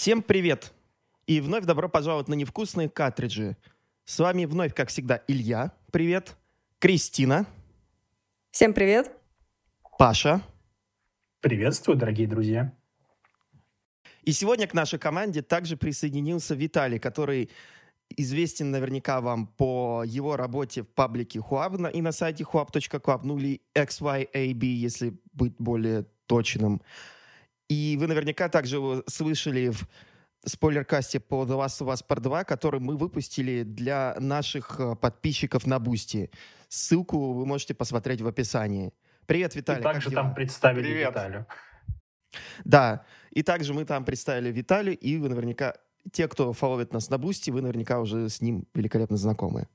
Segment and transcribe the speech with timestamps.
[0.00, 0.72] Всем привет!
[1.26, 3.58] И вновь добро пожаловать на невкусные картриджи.
[4.06, 5.72] С вами вновь, как всегда, Илья.
[5.92, 6.38] Привет.
[6.78, 7.44] Кристина.
[8.50, 9.12] Всем привет.
[9.98, 10.40] Паша.
[11.42, 12.74] Приветствую, дорогие друзья.
[14.22, 17.50] И сегодня к нашей команде также присоединился Виталий, который
[18.08, 23.60] известен наверняка вам по его работе в паблике Huab и на сайте huab.club, ну или
[23.74, 26.80] XYAB, если быть более точным.
[27.70, 29.86] И вы наверняка также слышали в
[30.44, 35.66] спойлеркасте по The Last of Us Part 2, который мы выпустили для наших э, подписчиков
[35.66, 36.30] на Boosty.
[36.68, 38.92] Ссылку вы можете посмотреть в описании.
[39.26, 39.80] Привет, Виталий.
[39.80, 41.10] И также там представили Привет.
[41.10, 41.46] Виталию.
[42.64, 45.74] Да, и также мы там представили Виталию, и вы наверняка,
[46.10, 49.68] те, кто фоловит нас на Boosty, вы наверняка уже с ним великолепно знакомы.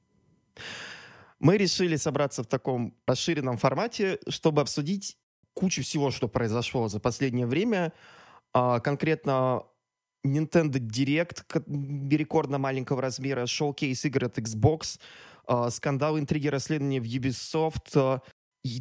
[1.40, 5.18] Мы решили собраться в таком расширенном формате, чтобы обсудить
[5.56, 7.94] кучу всего, что произошло за последнее время.
[8.54, 9.64] А, конкретно
[10.26, 11.44] Nintendo Direct
[12.10, 15.00] рекордно маленького размера, шоу-кейс игр от Xbox,
[15.48, 18.22] а, скандал, интриги, расследования в Ubisoft, а,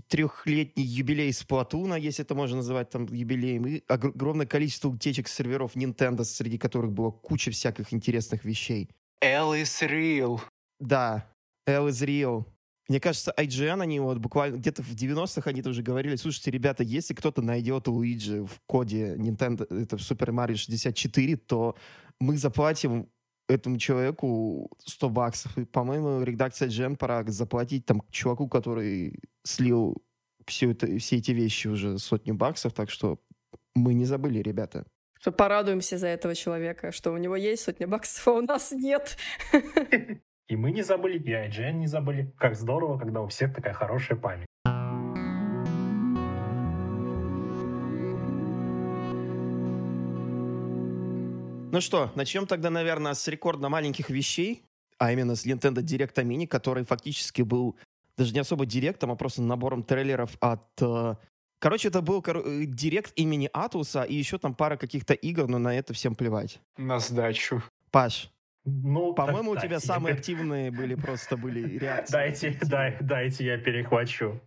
[0.08, 6.24] трехлетний юбилей Сплатуна, если это можно называть там юбилеем, и огромное количество утечек серверов Nintendo,
[6.24, 8.88] среди которых было куча всяких интересных вещей.
[9.20, 10.40] L is real.
[10.80, 11.30] Да,
[11.66, 12.46] L is real.
[12.88, 17.14] Мне кажется, IGN, они вот буквально где-то в 90-х они тоже говорили, слушайте, ребята, если
[17.14, 21.76] кто-то найдет Луиджи в коде Nintendo, это Super Mario 64, то
[22.20, 23.08] мы заплатим
[23.48, 25.56] этому человеку 100 баксов.
[25.58, 29.96] И, по-моему, редакция IGN пора заплатить там чуваку, который слил
[30.46, 33.18] все, это, все эти вещи уже сотню баксов, так что
[33.74, 34.84] мы не забыли, ребята.
[35.20, 39.16] Что порадуемся за этого человека, что у него есть сотня баксов, а у нас нет.
[40.46, 42.30] И мы не забыли, и IGN не забыли.
[42.38, 44.46] Как здорово, когда у всех такая хорошая память.
[51.72, 54.62] Ну что, начнем тогда, наверное, с рекордно маленьких вещей,
[54.98, 57.76] а именно с Nintendo Direct Mini, который фактически был
[58.16, 60.62] даже не особо директом, а просто набором трейлеров от...
[60.80, 61.16] Э,
[61.58, 62.46] короче, это был кор...
[62.46, 66.60] Э, директ имени Атуса и еще там пара каких-то игр, но на это всем плевать.
[66.76, 67.60] На сдачу.
[67.90, 68.30] Паш,
[68.64, 72.12] ну, по-моему, у тебя самые активные были просто были реакции.
[72.12, 74.40] Дайте, дай, дайте я перехвачу.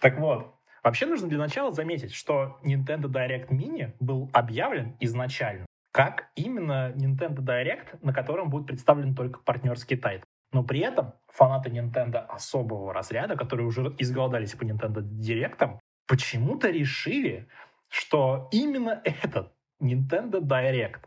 [0.00, 6.28] Так вот, вообще нужно для начала заметить, что Nintendo Direct Mini был объявлен изначально как
[6.34, 10.24] именно Nintendo Direct, на котором будет представлен только партнерский тайт.
[10.52, 15.78] Но при этом фанаты Nintendo особого разряда, которые уже изголодались по Nintendo Direct,
[16.08, 17.46] почему-то решили,
[17.88, 21.02] что именно этот Nintendo Direct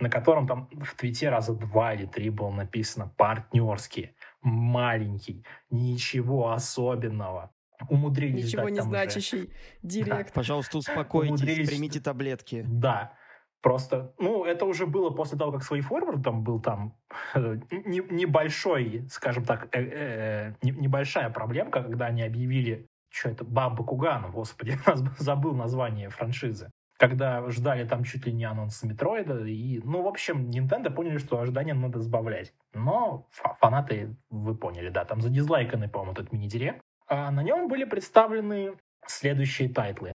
[0.00, 7.50] на котором там в твите раза два или три было написано партнерский, маленький, ничего особенного.
[7.88, 9.48] Умудрились Ничего не значащий уже.
[9.82, 10.28] директ.
[10.28, 10.32] Да.
[10.34, 11.68] Пожалуйста, успокойтесь, Умудрились...
[11.68, 12.64] примите таблетки.
[12.68, 13.14] Да.
[13.62, 16.96] Просто, ну, это уже было после того, как свой форвард там был там
[17.34, 23.44] э, не, небольшой, скажем так, э, э, не, небольшая проблемка, когда они объявили, что это,
[23.44, 24.78] Баба Кугана, господи,
[25.18, 29.46] забыл название франшизы когда ждали там чуть ли не анонс Метроида.
[29.46, 32.52] И, ну, в общем, Nintendo поняли, что ожидания надо сбавлять.
[32.74, 36.82] Но фанаты, вы поняли, да, там задизлайканы, по-моему, этот мини-директ.
[37.08, 38.74] А на нем были представлены
[39.06, 40.12] следующие тайтлы.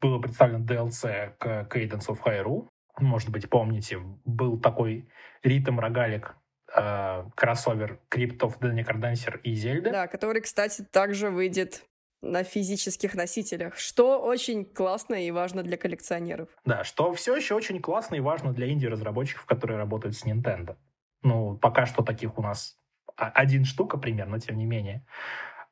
[0.00, 2.68] Было представлено DLC к Cadence of Hyrule.
[3.00, 5.08] Может быть, помните, был такой
[5.42, 6.36] ритм-рогалик
[6.72, 9.90] э, кроссовер Crypt of the Necrodancer и Zelda.
[9.90, 11.84] Да, который, кстати, также выйдет
[12.22, 16.48] на физических носителях, что очень классно и важно для коллекционеров.
[16.64, 20.76] Да, что все еще очень классно и важно для инди-разработчиков, которые работают с Nintendo.
[21.22, 22.76] Ну, пока что таких у нас
[23.16, 25.04] один штука примерно, тем не менее.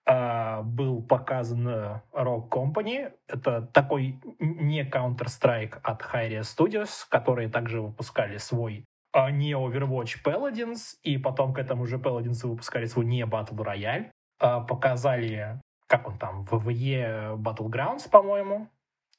[0.08, 3.12] Uh, был показан э, Rock Company.
[3.26, 8.84] Это такой не Counter-Strike от Hyria Studios, которые также выпускали свой
[9.16, 14.10] uh, не Overwatch Paladins, и потом к этому же Paladins выпускали свой не Battle Royale.
[14.40, 18.68] Uh, показали как он там, ВВЕ Battlegrounds, по-моему,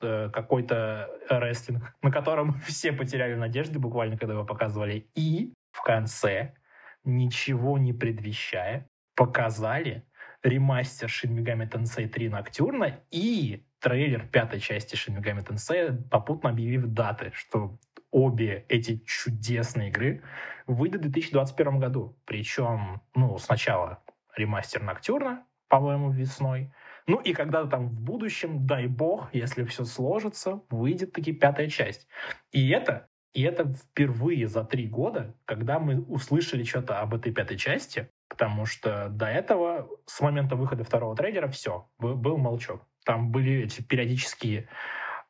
[0.02, 5.10] э, какой-то рестлинг, на котором все потеряли надежды буквально, когда его показывали.
[5.16, 6.56] И в конце,
[7.04, 10.06] ничего не предвещая, показали
[10.44, 16.88] ремастер Shin Megami Tensei 3 Ноктюрна и трейлер пятой части Shin Megami Tensei, попутно объявив
[16.88, 17.78] даты, что
[18.12, 20.24] обе эти чудесные игры
[20.66, 22.18] выйдут в 2021 году.
[22.26, 24.04] Причем, ну, сначала
[24.36, 26.72] ремастер Ноктюрна, по-моему, весной.
[27.08, 32.08] Ну и когда-то там в будущем, дай бог, если все сложится, выйдет таки пятая часть.
[32.52, 37.58] И это, и это впервые за три года, когда мы услышали что-то об этой пятой
[37.58, 42.82] части, потому что до этого, с момента выхода второго трейлера, все, был молчок.
[43.06, 44.68] Там были эти периодические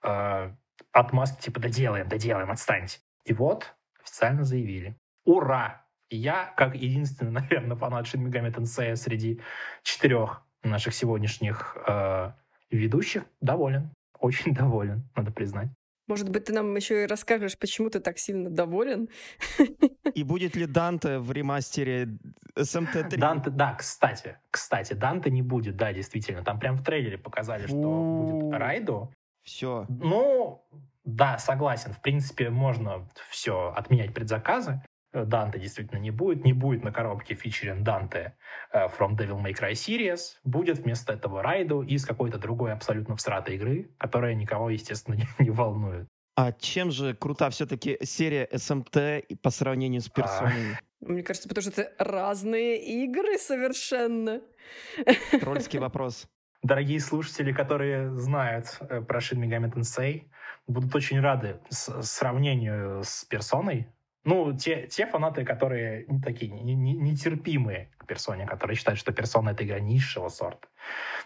[0.04, 0.52] э,
[0.92, 3.00] отмазки, типа, доделаем, доделаем, отстаньте.
[3.24, 4.98] И вот официально заявили.
[5.26, 5.86] Ура!
[6.10, 9.40] Я, как единственный, наверное, фанат Shin Megami Tensei среди
[9.84, 12.32] четырех наших сегодняшних э,
[12.72, 13.92] ведущих, доволен.
[14.20, 15.70] Очень доволен, надо признать.
[16.08, 19.10] Может быть, ты нам еще и расскажешь, почему ты так сильно доволен?
[20.14, 22.18] И будет ли Данте в ремастере
[22.56, 23.18] SMT3?
[23.18, 26.44] Данте, да, кстати, кстати, Данте не будет, да, действительно.
[26.46, 29.12] Там прям в трейлере показали, что будет Райду.
[29.44, 29.86] Все.
[29.90, 30.66] Ну,
[31.04, 31.92] да, согласен.
[31.92, 34.82] В принципе, можно все отменять предзаказы.
[35.26, 36.44] Данте действительно не будет.
[36.44, 38.36] Не будет на коробке фичерин Данте
[38.72, 40.38] э, From Devil May Cry Series.
[40.44, 45.50] Будет вместо этого Райду из какой-то другой абсолютно всратой игры, которая никого, естественно, не, не
[45.50, 46.08] волнует.
[46.36, 50.74] А чем же крута все-таки серия SMT по сравнению с персоной?
[50.74, 50.88] А...
[51.00, 54.42] Мне кажется, потому что это разные игры совершенно.
[55.40, 56.28] Трольский вопрос.
[56.64, 60.24] Дорогие слушатели, которые знают э, про Shin Megami Tensei,
[60.68, 63.88] будут очень рады сравнению с персоной,
[64.28, 69.64] ну, те, те фанаты, которые не такие нетерпимые к персоне, которые считают, что персона— это
[69.64, 70.68] игра низшего сорта.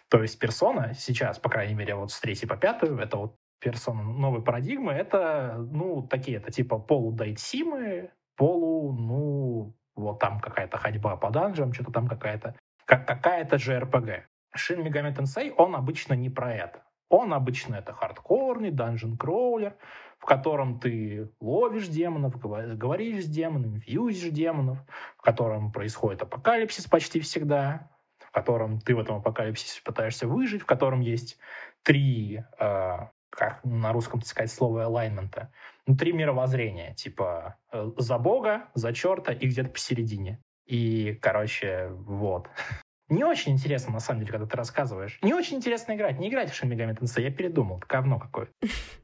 [0.08, 4.04] То есть персона сейчас, по крайней мере, вот с третьей по пятую, это вот персона
[4.04, 11.32] новой парадигмы, это, ну, такие, это типа полу-дайтсимы, полу, ну, вот там какая-то ходьба по
[11.32, 12.56] данжам, что-то там какая-то,
[12.86, 14.28] как, какая-то же РПГ.
[14.56, 16.84] Shin Megami Tensei, он обычно не про это.
[17.10, 19.74] Он обычно это хардкорный данжен-кроулер,
[20.22, 24.78] в котором ты ловишь демонов, говоришь с демонами, фьюзишь демонов,
[25.18, 27.90] в котором происходит апокалипсис почти всегда,
[28.20, 31.40] в котором ты в этом апокалипсисе пытаешься выжить, в котором есть
[31.82, 32.98] три, э,
[33.32, 35.48] как на русском сказать слово alignment,
[35.88, 40.40] ну, три мировоззрения, типа э, за Бога, за черта и где-то посередине.
[40.68, 42.48] И, короче, вот.
[43.12, 45.20] Не очень интересно, на самом деле, когда ты рассказываешь.
[45.22, 46.18] Не очень интересно играть.
[46.18, 47.22] Не играть в Shin Megami Tensei.
[47.22, 47.84] Я передумал.
[47.88, 48.52] Говно какое-то.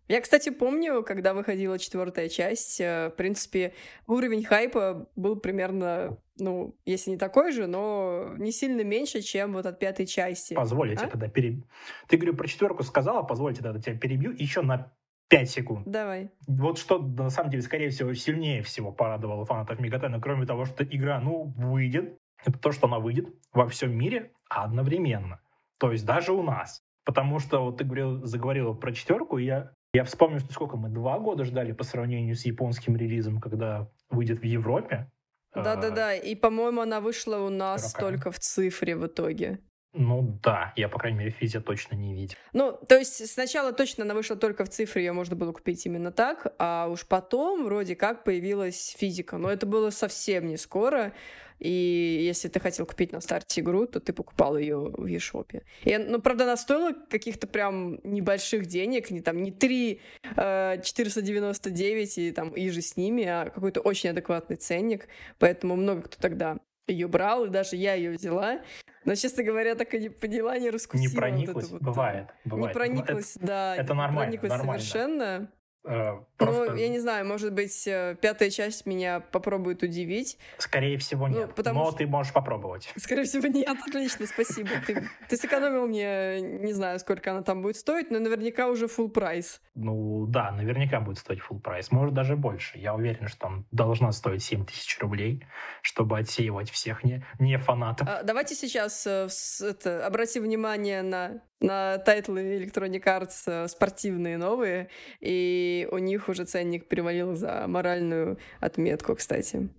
[0.09, 3.73] Я, кстати, помню, когда выходила четвертая часть, э, в принципе,
[4.05, 9.65] уровень хайпа был примерно, ну, если не такой же, но не сильно меньше, чем вот
[9.65, 10.55] от пятой части.
[10.55, 11.07] Позволите а?
[11.07, 11.63] тогда перебью.
[12.07, 14.91] Ты, говорю, про четверку сказала, позвольте тогда тебя перебью еще на
[15.29, 15.87] 5 секунд.
[15.87, 16.31] Давай.
[16.47, 20.83] Вот что, на самом деле, скорее всего, сильнее всего порадовало фанатов Мегатена, кроме того, что
[20.83, 25.41] игра, ну, выйдет, это то, что она выйдет во всем мире одновременно.
[25.79, 26.83] То есть даже у нас.
[27.05, 30.89] Потому что вот ты говорил, заговорила про четверку, и я, я вспомнил, что сколько мы
[30.89, 35.11] два года ждали по сравнению с японским релизом, когда выйдет в Европе.
[35.53, 37.99] Да-да-да, а, и, по-моему, она вышла у нас 40.
[37.99, 39.59] только в цифре в итоге.
[39.93, 42.35] Ну да, я, по крайней мере, физе точно не видел.
[42.51, 46.11] Ну, то есть сначала точно она вышла только в цифре, ее можно было купить именно
[46.11, 49.37] так, а уж потом вроде как появилась физика.
[49.37, 51.13] Но это было совсем не скоро.
[51.59, 55.61] И если ты хотел купить на старте игру, то ты покупал ее в eShop.
[55.83, 60.01] И, ну, правда, она стоила каких-то прям небольших денег, не там не 3
[60.35, 65.07] э, 499 и там и же с ними, а какой-то очень адекватный ценник.
[65.37, 66.57] Поэтому много кто тогда
[66.87, 68.59] ее брал, и даже я ее взяла.
[69.05, 71.09] Но, честно говоря, так и не поняла, не раскусила.
[71.09, 72.69] Не прониклась, вот вот, бывает, бывает.
[72.69, 73.75] Не прониклась, это, да.
[73.75, 74.81] Это нормально, прониклась нормально.
[74.81, 75.51] совершенно.
[75.85, 76.71] Э, ну, просто...
[76.71, 80.37] Ну, я не знаю, может быть, э, пятая часть меня попробует удивить.
[80.57, 81.47] Скорее всего, ну, нет.
[81.49, 81.97] Ну, потому Но что...
[81.97, 82.91] ты можешь попробовать.
[82.95, 83.77] Скорее всего, нет.
[83.87, 84.69] Отлично, спасибо.
[84.87, 89.09] Ты, ты сэкономил мне, не знаю, сколько она там будет стоить, но наверняка уже full
[89.09, 89.61] price.
[89.75, 91.91] Ну, да, наверняка будет стоить full price.
[91.91, 92.77] Может, даже больше.
[92.77, 95.45] Я уверен, что там должна стоить 7 тысяч рублей,
[95.81, 98.07] чтобы отсеивать всех не, не фанатов.
[98.07, 99.27] А, давайте сейчас э,
[99.61, 104.89] это, обратим внимание на на тайтлы Electronic Arts э, спортивные новые,
[105.21, 109.69] и у них уже ценник перевалил за моральную отметку, кстати.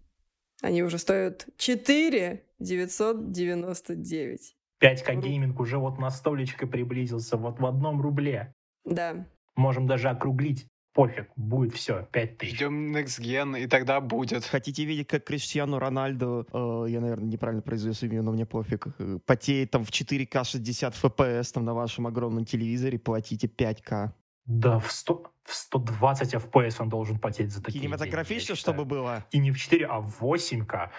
[0.63, 4.57] Они уже стоят 4 999.
[4.83, 8.55] 5К гейминг уже вот на столечко приблизился, вот в одном рубле.
[8.85, 9.27] Да.
[9.55, 12.55] Можем даже округлить пофиг, будет все, 5 тысяч.
[12.55, 14.45] Ждем Next Gen, и тогда будет.
[14.45, 19.19] Хотите видеть, как Криштиану Рональду, э, я, наверное, неправильно произвел имя, но мне пофиг, э,
[19.27, 24.13] потеет там в 4К 60 FPS там на вашем огромном телевизоре, платите 5К.
[24.47, 29.25] Да, в, 100, в 120 FPS он должен потеть за такие Кинематографично, деньги, чтобы было.
[29.33, 30.91] И не в 4, а в 8К.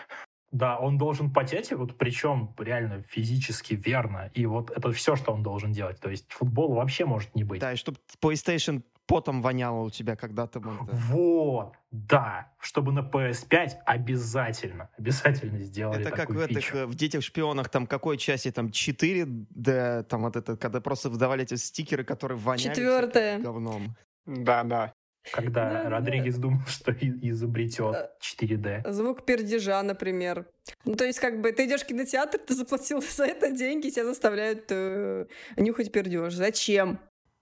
[0.51, 4.31] Да, он должен потеть, и вот причем реально физически верно.
[4.33, 5.99] И вот это все, что он должен делать.
[5.99, 7.59] То есть футбол вообще может не быть.
[7.61, 10.59] Да, и чтобы PlayStation потом воняло у тебя когда-то.
[10.59, 12.51] Вот, да.
[12.59, 18.17] Чтобы на PS5 обязательно, обязательно сделали Это как в этих, э, в «Детях-шпионах», там какой
[18.17, 23.39] части, там 4 d там вот это, когда просто выдавали эти стикеры, которые воняли Четвертое.
[23.39, 23.95] говном.
[24.25, 24.93] Да, да.
[25.31, 26.41] Когда да, Родригес да.
[26.41, 28.91] думал, что изобретет 4D.
[28.91, 30.47] Звук пердежа, например.
[30.85, 34.05] Ну, то есть, как бы, ты идешь в кинотеатр, ты заплатил за это деньги, тебя
[34.05, 35.25] заставляют э,
[35.57, 36.33] нюхать пердеж.
[36.33, 36.99] Зачем?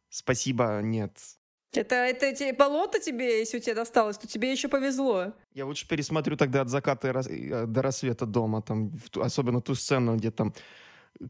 [0.09, 1.17] Спасибо, нет.
[1.75, 5.33] Это, это те- болото тебе, если у тебя досталось, то тебе еще повезло.
[5.53, 10.31] Я лучше пересмотрю тогда от заката э, до рассвета дома, там, особенно ту сцену, где
[10.31, 10.53] там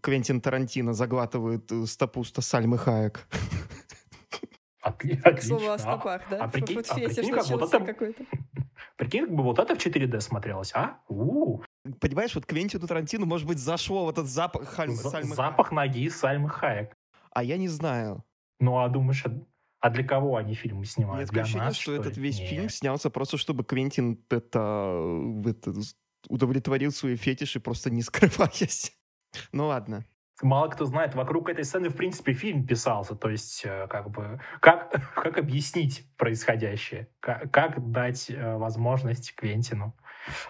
[0.02, 3.28] Квентин Тарантино заглатывает э, стопу ста Сальмы Хаек.
[4.82, 5.78] Отли- К слову о Отлично.
[5.78, 6.44] стопах, да?
[6.44, 8.24] а прикинь- а фетиш прикинь, как вот начался это- какой-то.
[8.98, 11.00] Прикинь, как бы вот это в 4D смотрелось, а?
[11.08, 11.62] У,
[12.00, 16.10] Понимаешь, вот Квентину Тарантино, может быть, зашло вот этот запах Хальмы- за- Сальмы запах ноги
[16.10, 16.90] Сальмы Хаек.
[16.90, 16.94] Хаек.
[17.32, 18.24] А я не знаю.
[18.60, 19.24] Ну, а думаешь,
[19.84, 21.30] а- для кого они фильмы Нет снимают?
[21.30, 22.24] Для ощущение, нас, что что этот ли?
[22.24, 22.46] весь Не.
[22.48, 25.04] фильм снялся просто, чтобы Квентин это,
[25.46, 25.74] это,
[26.30, 28.98] удовлетворил свои фетиши, просто не скрываясь.
[29.52, 30.06] Ну ладно.
[30.42, 33.16] Мало кто знает, вокруг этой сцены, в принципе, фильм писался.
[33.16, 37.08] То есть, э, как бы, как, как объяснить происходящее?
[37.20, 39.96] Как, как дать э, возможность Квентину?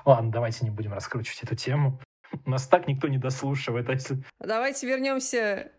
[0.06, 2.00] Ладно, давайте не будем раскручивать эту тему.
[2.46, 3.90] Нас так никто не дослушивает.
[3.90, 3.98] а
[4.40, 5.72] Давайте вернемся.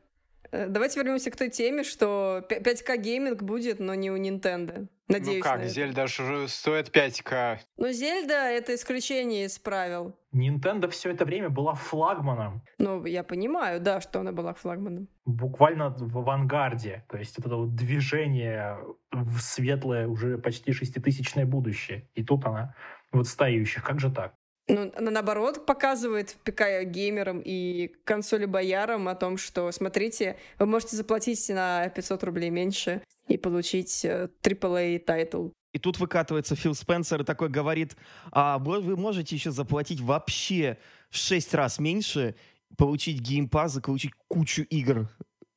[0.54, 4.86] Э, Давайте вернемся к той теме, что пя- 5К гейминг будет, но не у Nintendo.
[5.08, 5.36] Надеюсь.
[5.36, 5.68] ну как, на это.
[5.74, 7.58] Зельда же стоит 5к.
[7.76, 10.16] Но Зельда это исключение из правил.
[10.34, 12.62] Nintendo все это время была флагманом.
[12.78, 15.08] Ну, я понимаю, да, что она была флагманом.
[15.26, 17.04] буквально в авангарде.
[17.10, 18.78] То есть это вот движение
[19.12, 22.08] в светлое, уже почти шеститысячное будущее.
[22.14, 22.74] И тут она
[23.12, 23.84] в отстающих.
[23.84, 24.34] Как же так?
[24.66, 31.46] Ну, она наоборот показывает ПК геймерам и консолебоярам о том, что, смотрите, вы можете заплатить
[31.50, 35.48] на 500 рублей меньше и получить э, AAA тайтл.
[35.74, 37.96] И тут выкатывается Фил Спенсер и такой говорит,
[38.30, 40.78] а вы можете еще заплатить вообще
[41.10, 42.34] в 6 раз меньше,
[42.78, 45.10] получить Game Pass и получить кучу игр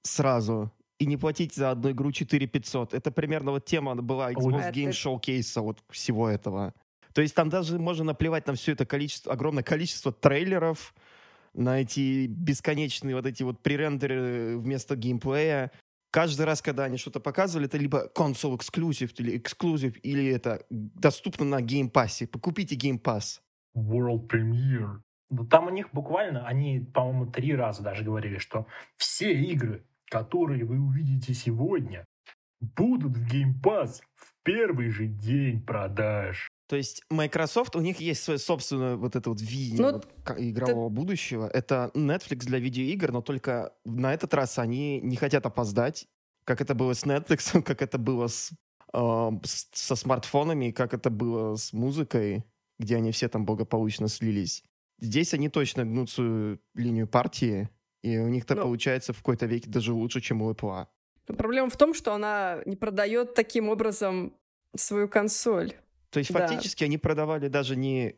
[0.03, 0.71] сразу.
[0.99, 2.93] И не платить за одну игру 4 500.
[2.93, 6.73] Это примерно вот тема была Xbox Это- Game Showcase вот всего этого.
[7.17, 10.93] То есть там даже можно наплевать на все это количество, огромное количество трейлеров,
[11.55, 15.71] на эти бесконечные вот эти вот пререндеры вместо геймплея.
[16.11, 21.43] Каждый раз, когда они что-то показывали, это либо console exclusive или эксклюзив, или это доступно
[21.43, 22.27] на геймпассе.
[22.27, 23.41] Покупите Game Pass.
[23.75, 24.99] World Premiere.
[25.49, 30.79] Там у них буквально, они, по-моему, три раза даже говорили, что все игры, которые вы
[30.79, 32.05] увидите сегодня,
[32.61, 36.47] будут в Game Pass в первый же день продаж.
[36.67, 40.07] То есть Microsoft, у них есть свое собственное вот это вот видение Ну, вот
[40.37, 41.47] игрового будущего.
[41.47, 46.07] Это Netflix для видеоигр, но только на этот раз они не хотят опоздать,
[46.43, 48.51] как это было с Netflix, как это было с,
[48.93, 52.43] э, со смартфонами, как это было с музыкой,
[52.79, 54.63] где они все там благополучно слились.
[54.99, 57.69] Здесь они точно гнут свою линию партии,
[58.03, 58.63] и у них-то Ну.
[58.63, 60.87] получается в какой-то веке даже лучше, чем у Apple.
[61.27, 64.33] Проблема в том, что она не продает таким образом
[64.75, 65.73] свою консоль.
[66.09, 66.39] То есть Да.
[66.39, 68.15] фактически они продавали даже не,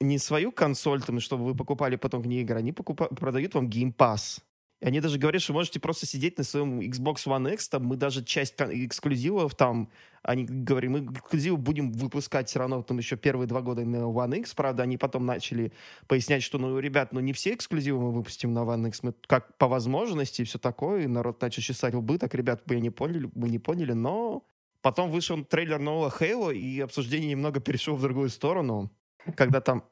[0.00, 3.68] не свою консоль, там, чтобы вы покупали потом к ней игры, они покупа- продают вам
[3.68, 4.40] Game Pass.
[4.80, 7.96] И они даже говорят, что можете просто сидеть на своем Xbox One X, там мы
[7.96, 9.90] даже часть эксклюзивов там,
[10.22, 14.38] они говорят, мы эксклюзивы будем выпускать все равно там еще первые два года на One
[14.38, 15.72] X, правда, они потом начали
[16.06, 19.58] пояснять, что, ну, ребят, ну не все эксклюзивы мы выпустим на One X, мы как
[19.58, 23.28] по возможности и все такое, и народ начал чесать лбы, так, ребят, мы не поняли,
[23.34, 24.44] мы не поняли, но
[24.82, 28.90] Потом вышел трейлер нового Хейла, и обсуждение немного перешло в другую сторону,
[29.36, 29.84] когда там...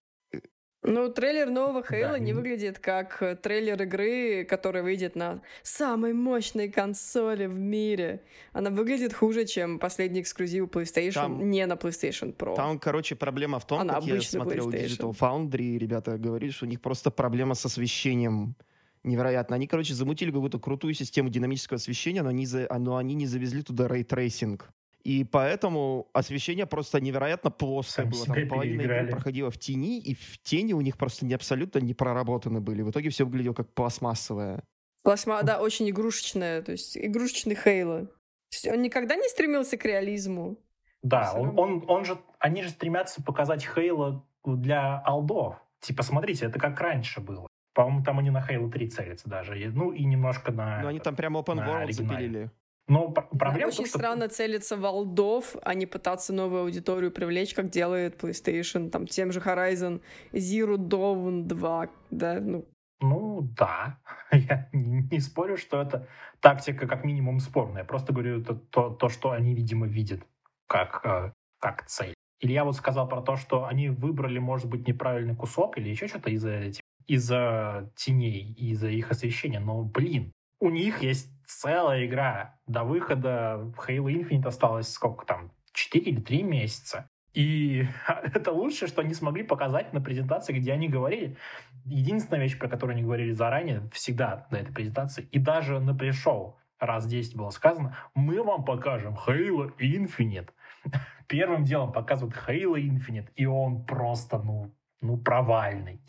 [0.82, 6.12] Ну, трейлер нового Хейла не не- выглядит как э, трейлер игры, которая выйдет на самой
[6.12, 8.22] мощной консоли в мире.
[8.52, 12.54] Она выглядит хуже, чем последний эксклюзив PlayStation, Там- не на PlayStation Pro.
[12.54, 14.70] Там, короче, проблема в том, А на как я смотрел.
[14.70, 18.54] Digital Foundry, ребята говорили, что у них просто проблема с освещением
[19.02, 19.56] невероятно.
[19.56, 23.62] Они, короче, замутили какую-то крутую систему динамического освещения, но они, за- но они не завезли
[23.62, 24.70] туда ray tracing.
[25.06, 28.26] И поэтому освещение просто невероятно плоское Сами было.
[28.26, 31.94] Там половина игры проходила в тени, и в тени у них просто не абсолютно не
[31.94, 32.82] проработаны были.
[32.82, 34.64] В итоге все выглядело как пластмассовое.
[35.04, 38.06] Пластма, да, очень игрушечная, то есть игрушечный Halo.
[38.06, 38.10] То
[38.50, 40.58] есть Он никогда не стремился к реализму.
[41.02, 45.54] Да, он, он, он же, они же стремятся показать Хейла для алдов.
[45.82, 47.46] Типа, смотрите, это как раньше было.
[47.74, 49.54] По-моему, там они на Хейла 3 целятся даже.
[49.72, 50.82] Ну, и немножко на...
[50.82, 52.50] Но они там прямо open world запилили.
[52.88, 57.10] Но пр- проблема том, Очень что- странно целиться в алдов, а не пытаться новую аудиторию
[57.10, 60.00] привлечь, как делает PlayStation, там, тем же Horizon
[60.32, 62.64] Zero Dawn 2, да, ну,
[63.00, 63.98] Ну, да.
[64.32, 66.06] Я не, спорю, что это
[66.40, 67.82] тактика как минимум спорная.
[67.82, 70.20] Я просто говорю это то, то, что они, видимо, видят
[70.66, 72.14] как, э, как цель.
[72.40, 76.06] Или я вот сказал про то, что они выбрали, может быть, неправильный кусок или еще
[76.08, 76.70] что-то из-за
[77.08, 79.60] из-за теней, из-за их освещения.
[79.60, 82.58] Но, блин, у них есть целая игра.
[82.66, 85.52] До выхода Halo Infinite осталось сколько там?
[85.72, 87.08] 4 или 3 месяца.
[87.34, 87.86] И
[88.34, 91.36] это лучшее, что они смогли показать на презентации, где они говорили.
[91.84, 96.58] Единственная вещь, про которую они говорили заранее, всегда на этой презентации, и даже на пришоу,
[96.80, 100.50] раз 10 было сказано, мы вам покажем Halo Infinite.
[101.28, 106.00] Первым делом показывают Halo Infinite, и он просто, ну, ну, провальный.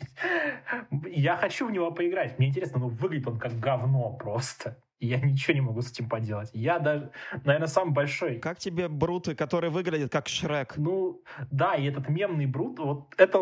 [1.06, 2.38] Я хочу в него поиграть.
[2.38, 4.82] Мне интересно, ну, выглядит он как говно просто.
[5.00, 6.50] Я ничего не могу с этим поделать.
[6.52, 7.10] Я даже,
[7.44, 8.38] наверное, самый большой.
[8.38, 10.74] Как тебе бруты, которые выглядят как Шрек?
[10.76, 13.38] Ну, да, и этот мемный брут, вот это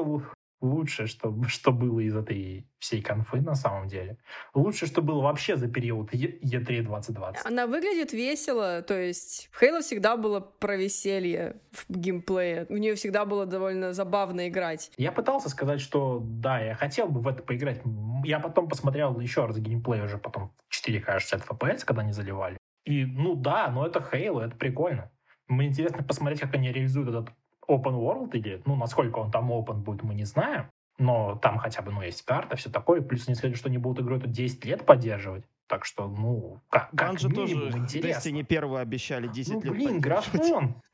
[0.67, 4.19] лучшее, что, что было из этой всей конфы на самом деле.
[4.55, 7.47] Лучше, что было вообще за период E3 2020.
[7.47, 12.67] Она выглядит весело, то есть в Halo всегда было про веселье в геймплее.
[12.69, 14.91] У нее всегда было довольно забавно играть.
[14.97, 17.81] Я пытался сказать, что да, я хотел бы в это поиграть.
[18.25, 22.59] Я потом посмотрел еще раз геймплей уже потом 4К 60 FPS, когда они заливали.
[22.85, 25.11] И ну да, но это Halo, это прикольно.
[25.49, 27.31] Мне интересно посмотреть, как они реализуют этот
[27.69, 30.71] open world или, ну, насколько он там open будет, мы не знаем.
[30.99, 33.03] Но там хотя бы, ну, есть карта, все такое.
[33.03, 35.45] Плюс они сказали, что они будут игру эту 10 лет поддерживать.
[35.67, 38.31] Так что, ну, как, как же тоже интересно.
[38.31, 40.75] на первую обещали 10 ну, лет блин, графон.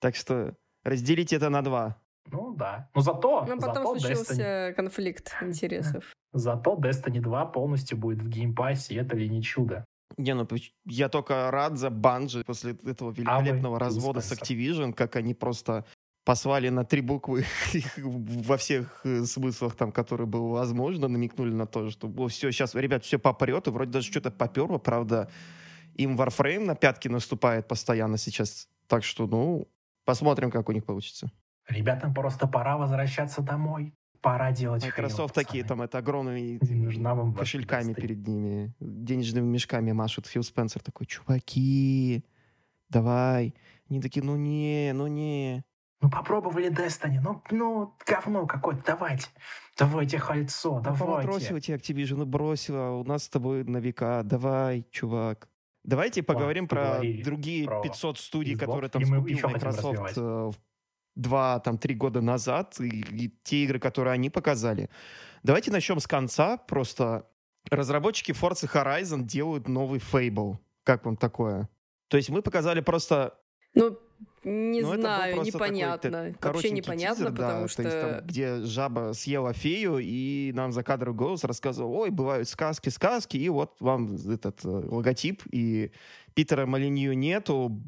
[0.00, 1.98] Так что разделите это на два.
[2.32, 2.88] Ну да.
[2.94, 3.44] Но зато...
[3.46, 4.72] Но потом зато случился Destiny...
[4.74, 6.04] конфликт интересов.
[6.32, 9.84] Зато Destiny 2 полностью будет в геймпассе, и это ли не чудо.
[10.16, 10.46] Не, ну
[10.86, 15.84] я только рад за Банжи после этого великолепного а развода с Activision, как они просто
[16.24, 17.44] послали на три буквы
[17.96, 22.74] во всех э, смыслах, там, которые было возможно, намекнули на то, что о, все, сейчас,
[22.74, 25.30] ребят, все попрет, и вроде даже что-то поперло, правда,
[25.94, 29.68] им Warframe на пятки наступает постоянно сейчас, так что, ну,
[30.04, 31.30] посмотрим, как у них получится.
[31.68, 33.94] Ребятам просто пора возвращаться домой.
[34.20, 39.92] Пора делать Microsoft Halo, такие там это огромными нужна вам кошельками перед ними, денежными мешками
[39.92, 40.26] машут.
[40.26, 42.22] Фил Спенсер такой, чуваки,
[42.90, 43.54] давай.
[43.88, 45.64] Они такие, ну не, ну не.
[46.02, 49.26] Ну, попробовали Destiny, ну, ну, говно какое-то, давайте.
[49.76, 51.28] Давайте хальцо, ну, давайте.
[51.28, 55.48] Бросила тебе Activision, ну, бросила, у нас с тобой на века, давай, чувак.
[55.84, 60.50] Давайте поговорим про другие про 500 студий, Xbox, которые там скупил Microsoft э,
[61.16, 64.90] два, там, три года назад, и, и те игры, которые они показали.
[65.42, 66.56] Давайте начнем с конца.
[66.56, 67.26] Просто
[67.70, 70.58] разработчики Forza Horizon делают новый Fable.
[70.84, 71.68] Как вам такое?
[72.08, 73.38] То есть мы показали просто...
[73.74, 73.98] Ну,
[74.42, 76.32] не ну, знаю, непонятно.
[76.32, 77.82] Такой, Вообще непонятно, тизер, потому да, что...
[77.82, 82.48] То есть, там, где жаба съела фею, и нам за кадром голос рассказывал, ой, бывают
[82.48, 85.92] сказки, сказки, и вот вам этот э, логотип, и
[86.34, 87.82] Питера Малинью нету.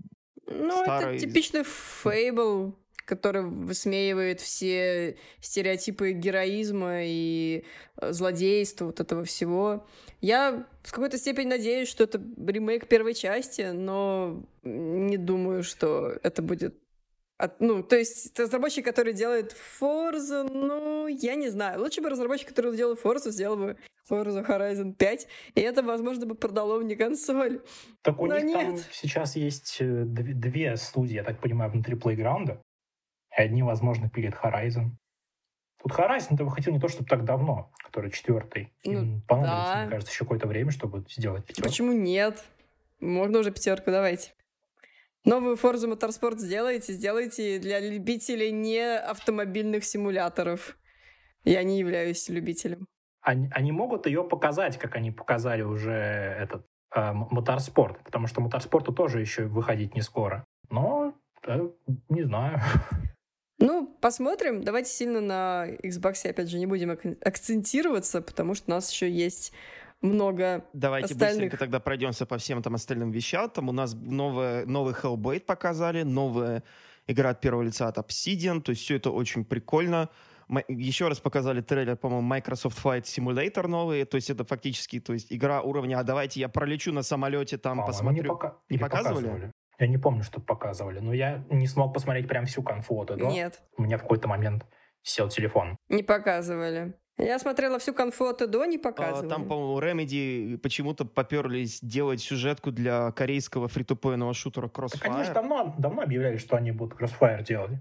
[0.47, 1.17] Ну, старый...
[1.17, 7.65] это типичный фейбл, который высмеивает все стереотипы героизма и
[7.97, 9.87] э, злодейства, вот этого всего.
[10.23, 16.43] Я в какой-то степени надеюсь, что это ремейк первой части, но не думаю, что это
[16.43, 16.77] будет
[17.39, 21.81] от, ну, то есть разработчик, который делает Forza, ну, я не знаю.
[21.81, 23.77] Лучше бы разработчик, который делал Forza, сделал бы
[24.09, 27.61] Forza Horizon 5, и это, возможно, бы продало мне консоль.
[28.03, 28.59] Так у Но них нет.
[28.59, 32.63] там сейчас есть э, две студии, я так понимаю, внутри плейграунда.
[33.37, 34.91] И одни, возможно, пилит Horizon.
[35.83, 38.73] Тут Horizon-то выходил не то, чтобы так давно, который четвертый.
[38.85, 39.81] Ну, понадобится, да.
[39.83, 41.69] мне кажется, еще какое-то время, чтобы сделать пятерку.
[41.69, 42.45] Почему нет?
[43.01, 44.33] Можно уже пятерку, давайте.
[45.25, 50.77] Новую Forza Motorsport сделайте, сделайте для любителей не автомобильных симуляторов.
[51.45, 52.87] Я не являюсь любителем.
[53.21, 56.65] Они, они могут ее показать, как они показали уже этот
[56.95, 60.45] э, моторспорт, потому что моторспорту тоже еще выходить не скоро.
[60.71, 61.15] Но
[61.47, 61.69] э,
[62.09, 62.61] не знаю.
[63.67, 64.63] Ну, посмотрим.
[64.63, 69.53] Давайте сильно на Xbox, опять же, не будем акцентироваться, потому что у нас еще есть
[70.01, 71.35] много Давайте остальных.
[71.35, 73.49] быстренько тогда пройдемся по всем там остальным вещам.
[73.49, 76.65] Там у нас новое, новый Hellblade показали, новая
[77.07, 80.09] игра от первого лица от Obsidian, то есть все это очень прикольно.
[80.49, 85.13] Мы еще раз показали трейлер, по-моему, Microsoft Flight Simulator новый, то есть это фактически, то
[85.13, 88.23] есть игра уровня, а давайте я пролечу на самолете, там а, посмотрю.
[88.23, 88.57] Не, пока...
[88.69, 89.25] не, не показывали?
[89.25, 89.53] показывали?
[89.79, 93.31] Я не помню, что показывали, но я не смог посмотреть прям всю конфу от этого.
[93.31, 93.63] Нет.
[93.77, 94.67] У меня в какой-то момент
[95.03, 95.77] сел телефон.
[95.89, 96.95] Не показывали.
[97.19, 99.27] Я смотрела всю конфу от до, не показывали.
[99.27, 105.01] А, там, по-моему, Remedy почему-то поперлись делать сюжетку для корейского фритупойного шутера Crossfire.
[105.01, 107.73] Так они же давно, давно объявляли, что они будут Crossfire делать,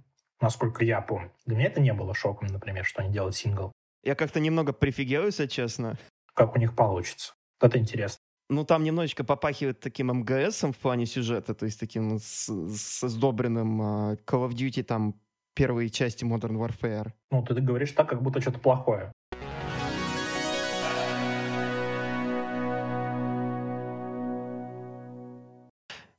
[0.42, 1.32] насколько я помню.
[1.46, 3.72] Для меня это не было шоком, например, что они делают сингл.
[4.04, 5.98] Я как-то немного прифигел, если честно.
[6.34, 7.34] Как у них получится.
[7.62, 12.50] Это интересно ну, там немножечко попахивает таким МГСом в плане сюжета, то есть таким с,
[12.50, 15.16] с сдобренным uh, Call of Duty, там,
[15.54, 17.14] первые части Modern Warfare.
[17.32, 19.14] Ну, ты говоришь так, как будто что-то плохое.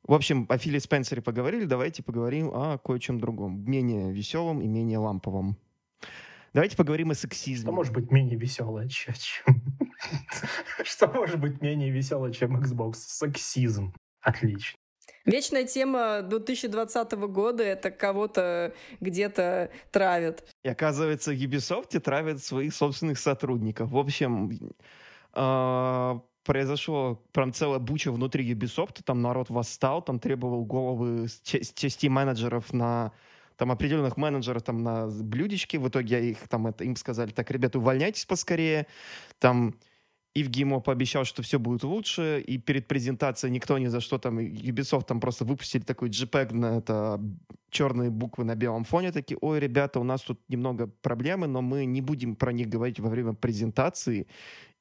[0.04, 3.62] В общем, о Филе Спенсере поговорили, давайте поговорим о кое-чем другом.
[3.70, 5.58] Менее веселом и менее ламповом.
[6.54, 7.64] Давайте поговорим о сексизме.
[7.64, 9.61] Что может быть менее веселое, чем
[10.84, 12.94] Что может быть менее весело, чем Xbox?
[12.94, 13.94] Сексизм.
[14.20, 14.76] Отлично.
[15.24, 20.44] Вечная тема 2020 года— это кого-то где-то травят.
[20.64, 23.90] И оказывается, Ubisoft травят своих собственных сотрудников.
[23.90, 24.50] В общем,
[25.34, 32.72] э, произошло прям целая буча внутри Ubisoft, там народ восстал, там требовал головы частей менеджеров
[32.72, 33.12] на
[33.56, 37.78] там определенных менеджеров там на блюдечке, в итоге их там это, им сказали, так, ребята,
[37.78, 38.88] увольняйтесь поскорее,
[39.38, 39.76] там
[40.34, 45.04] Ивгимо пообещал, что все будет лучше, и перед презентацией никто ни за что там, Ubisoft
[45.06, 47.20] там просто выпустили такой JPEG на это
[47.70, 51.84] черные буквы на белом фоне, такие, ой, ребята, у нас тут немного проблемы, но мы
[51.84, 54.26] не будем про них говорить во время презентации,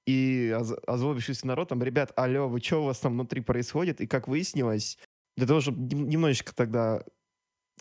[0.05, 0.55] и
[0.87, 4.01] озлобившийся народ там, ребят, алло, вы что у вас там внутри происходит?
[4.01, 4.97] И как выяснилось,
[5.37, 7.03] для того, чтобы немножечко тогда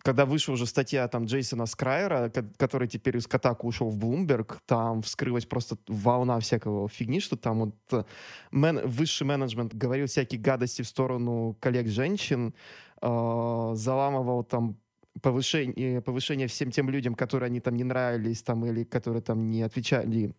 [0.02, 5.02] когда вышла уже статья там Джейсона Скрайера, который теперь из Катаку ушел в Bloomberg, там
[5.02, 8.04] вскрылась просто волна всякого фигни, что там вот э,
[8.50, 12.54] мен, высший менеджмент говорил всякие гадости в сторону коллег-женщин,
[13.02, 14.78] э, заламывал там
[15.20, 19.62] повышение, повышение всем тем людям, которые они там не нравились, там, или которые там не
[19.62, 20.34] отвечали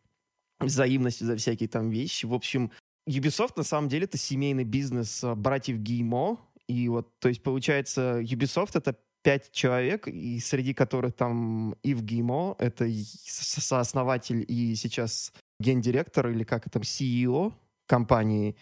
[0.60, 2.26] взаимностью за всякие там вещи.
[2.26, 2.71] В общем,
[3.08, 8.21] Ubisoft на самом деле это семейный бизнес э, братьев Геймо, и вот, то есть, получается,
[8.21, 12.89] Ubisoft— это пять человек, и среди которых там Ив Геймо, это
[13.25, 17.53] сооснователь и сейчас гендиректор, или как это, CEO
[17.88, 18.55] компании,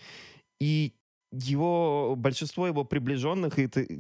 [0.60, 0.94] и
[1.32, 3.56] его, большинство его приближенных,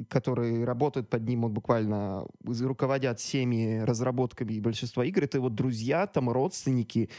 [0.09, 6.07] которые работают под ним, вот буквально руководят всеми разработками и большинство игр, это его друзья,
[6.07, 7.09] там родственники,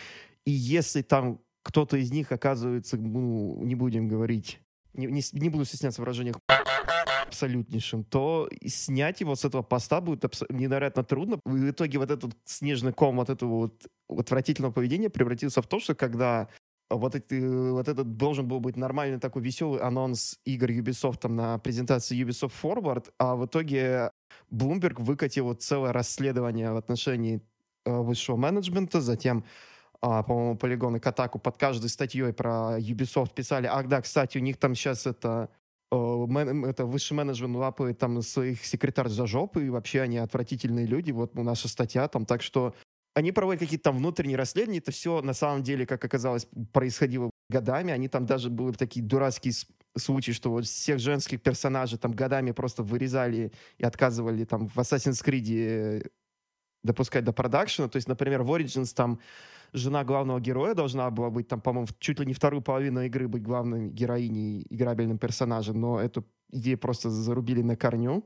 [0.45, 4.61] и если там кто-то из них оказывается, ну, не будем говорить,
[4.95, 6.37] не, не, не буду стесняться в выражениях,
[7.31, 11.41] абсолютнейшим, то снять его с этого поста будет абс- невероятно трудно.
[11.45, 15.95] В итоге вот этот снежный ком вот этого вот отвратительного поведения превратился в то, что
[15.95, 16.49] когда
[16.91, 21.59] вот, эти, вот этот должен был быть нормальный такой веселый анонс игр Ubisoft там, на
[21.59, 24.11] презентации Ubisoft Forward, а в итоге
[24.53, 27.41] Bloomberg выкатил вот целое расследование в отношении
[27.85, 29.45] э, высшего менеджмента, затем
[30.03, 34.41] а, по-моему, полигоны к атаку под каждой статьей про Ubisoft писали, ах да, кстати, у
[34.41, 35.51] них там сейчас это
[35.93, 41.35] это высший менеджмент лапает там своих секретарь за жопу, и вообще они отвратительные люди, вот
[41.35, 42.75] наша статья там, так что
[43.15, 47.93] они проводят какие-то там внутренние расследования, это все на самом деле, как оказалось, происходило годами,
[47.93, 49.53] они там даже были такие дурацкие
[49.99, 55.25] случаи, что вот всех женских персонажей там годами просто вырезали и отказывали там в Assassin's
[55.25, 56.09] Creed
[56.85, 59.19] допускать до продакшена, то есть, например, в Origins там
[59.73, 63.43] жена главного героя должна была быть, там, по-моему, чуть ли не вторую половину игры быть
[63.43, 68.25] главной героиней, играбельным персонажем, но эту идею просто зарубили на корню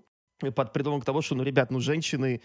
[0.55, 2.41] под предлогом того, что, ну, ребят, ну, женщины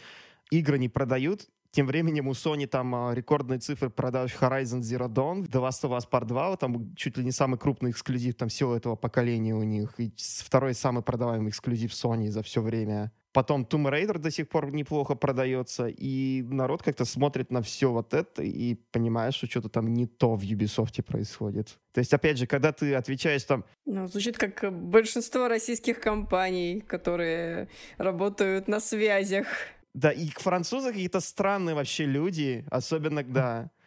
[0.52, 5.48] игры не продают, тем временем у Sony там а, рекордные цифры продаж Horizon Zero Dawn,
[5.48, 8.76] The Last of Us Part 2, там чуть ли не самый крупный эксклюзив там всего
[8.76, 13.12] этого поколения у них, и второй самый продаваемый эксклюзив Sony за все время.
[13.32, 18.14] Потом Tomb Raider до сих пор неплохо продается, и народ как-то смотрит на все вот
[18.14, 21.78] это и понимает, что что-то там не то в Ubisoft происходит.
[21.92, 23.66] То есть, опять же, когда ты отвечаешь там...
[23.86, 29.48] Ну, звучит как большинство российских компаний, которые работают на связях.
[29.94, 33.70] Да, и французы какие-то странные вообще люди, особенно, да.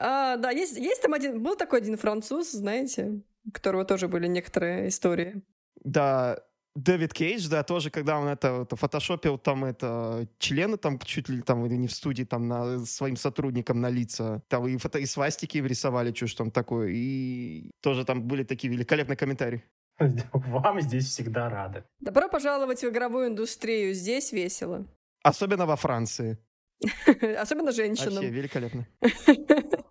[0.00, 4.26] А, да, есть, есть там один, был такой один француз, знаете, у которого тоже были
[4.28, 5.42] некоторые истории.
[5.84, 6.38] Да,
[6.78, 11.42] Дэвид Кейдж, да, тоже, когда он это, это фотошопил там это члены там чуть ли
[11.42, 15.58] там не в студии там на своим сотрудникам на лица, там и фото и свастики
[15.58, 19.64] рисовали, что там такое, и тоже там были такие великолепные комментарии.
[20.32, 21.82] Вам здесь всегда рады.
[21.98, 24.86] Добро пожаловать в игровую индустрию, здесь весело.
[25.24, 26.38] Особенно во Франции.
[27.40, 28.14] Особенно женщинам.
[28.14, 28.86] Вообще великолепно.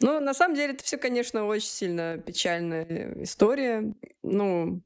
[0.00, 3.94] Ну, на самом деле, это все, конечно, очень сильно печальная история.
[4.22, 4.82] Ну,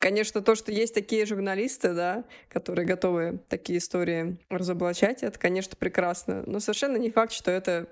[0.00, 6.42] Конечно, то, что есть такие журналисты, да, которые готовы такие истории разоблачать, это, конечно, прекрасно.
[6.46, 7.86] Но совершенно не факт, что это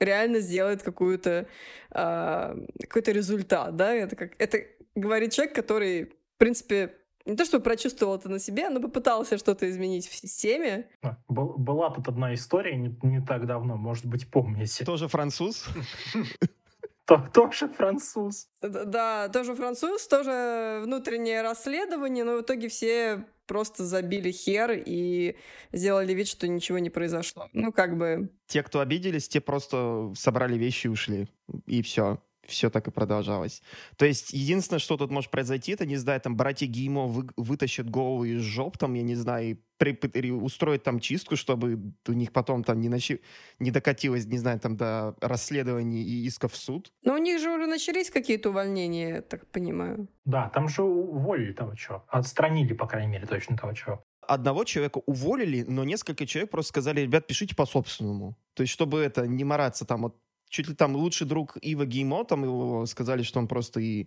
[0.00, 1.46] реально сделает какую-то
[1.90, 3.92] э, какой-то результат, да.
[3.92, 4.60] Это как это
[4.94, 6.94] говорит человек, который, в принципе,
[7.26, 10.86] не то чтобы прочувствовал это на себе, но попытался что-то изменить в системе.
[11.02, 14.86] А, был, была тут одна история не, не так давно, может быть, помните.
[14.86, 15.66] Тоже француз?
[17.06, 18.48] тоже француз.
[18.60, 25.36] Да, тоже француз, тоже внутреннее расследование, но в итоге все просто забили хер и
[25.72, 27.48] сделали вид, что ничего не произошло.
[27.52, 28.30] Ну, как бы...
[28.46, 31.28] Те, кто обиделись, те просто собрали вещи и ушли.
[31.66, 32.22] И все.
[32.46, 33.62] Все так и продолжалось.
[33.96, 37.88] То есть единственное, что тут может произойти, это, не знаю, там братья Геймо вы, вытащат
[37.88, 42.12] голову из жоп, там, я не знаю, и при, при, устроят там чистку, чтобы у
[42.12, 43.20] них потом там не, начи,
[43.58, 46.92] не докатилось, не знаю, там до расследований и исков в суд.
[47.04, 50.08] Но у них же уже начались какие-то увольнения, я так понимаю.
[50.24, 52.04] Да, там же уволили того чего.
[52.08, 57.00] Отстранили, по крайней мере, точно того чего одного человека уволили, но несколько человек просто сказали,
[57.00, 58.36] ребят, пишите по собственному.
[58.54, 60.16] То есть, чтобы это не мараться там вот
[60.52, 64.06] чуть ли там лучший друг Ива Геймо, там его сказали, что он просто и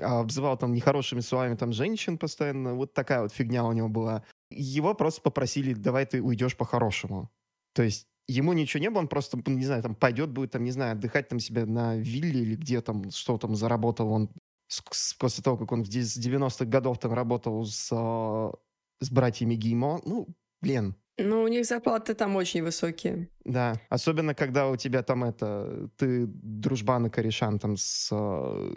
[0.00, 2.74] обзывал там нехорошими словами там женщин постоянно.
[2.74, 4.24] Вот такая вот фигня у него была.
[4.50, 7.30] Его просто попросили, давай ты уйдешь по-хорошему.
[7.72, 10.72] То есть ему ничего не было, он просто, не знаю, там пойдет, будет там, не
[10.72, 14.28] знаю, отдыхать там себе на вилле или где там, что там заработал он
[15.18, 18.52] после того, как он с 90-х годов там работал с, а,
[19.00, 20.00] с братьями Геймо.
[20.04, 20.26] Ну,
[20.60, 23.28] блин, ну, у них зарплаты там очень высокие.
[23.44, 28.74] Да, особенно когда у тебя там это, ты дружбан и корешан там с, э,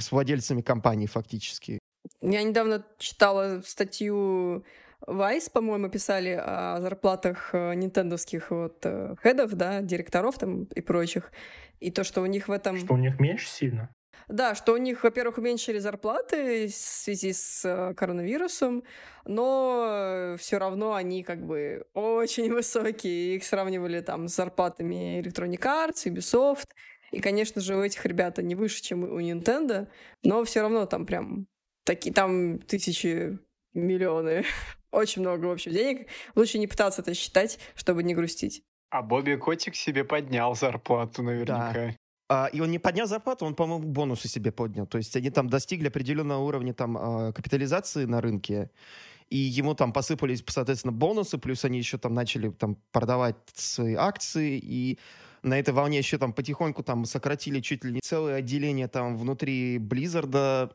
[0.00, 1.78] с владельцами компаний фактически.
[2.20, 4.64] Я недавно читала статью
[5.06, 11.30] Vice, по-моему, писали о зарплатах э, нинтендовских вот э, хедов, да, директоров там и прочих.
[11.78, 12.78] И то, что у них в этом...
[12.78, 13.90] Что у них меньше сильно?
[14.28, 18.84] Да, что у них, во-первых, уменьшили зарплаты в связи с э, коронавирусом,
[19.24, 23.36] но все равно они как бы очень высокие.
[23.36, 26.68] Их сравнивали там с зарплатами Electronic Arts, Ubisoft.
[27.10, 29.88] И, конечно же, у этих ребят они выше, чем у Nintendo,
[30.22, 31.46] но все равно там прям
[31.84, 33.38] такие там тысячи,
[33.72, 34.44] миллионы.
[34.90, 36.08] Очень много, в общем, денег.
[36.34, 38.62] Лучше не пытаться это считать, чтобы не грустить.
[38.90, 41.72] А Бобби Котик себе поднял зарплату наверняка.
[41.72, 41.94] Да.
[42.28, 44.86] А, и он не поднял зарплату, он, по-моему, бонусы себе поднял.
[44.86, 48.70] То есть они там достигли определенного уровня там а, капитализации на рынке,
[49.30, 54.58] и ему там посыпались, соответственно, бонусы, плюс они еще там начали там продавать свои акции,
[54.62, 54.98] и
[55.42, 59.78] на этой волне еще там потихоньку там сократили чуть ли не целое отделение там внутри
[59.78, 60.70] Близзарда,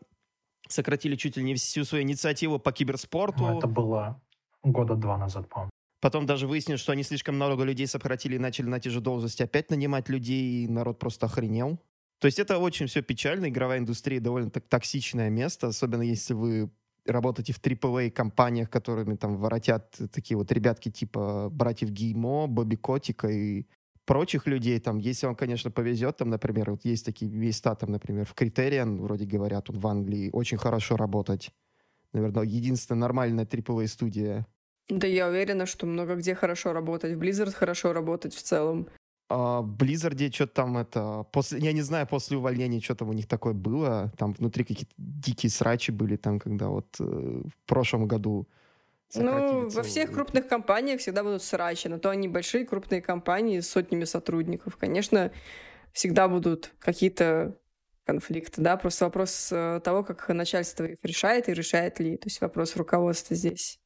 [0.67, 3.43] сократили чуть ли не всю свою инициативу по киберспорту.
[3.43, 4.21] Ну, это было
[4.63, 5.72] года два назад, по-моему.
[6.03, 9.41] Потом даже выяснилось, что они слишком много людей сократили и начали на те же должности
[9.41, 11.79] опять нанимать людей, и народ просто охренел.
[12.19, 13.47] То есть это очень все печально.
[13.47, 16.69] Игровая индустрия довольно так токсичное место, особенно если вы
[17.05, 23.29] работаете в AAA компаниях, которыми там воротят такие вот ребятки типа братьев Геймо, Бобби Котика
[23.29, 23.65] и
[24.03, 28.25] прочих людей, там, если вам, конечно, повезет, там, например, вот есть такие места, там, например,
[28.25, 31.51] в Критериан, вроде говорят, он в Англии, очень хорошо работать.
[32.11, 34.45] Наверное, единственная нормальная AAA студия
[34.89, 37.13] да я уверена, что много где хорошо работать.
[37.13, 38.87] В Blizzard хорошо работать в целом.
[39.29, 41.25] А в Blizzard что-то там это...
[41.31, 44.11] После, я не знаю, после увольнения что там у них такое было.
[44.17, 48.47] Там внутри какие-то дикие срачи были, там, когда вот э, в прошлом году
[49.15, 53.69] ну, во всех крупных компаниях всегда будут срачи, но то они большие крупные компании с
[53.69, 54.77] сотнями сотрудников.
[54.77, 55.31] Конечно,
[55.91, 57.55] всегда будут какие-то
[58.05, 62.17] конфликты, да, просто вопрос э, того, как начальство их решает и решает ли.
[62.17, 63.79] То есть вопрос руководства здесь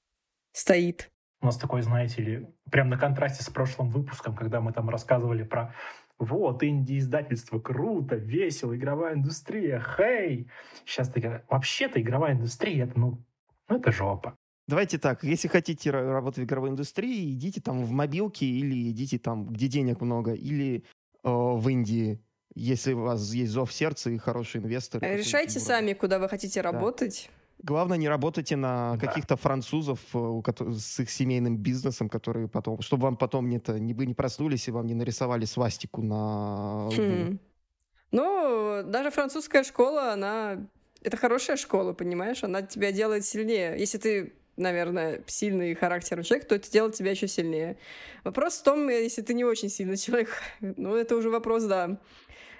[0.58, 1.12] стоит.
[1.42, 5.44] У нас такой, знаете ли, прям на контрасте с прошлым выпуском, когда мы там рассказывали
[5.44, 5.76] про
[6.18, 10.50] вот, инди-издательство, круто, весело, игровая индустрия, хей!
[10.84, 13.24] Сейчас такая, вообще-то игровая индустрия, это, ну,
[13.70, 14.36] ну, это жопа.
[14.68, 19.48] Давайте так, если хотите работать в игровой индустрии, идите там в мобилки или идите там,
[19.48, 20.84] где денег много, или
[21.24, 22.20] э, в Индии,
[22.56, 25.02] если у вас есть зов сердца и хороший инвестор.
[25.04, 27.30] Решайте сами, куда вы хотите работать.
[27.64, 29.08] Главное, не работайте на да.
[29.08, 30.42] каких-то французов э,
[30.78, 34.68] с их семейным бизнесом, которые потом, чтобы вам потом не, то, не, вы не проснулись
[34.68, 37.40] и вам не нарисовали свастику на хм.
[38.12, 40.68] Ну, даже французская школа, она...
[41.02, 42.44] Это хорошая школа, понимаешь?
[42.44, 43.76] Она тебя делает сильнее.
[43.78, 47.78] Если ты наверное, сильный характерный человек, то это делает тебя еще сильнее.
[48.24, 52.00] Вопрос в том, если ты не очень сильный человек, ну, это уже вопрос, да,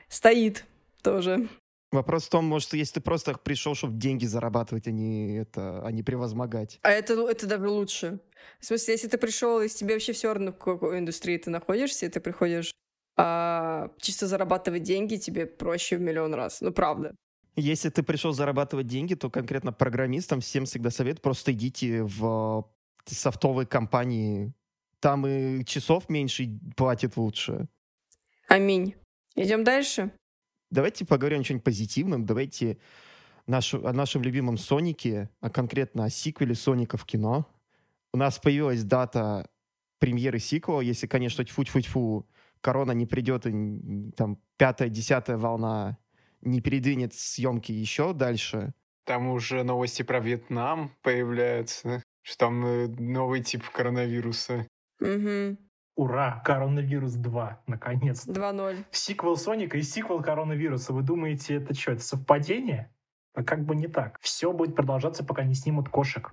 [0.08, 0.64] стоит
[1.02, 1.50] тоже.
[1.98, 5.92] Вопрос в том, может, если ты просто пришел, чтобы деньги зарабатывать, а не, это, а
[5.92, 6.78] не превозмогать.
[6.84, 8.20] А это, это даже лучше.
[8.60, 12.06] В смысле, если ты пришел, и тебе вообще все равно, в какой индустрии ты находишься,
[12.06, 12.72] и ты приходишь
[13.16, 16.62] а, чисто зарабатывать деньги, тебе проще в миллион раз.
[16.62, 17.16] Ну, правда.
[17.56, 22.70] Если ты пришел зарабатывать деньги, то конкретно программистам всем всегда совет просто идите в
[23.08, 24.54] софтовые компании.
[25.00, 27.68] Там и часов меньше платят лучше.
[28.48, 28.94] Аминь.
[29.36, 30.12] Идем дальше.
[30.70, 32.26] Давайте поговорим о чем-нибудь позитивном.
[32.26, 32.78] Давайте
[33.48, 37.48] наш, о нашем любимом Сонике, а конкретно о сиквеле Соника в кино.
[38.14, 39.50] У нас появилась дата
[40.00, 42.28] премьеры сиквела, если, конечно, тьфу-тьфу-тьфу,
[42.62, 45.98] корона не придет, и там пятая, десятая волна
[46.42, 48.74] не передвинет съемки еще дальше.
[49.06, 54.68] Там уже новости про Вьетнам появляются, что там э, новый тип коронавируса.
[55.00, 55.58] Угу.
[55.98, 56.42] Ура!
[56.46, 58.32] Коронавирус 2, наконец-то.
[58.32, 58.86] 2-0.
[58.92, 60.94] Сиквел Соника и сиквел коронавируса.
[60.94, 62.94] Вы думаете, это что, это совпадение?
[63.34, 64.20] А как бы не так.
[64.22, 66.32] Все будет продолжаться, пока не снимут кошек.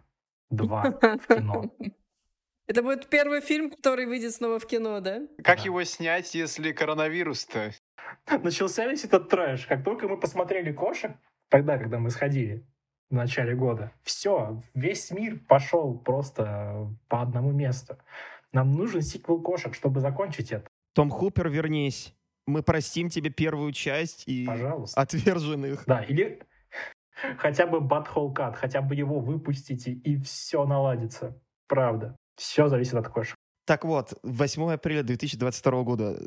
[0.50, 1.64] Два в кино.
[2.66, 5.20] Это будет первый фильм, который выйдет снова в кино, да?
[5.42, 5.64] Как Да.
[5.64, 7.72] его снять, если коронавирус-то?
[8.42, 9.66] Начался весь этот трэш.
[9.66, 11.12] Как только мы посмотрели кошек,
[11.50, 12.64] тогда, когда мы сходили
[13.10, 17.98] в начале года, все, весь мир пошел просто по одному месту.
[18.54, 20.66] Нам нужен сиквел кошек, чтобы закончить это.
[20.94, 22.14] Том Хупер, вернись.
[22.46, 25.00] Мы простим тебе первую часть и Пожалуйста.
[25.00, 25.84] отверженных.
[25.86, 26.40] Да, или
[27.38, 31.36] хотя бы Butthole Cut, хотя бы его выпустите, и все наладится.
[31.66, 32.16] Правда.
[32.36, 33.34] Все зависит от кошек.
[33.66, 36.22] Так вот, 8 апреля 2022 года.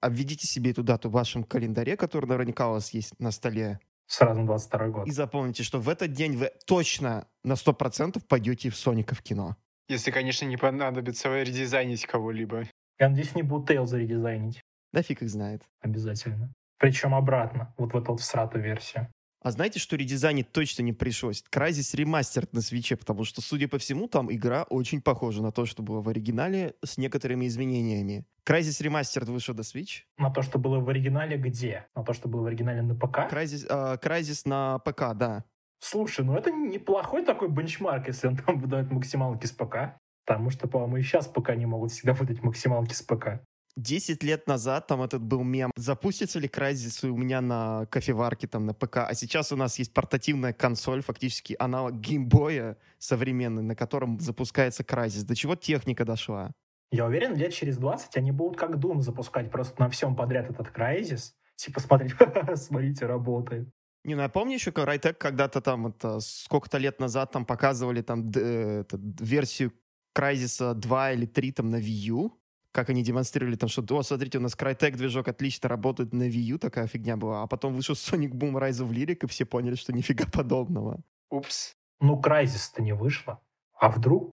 [0.00, 3.78] Обведите себе эту дату в вашем календаре, который наверняка у вас есть на столе.
[4.08, 5.06] Сразу на 22 год.
[5.06, 9.56] И запомните, что в этот день вы точно на 100% пойдете в Соника в кино.
[9.88, 12.64] Если, конечно, не понадобится редизайнить кого-либо.
[12.98, 14.60] Я надеюсь, не будут Тейл заредизайнить.
[14.92, 15.62] Да фиг их знает.
[15.80, 16.52] Обязательно.
[16.78, 19.08] Причем обратно, вот в эту вот всратую версию.
[19.42, 21.44] А знаете, что редизайнить точно не пришлось?
[21.52, 25.66] Crysis ремастер на свече, потому что, судя по всему, там игра очень похожа на то,
[25.66, 28.24] что было в оригинале, с некоторыми изменениями.
[28.44, 30.02] Crysis ремастер вышел до Switch.
[30.18, 31.86] На то, что было в оригинале где?
[31.94, 33.30] На то, что было в оригинале на ПК?
[33.30, 35.44] Crysis, а, Crysis на ПК, да.
[35.78, 39.98] Слушай, ну это неплохой такой бенчмарк, если он там выдает максималки с ПК.
[40.24, 43.40] Потому что, по-моему, и сейчас ПК не могут всегда выдать максималки с ПК.
[43.76, 45.70] 10 лет назад там этот был мем.
[45.76, 48.98] Запустится ли Crysis у меня на кофеварке, там, на ПК?
[48.98, 55.24] А сейчас у нас есть портативная консоль, фактически аналог геймбоя современный, на котором запускается Crysis.
[55.24, 56.52] До чего техника дошла?
[56.90, 60.68] Я уверен, лет через 20 они будут как Doom запускать просто на всем подряд этот
[60.68, 61.32] Crysis.
[61.56, 63.68] Типа смотреть, «Ха-ха-ха, смотрите, работает.
[64.06, 68.02] Не, ну я помню еще, как Raytech когда-то там, это, сколько-то лет назад там показывали
[68.02, 69.72] там д- э, это, версию
[70.16, 72.38] Crysis 2 или 3 там на Wii U,
[72.70, 76.52] как они демонстрировали там, что, о, смотрите, у нас Crytek движок отлично работает на Wii
[76.52, 79.74] U, такая фигня была, а потом вышел Sonic Boom Rise of Lyric, и все поняли,
[79.74, 81.00] что нифига подобного.
[81.30, 81.72] Упс.
[82.00, 83.40] Ну, Crysis-то не вышло.
[83.80, 84.30] А вдруг?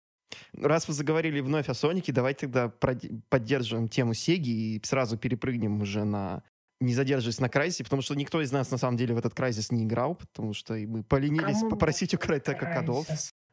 [0.54, 2.70] Раз вы заговорили вновь о Сонике, давайте тогда
[3.30, 6.44] поддерживаем тему Сеги и сразу перепрыгнем уже на
[6.84, 9.72] не задерживаясь на Крайзисе, потому что никто из нас на самом деле в этот Крайзис
[9.72, 13.08] не играл, потому что и мы поленились Кому попросить у Крайтека кодов.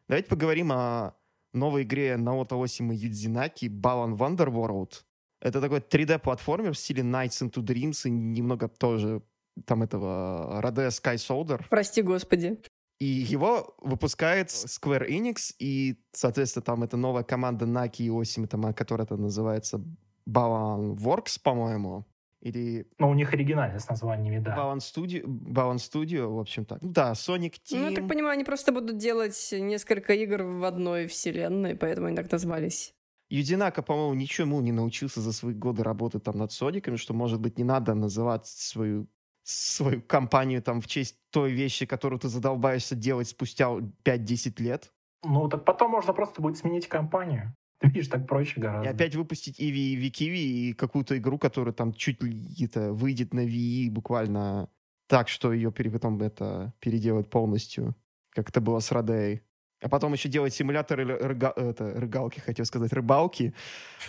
[0.09, 1.15] Давайте поговорим о
[1.53, 5.03] новой игре Наото Осима Юдзинаки Balan Wonderworld.
[5.41, 9.23] Это такой 3D-платформер в стиле Nights into Dreams и немного тоже
[9.65, 11.65] там этого Rade Sky Soldier.
[11.69, 12.61] Прости, господи.
[12.99, 18.75] И его выпускает Square Enix, и, соответственно, там это новая команда Наки и Осима, там,
[18.75, 19.83] которая это называется
[20.29, 22.07] Balan Works, по-моему.
[22.41, 24.57] Или Ну, у них оригинальный с названиями, да.
[24.57, 26.81] Balan Studio, Balan Studio, в общем так.
[26.81, 27.79] Ну да, Sonic Team.
[27.79, 32.17] Ну, я так понимаю, они просто будут делать несколько игр в одной вселенной, поэтому они
[32.17, 32.95] так назвались.
[33.29, 37.59] Юдинака, по-моему, ничему не научился за свои годы работы там над Сониками, что, может быть,
[37.59, 39.07] не надо называть свою
[39.43, 43.71] свою компанию там в честь той вещи, которую ты задолбаешься делать спустя
[44.05, 44.93] 5-10 лет.
[45.23, 47.55] Ну, так потом можно просто будет сменить компанию.
[47.81, 48.91] Ты видишь, так проще И гораздо.
[48.91, 53.41] опять выпустить Иви и Викиви и какую-то игру, которая там чуть ли это выйдет на
[53.47, 54.69] Wii буквально
[55.09, 57.97] так, что ее потом это переделать полностью,
[58.31, 59.43] как это было с Радей.
[59.83, 63.55] А потом еще делать симуляторы ры- рыга- это, рыгалки, хотел сказать, рыбалки.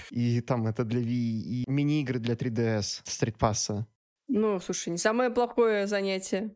[0.10, 3.88] И там это для Wii, и мини-игры для 3DS, стритпасса.
[4.28, 6.54] Ну, слушай, не самое плохое занятие.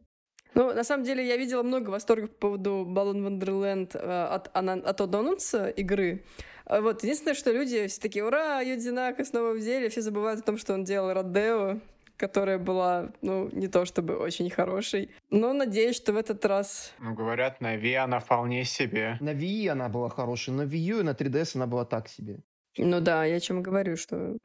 [0.54, 5.01] Ну, на самом деле, я видела много восторгов по поводу Balloon Wonderland э, от, от
[5.01, 6.25] анонса игры.
[6.65, 10.43] А Вот, единственное, что люди все такие, ура, Юдзинака снова в деле, все забывают о
[10.43, 11.80] том, что он делал Родео,
[12.17, 15.12] которая была, ну, не то чтобы очень хорошей.
[15.30, 16.93] Но надеюсь, что в этот раз...
[16.99, 19.17] Ну, говорят, на Ви она вполне себе.
[19.19, 22.39] На Wii она была хорошей, на Wii U и на 3DS она была так себе.
[22.78, 24.38] Ну да, я о чем говорю, что...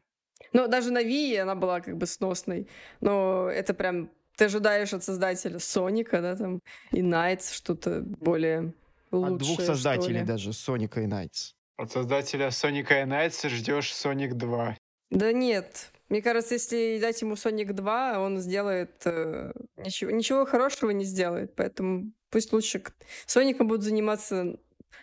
[0.52, 2.68] Ну, даже на Wii она была как бы сносной.
[3.00, 4.10] Но это прям...
[4.36, 6.60] Ты ожидаешь от создателя Соника, да, там,
[6.92, 8.72] и Найтс что-то более
[9.10, 11.52] лучшее, От двух создателей даже, Соника и Найтс.
[11.80, 14.76] От создателя Соника и Найтс ждешь Соник 2.
[15.10, 15.90] Да нет.
[16.10, 19.00] Мне кажется, если дать ему Соник 2, он сделает...
[19.06, 21.54] э, ничего, ничего хорошего не сделает.
[21.56, 22.92] Поэтому пусть лучше к-
[23.24, 24.58] Соником будут заниматься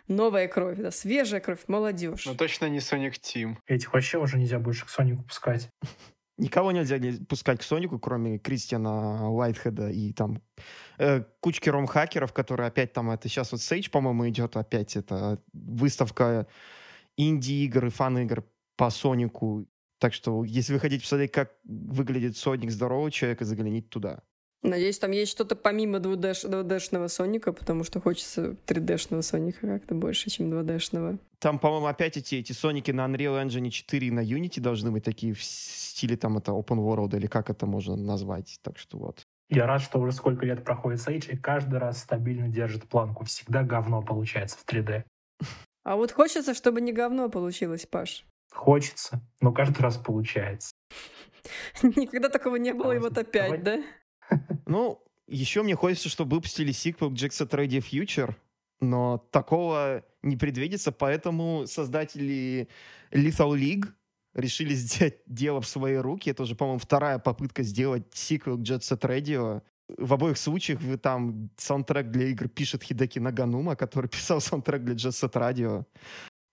[0.08, 2.26] новая кровь, да, свежая кровь, молодежь.
[2.28, 3.58] Но точно не Соник Тим.
[3.66, 5.70] Этих вообще уже нельзя больше к Сонику пускать.
[6.38, 10.42] Никого нельзя не пускать к Сонику, кроме Кристиана Уайтхеда и там
[11.00, 16.48] э, кучки ром-хакеров, которые опять там, это сейчас вот Сейдж, по-моему, идет опять, это выставка
[17.18, 18.44] инди-игр и фан-игр
[18.76, 19.66] по Сонику.
[20.00, 24.22] Так что, если вы хотите посмотреть, как выглядит Соник здорового человека, загляните туда.
[24.64, 30.30] Надеюсь, там есть что-то помимо 2D, 2D-шного Соника, потому что хочется 3D-шного Соника как-то больше,
[30.30, 31.20] чем 2D-шного.
[31.40, 35.04] Там, по-моему, опять эти, эти Соники на Unreal Engine 4 и на Unity должны быть
[35.04, 38.60] такие в стиле там это Open World или как это можно назвать.
[38.64, 39.22] Так что вот.
[39.50, 43.24] Я рад, что уже сколько лет проходит Sage, и каждый раз стабильно держит планку.
[43.26, 45.04] Всегда говно получается в 3D.
[45.86, 48.26] А вот хочется, чтобы не говно получилось, Паш.
[48.52, 50.72] Хочется, но каждый раз получается.
[51.82, 53.82] Никогда такого не было, и вот опять, да?
[54.68, 58.36] Ну, еще мне хочется, чтобы выпустили сиквел Set Radio Future,
[58.82, 62.68] но такого не предвидится, поэтому создатели
[63.12, 63.88] Lethal League
[64.34, 66.30] решили взять дело в свои руки.
[66.30, 69.62] Это уже, по-моему, вторая попытка сделать сиквел к Jet.
[69.98, 74.96] В обоих случаях вы там саундтрек для игр пишет Хидеки Наганума, который писал саундтрек для
[74.96, 75.86] Jet Set.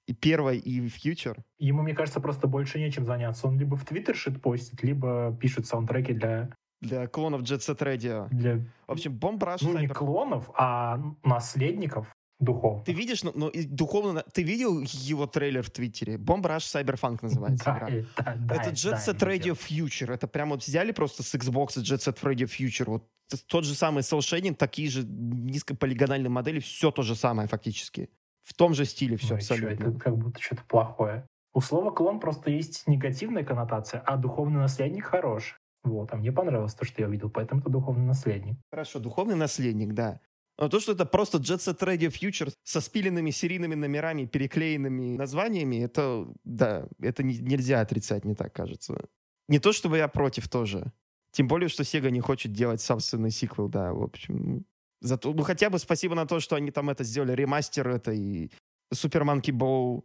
[0.07, 1.37] И первой, и Future.
[1.59, 3.49] Ему, мне кажется, просто больше нечем заняться.
[3.49, 6.55] Он либо в Твиттер шит постит, либо пишет саундтреки для
[6.85, 8.29] для клонов Jet Set Radio.
[8.31, 8.57] Для...
[8.87, 9.63] В общем, бомбраж.
[9.63, 12.85] Ну, не клонов, а наследников духовных.
[12.85, 14.25] Ты видишь, ну, ну духовно...
[14.33, 16.19] Ты видел его трейлер в Твиттере?
[16.19, 17.89] Бомбраж Cyberpunk называется да, игра.
[17.89, 20.13] Это, да, это Jet Set да, Radio Future.
[20.13, 22.87] Это прямо вот взяли просто с Xbox Jet Set Radio Future.
[22.87, 23.09] Вот
[23.47, 28.11] тот же самый Soul Shading, такие же низкополигональные модели, все то же самое фактически.
[28.43, 29.77] В том же стиле все ну, абсолютно.
[29.77, 31.27] Что, это как будто что-то плохое.
[31.55, 35.57] У слова клон просто есть негативная коннотация, а духовный наследник хороший.
[35.85, 38.57] Вот, а мне понравилось то, что я увидел, поэтому это духовный наследник.
[38.71, 40.21] Хорошо, духовный наследник, да.
[40.59, 45.77] Но то, что это просто Jet Set Radio Future со спиленными серийными номерами, переклеенными названиями,
[45.77, 49.09] это, да, это не, нельзя отрицать, мне так кажется.
[49.49, 50.93] Не то, чтобы я против тоже.
[51.33, 54.65] Тем более, что Sega не хочет делать собственный сиквел, да, в общем.
[55.01, 58.51] Зато, ну, хотя бы спасибо на то, что они там это сделали, ремастер это и
[58.95, 60.05] Super Monkey Ball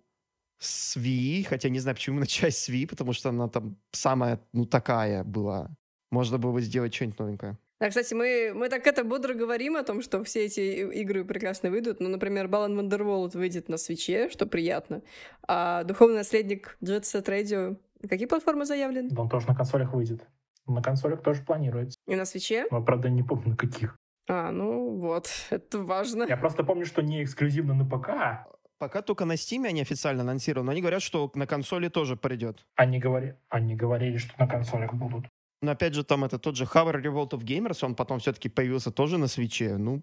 [0.60, 4.40] с Wii, хотя не знаю, почему именно часть с Wii, потому что она там самая,
[4.54, 5.70] ну, такая была.
[6.12, 7.58] Можно было бы сделать что-нибудь новенькое.
[7.80, 10.60] Да, кстати, мы, мы так это бодро говорим о том, что все эти
[11.00, 12.02] игры прекрасно выйдут.
[12.02, 15.02] Ну, например, Balan Wonderworld выйдет на свече, что приятно.
[15.48, 17.78] А Духовный наследник Jet Set Radio...
[18.02, 19.10] Какие платформы заявлены?
[19.18, 20.28] Он тоже на консолях выйдет.
[20.68, 21.98] На консолях тоже планируется.
[22.08, 22.66] И на свече?
[22.70, 23.98] Но, правда, не помню, на каких.
[24.28, 26.26] А, ну вот, это важно.
[26.28, 28.46] Я просто помню, что не эксклюзивно на ПК,
[28.80, 32.66] Пока только на Steam они официально анонсированы, но они говорят, что на консоли тоже придет.
[32.76, 33.34] Они, говори...
[33.50, 35.26] они говорили, что на консолях будут.
[35.62, 38.92] Но опять же, там это тот же Hover Revolt of Gamers, он потом все-таки появился
[38.92, 39.78] тоже на свече.
[39.78, 40.02] Ну,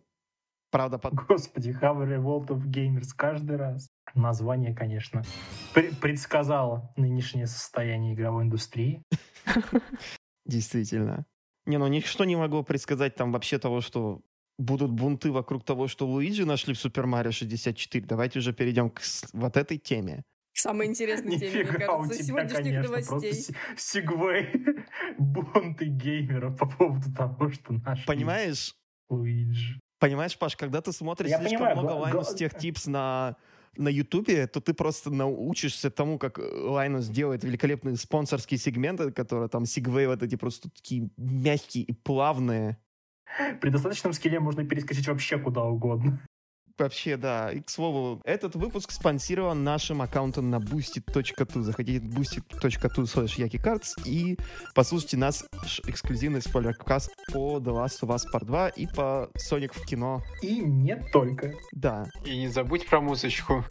[0.71, 0.99] правда...
[0.99, 1.15] Под...
[1.15, 3.89] Господи, Hover Revolt of Gamers каждый раз.
[4.15, 5.23] Название, конечно,
[5.73, 9.03] предсказало нынешнее состояние игровой индустрии.
[10.45, 11.25] Действительно.
[11.65, 14.21] Не, ну ничто не могло предсказать там вообще того, что
[14.59, 18.07] будут бунты вокруг того, что Луиджи нашли в Супер Марио 64.
[18.07, 19.01] Давайте уже перейдем к
[19.33, 20.23] вот этой теме.
[20.55, 23.33] К самой интересной теме, мне кажется, у тебя, сегодняшних конечно, новостей.
[23.33, 24.53] Просто segue
[25.19, 28.75] бунты геймеров по поводу того, что нашли Понимаешь?
[29.09, 29.79] Луиджи.
[29.99, 33.37] Понимаешь, Паш, когда ты смотришь Я слишком понимаю, много Linus Tech Tips на
[33.79, 39.67] на Ютубе, то ты просто научишься тому, как Лайнус делает великолепные спонсорские сегменты, которые там
[39.67, 42.79] segue вот эти просто такие мягкие и плавные.
[43.61, 46.21] При достаточном скилле можно перескочить вообще куда угодно.
[46.79, 47.51] Вообще, да.
[47.53, 51.63] И, к слову, этот выпуск спонсирован нашим аккаунтом на boosted.tu.
[51.63, 54.37] Заходите в boosted.tu slash yakicards и
[54.75, 55.45] послушайте нас
[55.87, 60.23] эксклюзивный спойлер-каст по The Last of Us Part 2 и по Sonic в кино.
[60.43, 61.55] И не только.
[61.73, 62.11] Да.
[62.27, 63.65] И не забудь про музычку.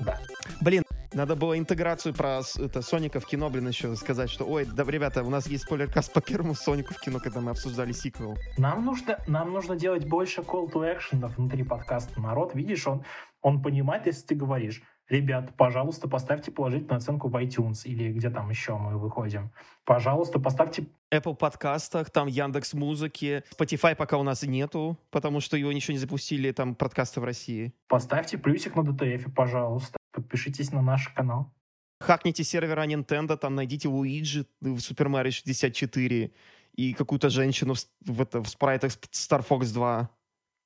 [0.00, 0.20] Да.
[0.60, 0.84] Блин,
[1.14, 5.22] надо было интеграцию про это, Соника в кино, блин, еще сказать, что, ой, да, ребята,
[5.22, 8.36] у нас есть спойлеркаст по первому Сонику в кино, когда мы обсуждали сиквел.
[8.58, 12.20] Нам нужно, нам нужно делать больше call to action внутри подкаста.
[12.20, 13.04] Народ, видишь, он,
[13.40, 18.50] он понимает, если ты говоришь, ребят, пожалуйста, поставьте положительную оценку в iTunes или где там
[18.50, 19.50] еще мы выходим.
[19.84, 20.86] Пожалуйста, поставьте...
[21.12, 25.98] Apple подкастах, там Яндекс Музыки, Spotify пока у нас нету, потому что его ничего не
[25.98, 27.74] запустили, там подкасты в России.
[27.88, 29.98] Поставьте плюсик на DTF, пожалуйста.
[30.12, 31.52] Подпишитесь на наш канал.
[32.00, 36.32] Хакните сервера Nintendo, там найдите Луиджи в Super Mario 64
[36.74, 40.10] и какую-то женщину в, в, это, в спрайтах Star Fox 2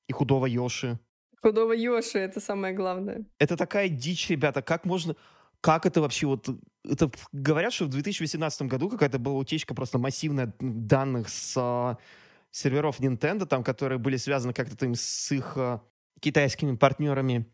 [0.09, 0.99] и худого Йоши.
[1.43, 3.25] Худого Йоши, это самое главное.
[3.39, 4.63] Это такая дичь, ребята.
[4.63, 5.15] Как можно...
[5.61, 6.49] Как это вообще вот...
[6.85, 11.99] Это говорят, что в 2018 году какая-то была утечка просто массивная данных с а,
[12.51, 15.83] серверов Nintendo, там, которые были связаны как-то там с их а,
[16.21, 17.47] китайскими партнерами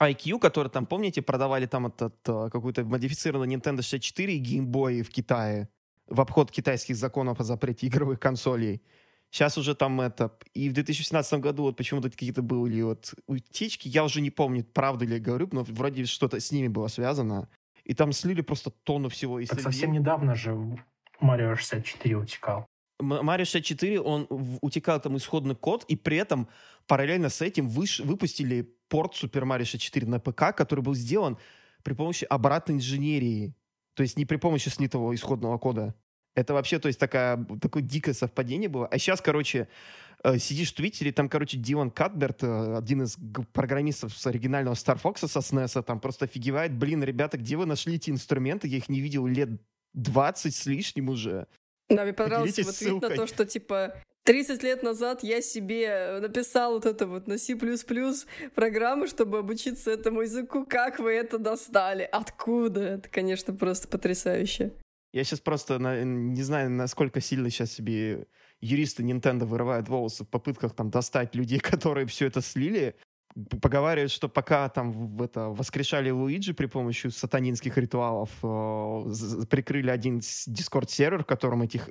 [0.00, 5.02] IQ, который там, помните, продавали там этот э, какую-то модифицированную Nintendo 64 и Game Boy
[5.02, 5.68] в Китае
[6.06, 8.82] в обход китайских законов о запрете игровых консолей.
[9.30, 10.32] Сейчас уже там это...
[10.54, 13.88] И в 2017 году вот почему-то какие-то были вот утечки.
[13.88, 17.48] Я уже не помню, правда ли я говорю, но вроде что-то с ними было связано.
[17.84, 19.40] И там слили просто тонну всего.
[19.40, 20.50] И так совсем недавно же
[21.20, 22.66] Mario 64 утекал.
[23.00, 24.26] Mario 64, он
[24.60, 26.48] утекал там исходный код, и при этом
[26.86, 31.38] параллельно с этим выш- выпустили порт Super Mario 64 на ПК, который был сделан
[31.82, 33.54] при помощи обратной инженерии.
[33.94, 35.94] То есть не при помощи слитого исходного кода.
[36.34, 38.86] Это вообще, то есть, такая, такое дикое совпадение было.
[38.86, 39.66] А сейчас, короче,
[40.22, 43.16] э, сидишь в Твиттере, там, короче, Дилан Катберт, э, один из
[43.52, 46.72] программистов с оригинального Star Fox со SNES, там просто офигевает.
[46.72, 48.68] Блин, ребята, где вы нашли эти инструменты?
[48.68, 49.48] Я их не видел лет
[49.94, 51.48] 20 с лишним уже.
[51.88, 53.94] Да, мне понравился вот твит на то, что типа
[54.28, 57.56] 30 лет назад я себе написал вот это вот на C++
[58.54, 60.66] программу, чтобы обучиться этому языку.
[60.68, 62.02] Как вы это достали?
[62.02, 62.82] Откуда?
[62.82, 64.72] Это, конечно, просто потрясающе.
[65.14, 68.26] Я сейчас просто на- не знаю, насколько сильно сейчас себе
[68.60, 72.96] юристы Nintendo вырывают волосы в попытках там достать людей, которые все это слили.
[73.62, 80.20] Поговаривают, что пока там в это воскрешали Луиджи при помощи сатанинских ритуалов, э, прикрыли один
[80.46, 81.88] дискорд-сервер, в котором этих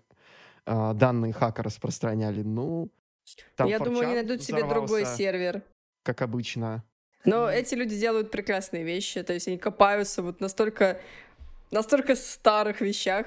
[0.68, 2.44] э, данные хака распространяли.
[2.44, 2.92] Ну,
[3.56, 5.64] там я думаю, они 4chan найдут себе другой сервер.
[6.04, 6.84] Как обычно.
[7.26, 7.50] Но Мгм.
[7.50, 11.02] эти люди делают прекрасные вещи, то есть они копаются вот настолько,
[11.72, 13.26] настолько старых вещах,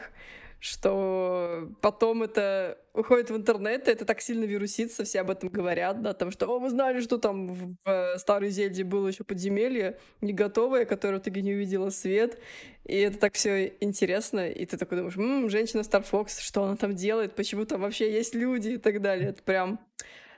[0.60, 6.02] что потом это уходит в интернет, и это так сильно вирусится, все об этом говорят,
[6.02, 9.98] да, там, что, о, вы знали, что там в, в старой Зельде было еще подземелье,
[10.20, 12.38] не готовое, которое итоге не увидела свет,
[12.84, 16.76] и это так все интересно, и ты такой думаешь, «М, женщина Star Fox, что она
[16.76, 18.70] там делает, почему там вообще есть люди?
[18.70, 19.80] и так далее, это прям...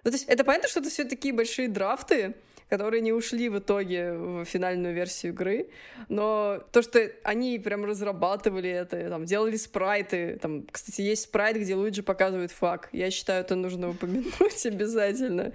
[0.04, 2.34] Ну, то есть это понятно, что это все такие большие драфты,
[2.72, 5.68] которые не ушли в итоге в финальную версию игры,
[6.08, 11.74] но то, что они прям разрабатывали это, там, делали спрайты, там, кстати, есть спрайт, где
[11.74, 15.52] Луиджи показывает фак, я считаю, это нужно упомянуть обязательно.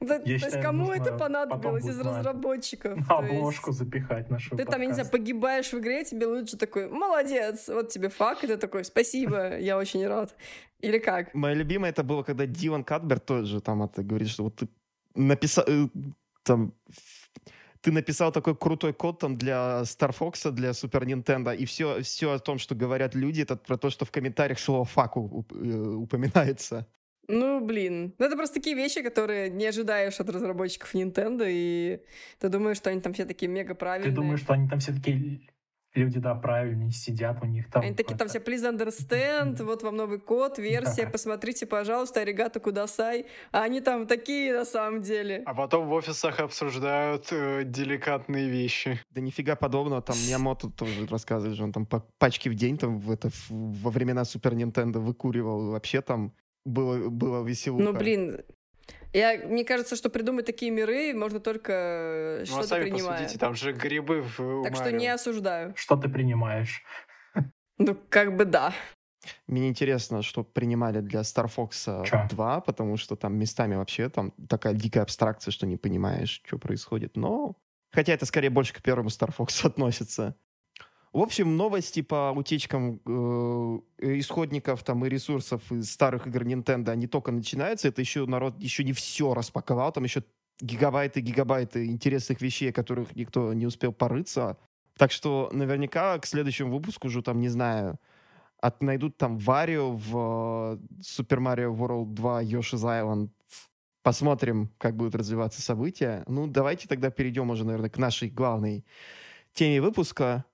[0.00, 2.96] Да, то есть считаю, кому нужно это понадобилось из разработчиков?
[2.96, 6.24] На То есть обложку запихать нашу Ты там, я не знаю, погибаешь в игре, тебе
[6.24, 10.34] Луиджи такой, молодец, вот тебе фак, и ты такой, спасибо, я очень рад.
[10.80, 11.34] Или как?
[11.34, 14.68] Мое любимое это было, когда Дилан Катберт тоже там это говорит, что вот ты
[15.14, 15.88] написал э,
[16.42, 16.74] там
[17.82, 22.32] ты написал такой крутой код там для Star Fox, для Super Nintendo, и все, все
[22.32, 26.86] о том, что говорят люди, это про то, что в комментариях слово «фак» э, упоминается.
[27.28, 28.14] Ну, блин.
[28.18, 32.00] Ну, это просто такие вещи, которые не ожидаешь от разработчиков Nintendo, и
[32.38, 34.14] ты думаешь, что они там все такие мега Ты правильные.
[34.14, 35.40] думаешь, что они там все такие
[35.94, 37.82] люди, да, правильные, сидят у них там.
[37.82, 41.10] Они такие там все, please understand, вот вам новый код, версия, Да.
[41.10, 43.26] посмотрите, пожалуйста, аригато кудасай.
[43.52, 45.42] А они там такие на самом деле.
[45.46, 49.00] А потом в офисах обсуждают э, деликатные вещи.
[49.10, 52.98] Да нифига подобного, там Миямото тоже рассказывает, что он там по пачке в день там
[52.98, 56.32] в это, в- во времена Super Nintendo выкуривал, вообще там
[56.64, 57.84] было, было веселуха.
[57.84, 58.40] Ну, блин,
[59.12, 63.12] я, мне кажется, что придумать такие миры можно только э, Ну а что-то сами принимая.
[63.18, 64.98] посудите, там же грибы в Так что Марио.
[64.98, 65.74] не осуждаю.
[65.76, 66.82] Что ты принимаешь?
[67.78, 68.72] Ну, как бы да.
[69.46, 72.26] Мне интересно, что принимали для Star Fox Чё?
[72.30, 77.16] 2, потому что там местами вообще там такая дикая абстракция, что не понимаешь, что происходит.
[77.16, 77.56] Но
[77.92, 80.36] хотя это скорее больше к первому Star Fox относится.
[81.12, 83.78] В общем, новости по утечкам э,
[84.18, 87.88] исходников там и ресурсов из старых игр Nintendo, они только начинаются.
[87.88, 89.92] Это еще народ еще не все распаковал.
[89.92, 90.24] Там еще
[90.60, 94.56] гигабайты гигабайты интересных вещей, которых никто не успел порыться.
[94.96, 97.98] Так что наверняка к следующему выпуску уже там, не знаю,
[98.58, 103.28] от, найдут там Варио в э, Super Mario World 2 Yoshi's Island.
[104.02, 106.24] Посмотрим, как будут развиваться события.
[106.26, 108.86] Ну, давайте тогда перейдем уже, наверное, к нашей главной
[109.52, 110.46] теме выпуска.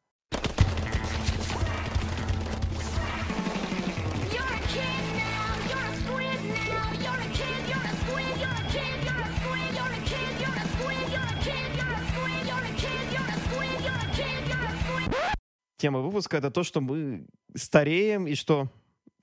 [15.79, 18.69] Тема выпуска— это то, что мы стареем, и что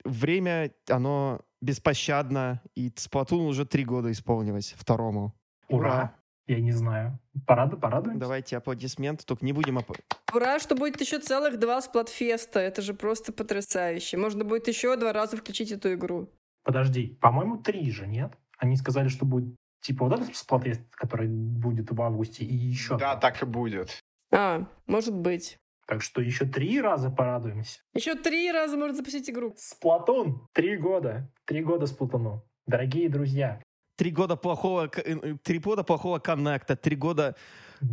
[0.04, 5.34] время, оно беспощадно, и Splatoon уже три года исполнилось, второму.
[5.68, 6.14] Ура!
[6.46, 7.18] Я не знаю.
[7.46, 7.78] Порад...
[7.80, 8.20] Порадуемся?
[8.20, 9.78] Давайте аплодисменты, только не будем...
[9.78, 10.00] ап-
[10.32, 12.60] Ура, что будет еще целых два сплатфеста.
[12.60, 14.16] Это же просто потрясающе.
[14.16, 16.30] Можно будет еще два раза включить эту игру.
[16.62, 18.32] Подожди, по-моему, три же, нет?
[18.58, 22.96] Они сказали, что будет типа вот этот сплатфест, который будет в августе, и еще.
[22.96, 24.00] Да, так и будет.
[24.32, 25.58] А, может быть.
[25.86, 27.80] Так что еще три раза порадуемся.
[27.94, 29.54] Еще три раза можно запустить игру.
[29.56, 30.48] Сплатун!
[30.52, 31.30] Три года.
[31.44, 32.44] Три года Сплатуну.
[32.66, 33.60] Дорогие друзья,
[33.96, 37.34] Три года плохого, э, э, три года плохого коннекта, три года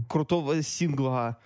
[0.09, 1.37] крутого сингла,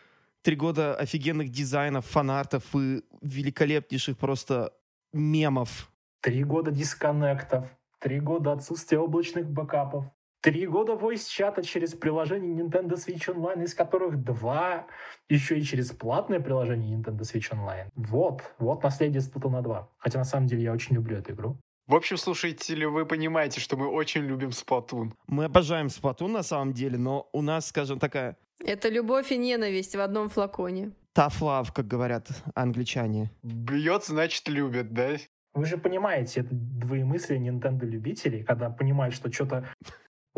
[0.41, 4.73] три года офигенных дизайнов, фанартов и великолепнейших просто
[5.13, 5.91] мемов.
[6.21, 7.67] три года дисконнектов,
[7.99, 10.05] три года отсутствия облачных бэкапов,
[10.47, 14.87] Три года voice-чата через приложение Nintendo Switch Online, из которых два
[15.27, 17.89] еще и через платное приложение Nintendo Switch Online.
[17.95, 19.89] Вот, вот наследие Splatoon 2.
[19.97, 21.57] Хотя на самом деле я очень люблю эту игру.
[21.85, 25.11] В общем, слушатели, вы понимаете, что мы очень любим Splatoon.
[25.27, 29.97] Мы обожаем Splatoon на самом деле, но у нас, скажем, такая Это любовь и ненависть
[29.97, 30.93] в одном флаконе.
[31.13, 33.31] tough love, как говорят англичане.
[33.43, 35.17] Бьет, значит, любит, да?
[35.53, 39.67] Вы же понимаете, это двоемыслие Nintendo-любителей, когда понимают, что что-то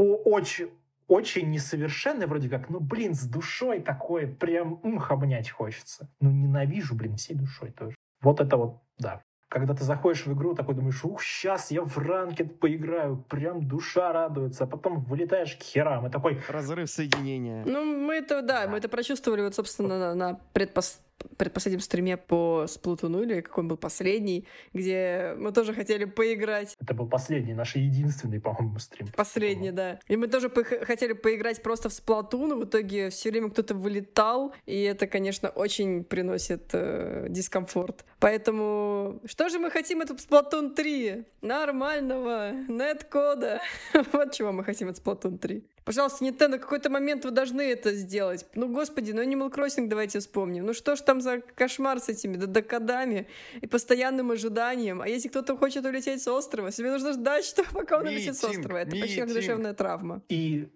[0.03, 0.69] очень,
[1.07, 6.09] очень несовершенное, вроде как, ну, блин, с душой такое, прям мх, обнять хочется.
[6.21, 7.95] Ну, ненавижу, блин, всей душой тоже.
[8.21, 9.21] Вот это вот, да.
[9.49, 14.13] Когда ты заходишь в игру, такой думаешь, ух, сейчас я в ранкет поиграю, прям душа
[14.13, 17.65] радуется, а потом вылетаешь к херам, и такой, Разрыв соединения.
[17.65, 20.99] Ну, мы это, да, мы это прочувствовали, вот, собственно, на, на предпос-
[21.37, 26.75] предпоследнем стриме по Сплутуну, или какой он был последний, где мы тоже хотели поиграть.
[26.81, 29.07] это был последний, наш единственный, по-моему, стрим.
[29.15, 29.99] Последний, да.
[30.07, 34.53] И мы тоже пох- хотели поиграть просто в Сплатун, в итоге все время кто-то вылетал,
[34.65, 38.05] и это, конечно, очень приносит э, дискомфорт.
[38.19, 41.25] Поэтому что же мы хотим от Сплатун 3?
[41.41, 43.61] Нормального нет-кода.
[44.13, 45.63] вот чего мы хотим от Сплатун 3.
[45.89, 48.45] Пожалуйста, Nintendo, какой-то момент вы должны это сделать.
[48.53, 50.67] Ну, господи, ну Animal Crossing давайте вспомним.
[50.67, 53.25] Ну что ж там за кошмар с этими докодами
[53.59, 55.01] и постоянным ожиданием?
[55.01, 58.43] А если кто-то хочет улететь с острова, себе нужно ждать, что пока он улетит с
[58.43, 58.77] острова.
[58.77, 60.21] Это почти как душевная травма.
[60.29, 60.67] И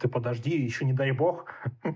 [0.00, 1.50] ты подожди, еще не дай бог,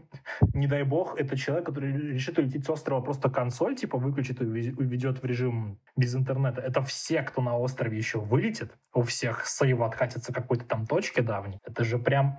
[0.52, 4.44] не дай бог, это человек, который решит улететь с острова, просто консоль, типа, выключит и
[4.44, 6.60] уведет в режим без интернета.
[6.60, 11.58] Это все, кто на острове еще вылетит, у всех сейв откатится какой-то там точке давней.
[11.64, 12.36] Это же прям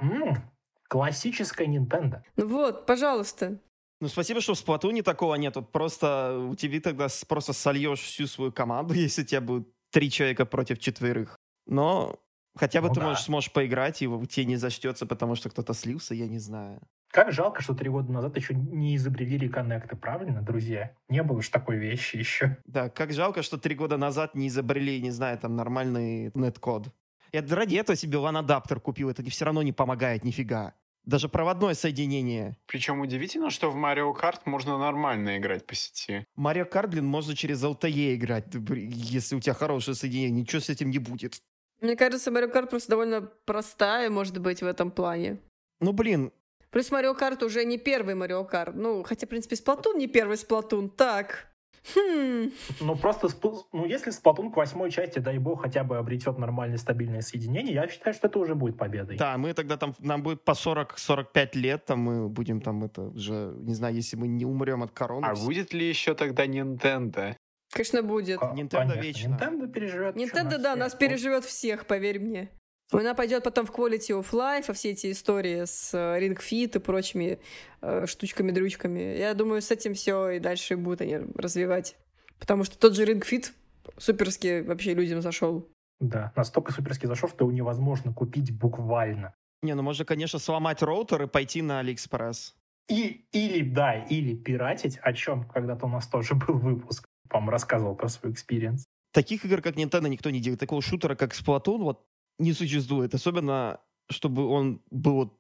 [0.88, 2.22] классическая Nintendo.
[2.36, 3.60] Ну вот, пожалуйста.
[4.00, 5.56] Ну, спасибо, что в Сплатуне такого нет.
[5.56, 10.12] Вот Просто у тебя тогда просто сольешь всю свою команду, если у тебя будет три
[10.12, 11.36] человека против четверых.
[11.66, 12.20] Но
[12.56, 13.08] хотя бы Ну ты да.
[13.08, 16.80] можешь, сможешь поиграть, и тебе не зачтется, потому что кто-то слился, я не знаю.
[17.10, 20.94] Как жалко, что три года назад еще не изобрели реконнекты, правильно, друзья?
[21.10, 22.58] Не было же такой вещи еще.
[22.66, 26.90] Да, как жалко, что три года назад не изобрели, не знаю, там нормальный нет-код.
[27.32, 30.74] Я ради этого себе LAN-адаптер купил, это все равно не помогает нифига.
[31.06, 32.58] Даже проводное соединение.
[32.66, 36.28] Причем удивительно, что в Mario Kart можно нормально играть по сети.
[36.36, 40.42] Марио Карт, блин, можно через LTE играть, если у тебя хорошее соединение.
[40.42, 41.42] Ничего с этим не будет.
[41.80, 45.38] Мне кажется, Mario Kart просто довольно простая, может быть, в этом плане.
[45.80, 46.34] Ну, блин,
[46.72, 48.74] Плюс Mario Kart уже не первый Mario Kart.
[48.76, 50.90] Ну, хотя, в принципе, Сплатун не первый Сплатун.
[50.90, 51.48] Так.
[51.96, 52.52] Хм.
[52.82, 53.28] Ну, просто,
[53.74, 57.88] ну, если Splatoon к восьмой части, дай бог, хотя бы обретет нормальное стабильное соединение, я
[57.88, 59.18] считаю, что это уже будет победой.
[59.18, 63.54] да, мы тогда там, нам будет по 40-45 лет, там мы будем там это уже,
[63.60, 65.26] не знаю, если мы не умрем от короны.
[65.26, 67.36] А будет ли еще тогда Nintendo?
[67.72, 68.40] Конечно, будет.
[68.40, 69.38] Nintendo конечно, вечно.
[69.40, 70.16] Nintendo переживет.
[70.16, 70.76] Nintendo, да, всех.
[70.78, 72.50] нас переживет всех, поверь мне.
[72.92, 76.78] Она пойдет потом в Quality of Life, а все эти истории с э, Ring Fit
[76.78, 77.40] и прочими
[77.82, 79.18] э, штучками-дрючками.
[79.18, 81.98] Я думаю, с этим все и дальше будут они развивать.
[82.40, 83.52] Потому что тот же Ring Fit
[83.98, 85.68] суперски вообще людям зашел.
[86.00, 89.34] Да, настолько суперски зашел, что его невозможно купить буквально.
[89.64, 92.56] Не, ну можно, конечно, сломать роутер и пойти на Алиэкспресс.
[92.90, 97.06] И, или, да, или пиратить, о чем когда-то у нас тоже был выпуск.
[97.28, 98.86] По-моему, рассказывал про свой experience.
[99.12, 100.60] Таких игр, как Nintendo, никто не делает.
[100.60, 102.06] Такого шутера, как Splatoon, вот
[102.40, 103.14] не существует.
[103.14, 103.80] Особенно,
[104.10, 105.40] чтобы он был вот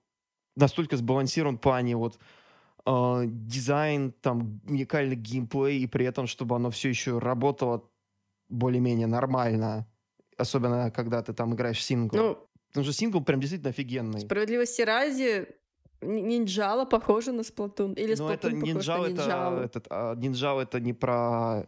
[0.55, 2.17] настолько сбалансирован в плане вот
[2.85, 7.83] э, дизайн, там, уникальный геймплей, и при этом, чтобы оно все еще работало
[8.49, 9.87] более-менее нормально.
[10.37, 12.15] Особенно, когда ты там играешь в сингл.
[12.15, 12.37] Ну,
[12.69, 14.19] Потому что сингл прям действительно офигенный.
[14.21, 15.47] справедливости ради,
[16.01, 17.93] Ни- Нинджала похожа на Сплатун.
[17.93, 19.57] Или Но это Сплатун похож Нинджал, на это, Нинджалу.
[19.57, 21.65] этот, а, Нинджал это не про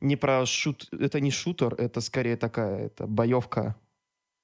[0.00, 3.74] не про шут, это не шутер, это скорее такая это боевка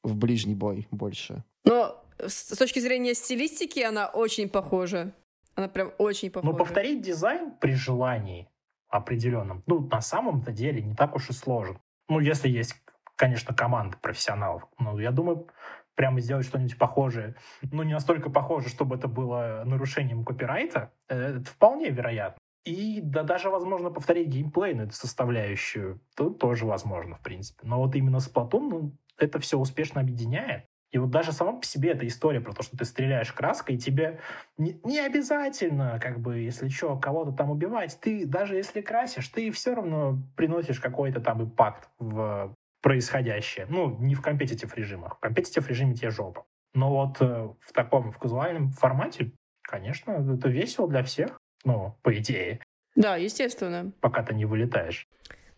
[0.03, 1.45] в ближний бой больше.
[1.65, 5.13] Но с с точки зрения стилистики она очень похожа.
[5.55, 6.53] Она прям очень похожа.
[6.53, 8.49] Но повторить дизайн при желании
[8.89, 11.81] определенном, ну, на самом-то деле не так уж и сложно.
[12.09, 12.75] Ну, если есть,
[13.17, 14.63] конечно, команда профессионалов.
[14.79, 15.49] Ну, я думаю,
[15.97, 21.45] прямо сделать что-нибудь похожее, ну, не настолько похоже, чтобы это было нарушением копирайта, э, это
[21.45, 22.39] вполне вероятно.
[22.65, 27.61] И да, даже, возможно, повторить геймплейную составляющую, то тоже возможно, в принципе.
[27.67, 30.65] Но вот именно Splatoon, ну, это все успешно объединяет.
[30.93, 33.79] И вот даже сама по себе эта история про то, что ты стреляешь краской, и
[33.79, 34.21] тебе
[34.57, 37.99] не, не обязательно, как бы, если что, кого-то там убивать.
[38.01, 43.67] Ты, даже если красишь, ты все равно приносишь какой-то там импакт в происходящее.
[43.69, 45.17] Ну, не в компетитив режимах.
[45.17, 46.47] В компетитив режиме тебе жопа.
[46.73, 51.37] Но вот э, в таком, в казуальном формате, конечно, это весело для всех.
[51.65, 52.61] Ну, по идее,
[52.95, 53.91] Да, естественно.
[54.01, 55.09] пока ты не вылетаешь.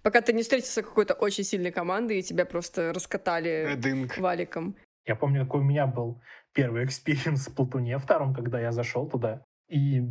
[0.08, 4.16] Пока ты не встретился с какой-то очень сильной командой, и тебя просто раскатали Эдинг.
[4.16, 4.74] валиком.
[5.04, 6.22] Я помню, какой у меня был
[6.54, 9.44] первый experience в Сплатуне втором, когда я зашел туда.
[9.68, 10.02] И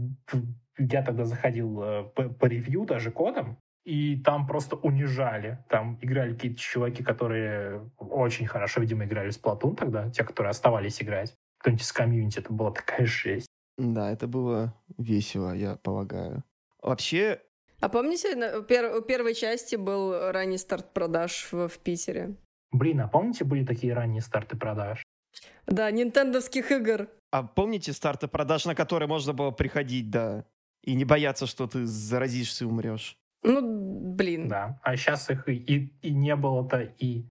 [0.77, 5.65] я тогда заходил э, по, по ревью даже кодом, и там просто унижали.
[5.67, 11.01] Там играли какие-то чуваки, которые очень хорошо, видимо, играли в Splatoon тогда, те, которые оставались
[11.01, 11.33] играть.
[11.57, 13.47] Кто-нибудь из комьюнити, это была такая жесть.
[13.79, 16.43] Да, это было весело, я полагаю.
[16.83, 17.41] Вообще,
[17.79, 22.35] А помните, на- у пер- у первой части был ранний старт продаж в, в Питере?
[22.71, 25.03] Блин, а помните, были такие ранние старты продаж?
[25.67, 27.07] Да, нинтендовских игр.
[27.31, 30.45] а помните старты продаж, на которые можно было приходить, да,
[30.83, 33.15] и не бояться, что ты заразишься и умрешь?
[33.43, 33.61] Ну,
[34.15, 34.47] блин.
[34.47, 34.79] Да.
[34.81, 37.25] А сейчас их и, и, и не было-то и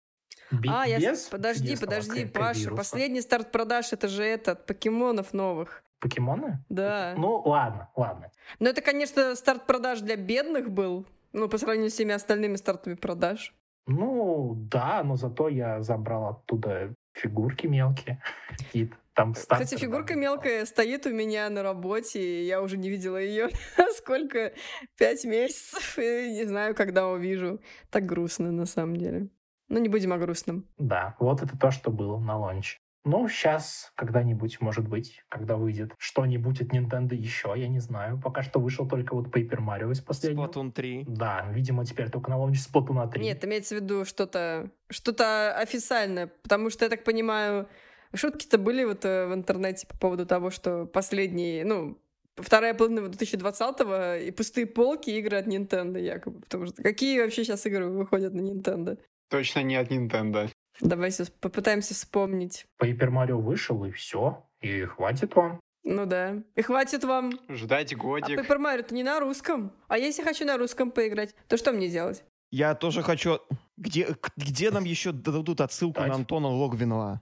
[0.51, 0.99] би- А, я...
[0.99, 2.75] без с- Подожди, подожди, Паша, вируса.
[2.77, 5.83] последний старт продаж это же этот, покемонов новых.
[5.99, 6.63] Покемоны?
[6.69, 7.13] Да.
[7.17, 8.31] Ну, ладно, ладно.
[8.59, 12.95] Но это, конечно, старт продаж для бедных был, ну, по сравнению с всеми остальными стартами
[12.95, 13.53] продаж.
[13.87, 18.21] Ну, да, но зато я забрал оттуда фигурки мелкие.
[18.73, 22.77] И там Кстати, стартер, фигурка да, мелкая стоит у меня на работе, и я уже
[22.77, 23.49] не видела ее
[23.97, 24.53] сколько?
[24.97, 27.61] Пять месяцев, и не знаю, когда увижу.
[27.89, 29.29] Так грустно, на самом деле.
[29.69, 30.67] Ну, не будем о грустном.
[30.77, 32.77] Да, вот это то, что было на лонче.
[33.05, 38.19] Ну, сейчас, когда-нибудь, может быть, когда выйдет что-нибудь от Nintendo еще, я не знаю.
[38.21, 40.47] Пока что вышел только вот Paper Mario из последнего.
[40.47, 41.05] Splatoon 3.
[41.07, 43.23] Да, видимо, теперь только на лонче Splatoon 3.
[43.23, 45.11] Нет, имеется в виду что-то что
[45.55, 47.69] официальное, потому что, я так понимаю,
[48.13, 51.99] шутки-то были вот э, в интернете по поводу того, что последние, ну,
[52.35, 57.65] вторая половина 2020-го и пустые полки игры от Nintendo якобы, потому что какие вообще сейчас
[57.65, 58.97] игры выходят на Nintendo?
[59.29, 60.49] Точно не от Nintendo.
[60.81, 62.65] Давайте попытаемся вспомнить.
[62.81, 64.45] Paper Mario вышел, и все.
[64.61, 65.59] И хватит вам.
[65.83, 66.41] Ну да.
[66.55, 67.31] И хватит вам.
[67.49, 68.39] Ждать А годик.
[68.39, 69.71] Paper Mario-то не на русском.
[69.87, 72.23] А если хочу на русском поиграть, то что мне делать?
[72.51, 73.39] Я тоже хочу...
[73.77, 76.09] Где, где нам еще дадут отсылку Дать.
[76.09, 77.21] на Антона Логвинова?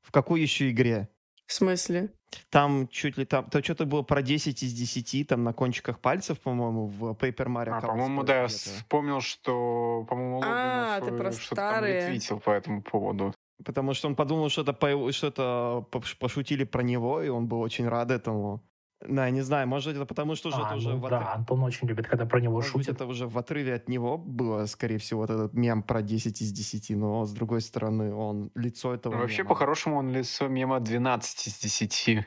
[0.00, 1.08] В какой еще игре?
[1.48, 2.10] В смысле?
[2.50, 3.48] Там чуть ли там...
[3.48, 7.70] То что-то было про 10 из 10, там на кончиках пальцев, по-моему, в Paper Mario.
[7.72, 12.20] А, по-моему, да, я вспомнил, что, по-моему, А, ты про что-то там старые.
[12.44, 13.34] по этому поводу.
[13.64, 17.46] Потому что он подумал, что это, по- что это пош- пошутили про него, и он
[17.46, 18.62] был очень рад этому.
[19.00, 21.20] Да, я не знаю, может это потому, что уже А, это уже ну в да,
[21.20, 22.96] отрыве- Антон очень любит, когда про него может быть, шутят.
[22.96, 26.50] это уже в отрыве от него было, скорее всего, вот этот мем про 10 из
[26.52, 29.48] 10, но с другой стороны, он лицо этого Вообще, мема.
[29.50, 32.26] по-хорошему, он лицо мема 12 из 10.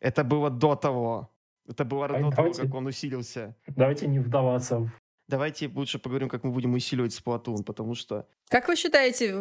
[0.00, 1.30] Это было до того.
[1.68, 2.62] Это было Ай, до того, давайте.
[2.62, 3.54] как он усилился.
[3.66, 4.90] Давайте не вдаваться в
[5.28, 9.32] Давайте лучше поговорим, как мы будем усиливать Splatoon, потому что Как вы считаете,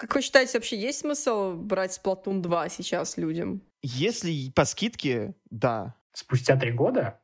[0.00, 3.62] как вы считаете, вообще есть смысл брать Splatoon 2 сейчас людям?
[3.82, 5.94] если по скидке, да.
[6.12, 7.20] спустя три года.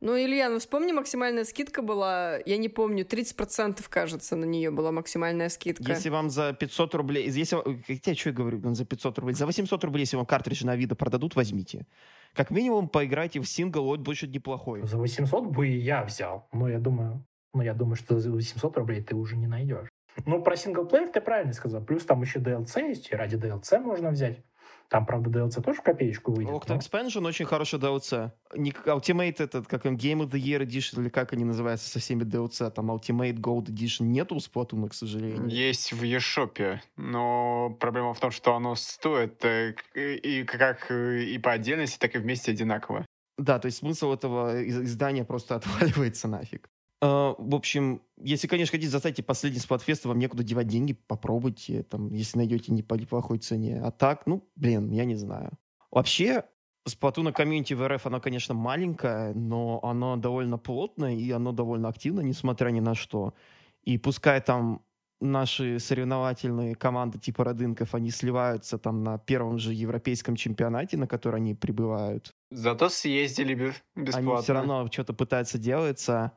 [0.00, 4.92] Ну, Илья, ну вспомни, максимальная скидка была, я не помню, 30% кажется, на нее была
[4.92, 5.90] максимальная скидка.
[5.90, 7.30] Если вам за 500 рублей...
[7.30, 9.34] Если, вам- я что я говорю, блин, за 500 рублей?
[9.34, 11.86] За 800 рублей, если вам картриджи на вида продадут, возьмите.
[12.34, 14.86] Как минимум, поиграйте в сингл, он будет неплохой.
[14.86, 16.46] За 800 бы и я взял.
[16.52, 17.24] Но я думаю,
[17.54, 19.88] ну, я думаю, что за 800 рублей ты уже не найдешь.
[20.24, 21.82] Ну, про синглплеер ты правильно сказал.
[21.84, 24.42] Плюс там еще DLC есть, и ради DLC можно взять.
[24.88, 26.52] Там, правда, DLC тоже в копеечку выйдет.
[26.54, 28.30] Octo но- Expansion очень хороший DLC.
[28.54, 31.98] Не Ultimate этот, как он, Game of the Year Edition, или как они называются со
[31.98, 35.48] всеми DLC, там Ultimate Gold Edition нету у Splatoon, к сожалению.
[35.48, 41.38] Есть в eShop, но проблема в том, что оно стоит э, и как э, и
[41.38, 43.04] по отдельности, так и вместе одинаково.
[43.38, 46.68] Да, то есть смысл этого из- издания просто отваливается нафиг.
[47.02, 52.12] А, в общем, если, конечно, хотите застать последний Splatfest, вам некуда девать деньги, попробуйте, там,
[52.12, 53.80] если найдете не по неплохой цене.
[53.82, 55.52] А так, ну, блин, я не знаю.
[55.90, 56.44] Вообще,
[56.88, 62.20] Splatoon комьюнити в РФ, оно, конечно, маленькое, но оно довольно плотное, и оно довольно активно,
[62.20, 63.34] несмотря ни на что.
[63.82, 64.82] И пускай там
[65.20, 71.36] наши соревновательные команды типа Родынков, они сливаются там на первом же европейском чемпионате, на который
[71.36, 74.32] они прибывают, Зато съездили бе- бесплатно.
[74.34, 76.32] они все равно что-то пытаются делаться.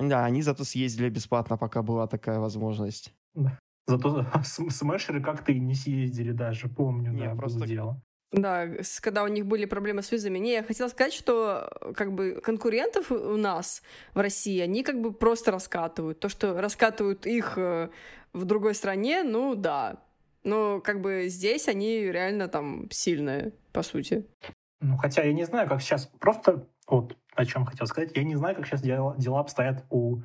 [0.00, 3.14] Да, они зато съездили бесплатно, пока была такая возможность.
[3.86, 8.00] Зато см- смешеры как-то и не съездили даже, помню, Не, да, просто- было дело.
[8.32, 10.38] Да, с- когда у них были проблемы с визами.
[10.38, 13.82] Не, я хотела сказать, что э, как бы конкурентов у у нас
[14.14, 16.18] в России, они как бы просто раскатывают.
[16.20, 17.90] То, что раскатывают их э,
[18.32, 19.96] в другой стране, ну да.
[20.44, 24.24] Но как бы здесь они реально там сильные, по сути.
[24.82, 26.06] Ну, хотя я не знаю, как сейчас...
[26.06, 28.14] Просто вот о чем хотел сказать.
[28.14, 30.18] Я не знаю, как сейчас дела, дела обстоят у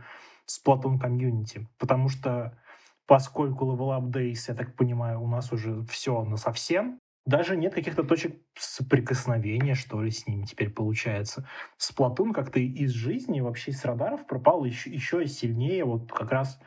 [0.47, 1.67] Splatoon комьюнити.
[1.77, 2.57] Потому что
[3.05, 7.73] поскольку Level Up Days, я так понимаю, у нас уже все на совсем, даже нет
[7.73, 11.47] каких-то точек соприкосновения, что ли, с ними теперь получается.
[11.77, 16.59] Splatoon как-то из жизни, вообще с радаров пропал еще, еще сильнее вот как раз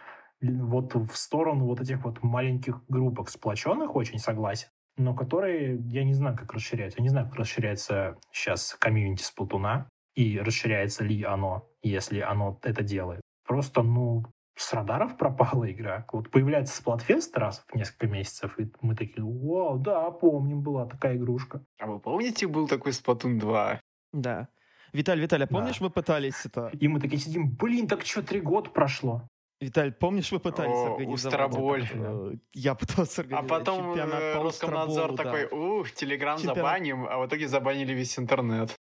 [0.43, 4.69] вот в сторону вот этих вот маленьких группок сплоченных, очень согласен.
[5.01, 6.99] Но которые, я не знаю, как расширяются.
[6.99, 12.83] Я не знаю, как расширяется сейчас комьюнити Сплатуна, и расширяется ли оно, если оно это
[12.83, 13.23] делает.
[13.47, 14.25] Просто, ну,
[14.57, 16.05] с радаров пропала игра.
[16.13, 21.17] Вот появляется Сплатфест раз в несколько месяцев, и мы такие, вау, да, помним, была такая
[21.17, 21.65] игрушка.
[21.79, 23.81] А вы помните, был такой Splatoon 2?
[24.13, 24.49] Да.
[24.93, 25.85] Виталь, Виталь, а помнишь, Да.
[25.87, 26.71] мы пытались это...
[26.79, 29.23] И мы такие сидим, блин, так что, три года прошло?
[29.61, 31.25] Виталь, помнишь, вы пытались О, организовать...
[31.43, 31.89] Устроболь.
[31.93, 35.23] э, Я пытался А организовать потом чемпионат э, по Роскомнадзор да.
[35.25, 35.45] такой,
[35.81, 36.57] ух, Телеграм Чемпионат.
[36.57, 38.75] забаним, а в итоге забанили весь интернет.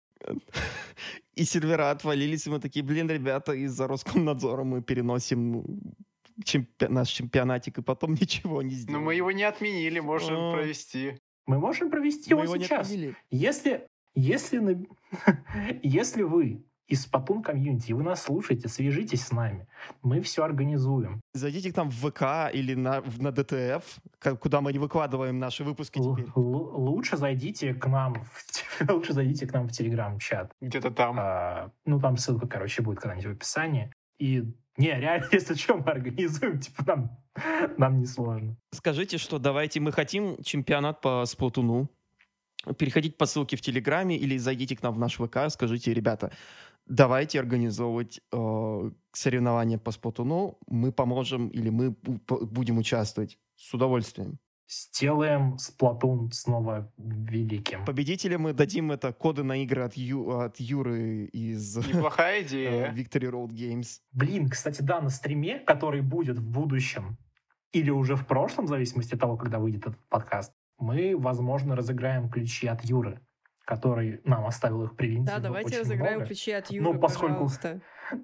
[1.35, 5.65] И сервера отвалились, и мы такие, блин, ребята, из-за Роскомнадзора мы переносим ну,
[6.45, 9.03] чемпи- наш чемпионатик, и потом ничего не Но сделали.
[9.03, 10.53] мы его не отменили, можем А.
[10.53, 11.19] провести.
[11.47, 12.91] Мы можем провести Мы его, его не сейчас.
[13.31, 14.89] Если, если,
[15.83, 19.67] если вы из Splatoon комьюнити, вы нас слушаете, свяжитесь с нами.
[20.03, 21.21] Мы все организуем.
[21.35, 23.99] Зайдите к нам в ВК или на, на ДТФ,
[24.41, 26.31] куда мы не выкладываем наши выпуски Л- теперь.
[26.37, 30.53] л- лучше зайдите к нам в, лучше зайдите к нам в Телеграм-чат.
[30.61, 31.17] Где-то там.
[31.19, 33.93] А, ну, там ссылка, короче, будет когда-нибудь в описании.
[34.19, 34.45] И
[34.77, 37.19] не, реально, если что, мы организуем, типа, нам,
[37.79, 38.57] нам не сложно.
[38.73, 41.91] Скажите, что давайте мы хотим чемпионат по сплатуну.
[42.79, 46.33] Переходите по ссылке в Телеграме или зайдите к нам в наш ВК, скажите, ребята,
[46.87, 54.39] давайте организовывать э, соревнования по сплатуну, мы поможем или мы будем участвовать с удовольствием.
[54.69, 57.85] Сделаем Splatoon снова великим.
[57.85, 62.93] Победителям мы дадим это коды на игры от, Ю- от Юры из э, Неплохая идея.
[62.93, 64.01] Victory Road Games.
[64.11, 67.17] Блин, кстати, да, на стриме, который будет в будущем
[67.73, 72.29] или уже в прошлом, в зависимости от того, когда выйдет этот подкаст, мы, возможно, разыграем
[72.29, 73.21] ключи от Юры,
[73.67, 76.27] который нам оставил их превентивно Да, давайте очень разыграем много.
[76.27, 77.81] ключи от Ну, Юры, поскольку- пожалуйста.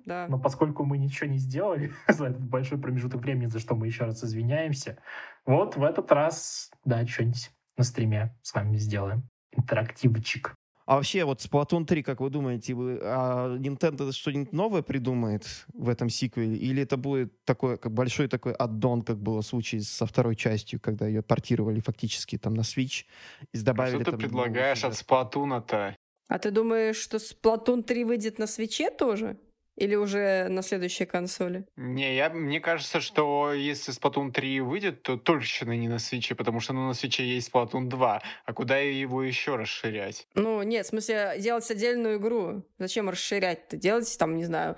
[0.07, 0.27] Да.
[0.31, 4.05] Но поскольку мы ничего не сделали за этот большой промежуток времени, за что мы еще
[4.05, 4.99] раз извиняемся,
[5.45, 9.25] вот в этот раз, да, что-нибудь на стриме с вами сделаем.
[9.55, 10.55] Интерактивчик.
[10.85, 15.89] А вообще, вот Splatoon 3, как вы думаете, вы, а Nintendo что-нибудь новое придумает в
[15.89, 16.57] этом сиквеле?
[16.57, 20.81] Или это будет такой, как большой такой аддон, как было в случае со второй частью,
[20.81, 23.05] когда ее портировали фактически там на Switch
[23.53, 24.97] и добавили Что ты там предлагаешь от?
[24.97, 25.97] Сплатуна-то?
[26.29, 29.37] А ты думаешь, что Splatoon 3 выйдет на свече тоже?
[29.77, 31.67] Или уже на следующей консоли?
[31.77, 36.61] Не, я, мне кажется, что если Splatoon 3 выйдет, то точно не на свече, потому
[36.61, 40.27] что ну, на свече есть Splatoon 2, а куда его еще расширять?
[40.35, 42.65] Ну, нет, в смысле, делать отдельную игру.
[42.79, 43.77] Зачем расширять-то?
[43.77, 44.77] Делать, там, не знаю,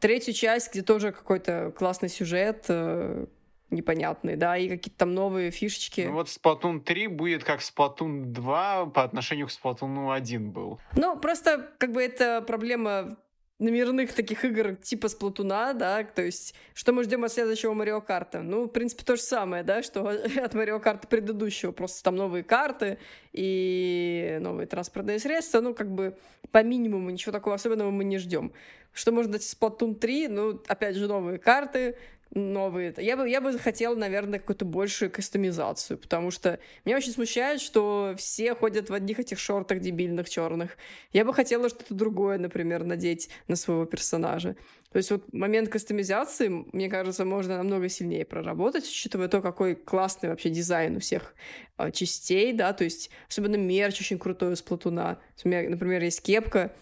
[0.00, 3.26] третью часть, где тоже какой-то классный сюжет, э,
[3.70, 6.02] непонятный, да, и какие-то там новые фишечки.
[6.02, 10.80] Ну вот Splatoon 3 будет как Splatoon 2 по отношению к Splatoon 1 был.
[10.96, 13.18] Ну, просто, как бы, это проблема
[13.60, 18.40] номерных таких игр типа Сплатуна, да, то есть, что мы ждем от следующего Марио Карта?
[18.40, 20.08] Ну, в принципе, то же самое, да, что
[20.42, 22.98] от Марио Карта предыдущего, просто там новые карты
[23.32, 26.16] и новые транспортные средства, ну, как бы,
[26.50, 28.52] по минимуму, ничего такого особенного мы не ждем.
[28.92, 30.28] Что можно дать Splatoon 3?
[30.28, 31.96] Ну, опять же, новые карты,
[32.32, 32.94] новые.
[32.98, 38.14] Я бы, я бы хотела, наверное, какую-то большую кастомизацию, потому что меня очень смущает, что
[38.16, 40.76] все ходят в одних этих шортах дебильных черных.
[41.12, 44.56] Я бы хотела что-то другое, например, надеть на своего персонажа.
[44.92, 50.30] То есть вот момент кастомизации, мне кажется, можно намного сильнее проработать, учитывая то, какой классный
[50.30, 51.34] вообще дизайн у всех
[51.76, 55.18] а, частей, да, то есть особенно мерч очень крутой у Сплатуна.
[55.44, 56.74] У меня, например, есть кепка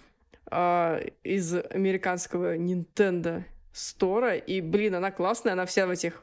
[0.50, 3.44] а, из американского Nintendo
[3.78, 6.22] Стора, и, блин, она классная, она вся в этих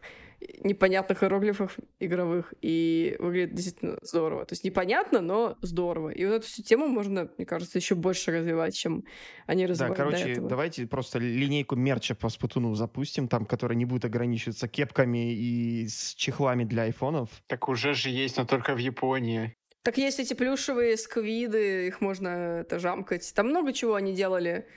[0.59, 4.45] непонятных иероглифах игровых, и выглядит действительно здорово.
[4.45, 6.09] То есть непонятно, но здорово.
[6.09, 9.05] И вот эту всю тему можно, мне кажется, еще больше развивать, чем
[9.47, 10.49] они Да, развивали до короче, этого.
[10.49, 16.13] давайте просто линейку мерча по Splatoon запустим, там, которая не будет ограничиваться кепками и с
[16.15, 17.29] чехлами для айфонов.
[17.47, 19.55] Так уже же есть, но только в Японии.
[19.83, 23.31] Так есть эти плюшевые сквиды, их можно это жамкать.
[23.35, 24.67] Там много чего они делали.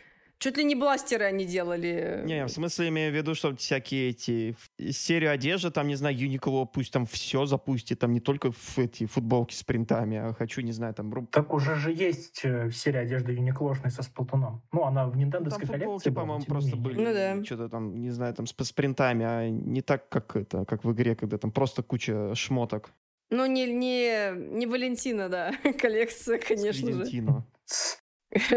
[0.41, 2.23] Чуть ли не бластеры они делали.
[2.25, 4.57] Не, в смысле имею в виду, что всякие эти
[4.91, 9.07] серию одежды, там, не знаю, Uniqlo пусть там все запустит, там не только в эти
[9.07, 11.13] футболки с принтами, а хочу, не знаю, там...
[11.13, 14.63] руб- Так уже же есть э, серия одежды юниклошной со Сплатуном.
[14.73, 16.83] Ну, она в нинтендовской там коллекции по-моему, просто менее.
[16.85, 17.45] были Ну да.
[17.45, 20.93] что-то там, не знаю, там с, с принтами, а не так, как это, как в
[20.93, 22.93] игре, когда там просто куча шмоток.
[23.31, 25.53] Ну, не, не, не Валентина, да.
[25.81, 27.05] Коллекция, конечно же.
[27.07, 27.45] Сквидентино.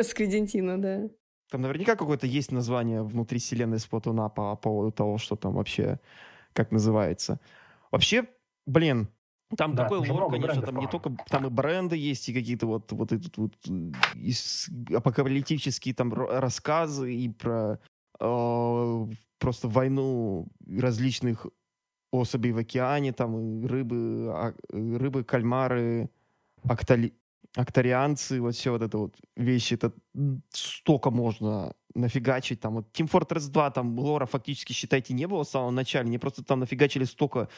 [0.03, 1.09] Сквидентина, да.
[1.51, 5.99] Там наверняка какое-то есть название внутри вселенной Сплатуна по поводу того, что там вообще,
[6.53, 7.41] как называется.
[7.91, 8.25] Вообще,
[8.65, 9.09] блин,
[9.57, 12.89] там Да, такой лор, конечно, там не только, там и бренды есть, и какие-то вот,
[12.93, 17.81] вот этот вот э, апокалиптические там рассказы и про
[18.21, 21.47] э, просто войну различных
[22.13, 26.09] особей в океане, там и рыбы, а- рыбы, кальмары,
[26.63, 27.13] актали-
[27.55, 29.91] акторианцы, вот все вот это вот вещи, это
[30.53, 32.61] столько можно нафигачить.
[32.61, 36.19] Там вот Team Fortress 2, там лора фактически, считайте, не было в самом начале, мне
[36.19, 37.49] просто там нафигачили столько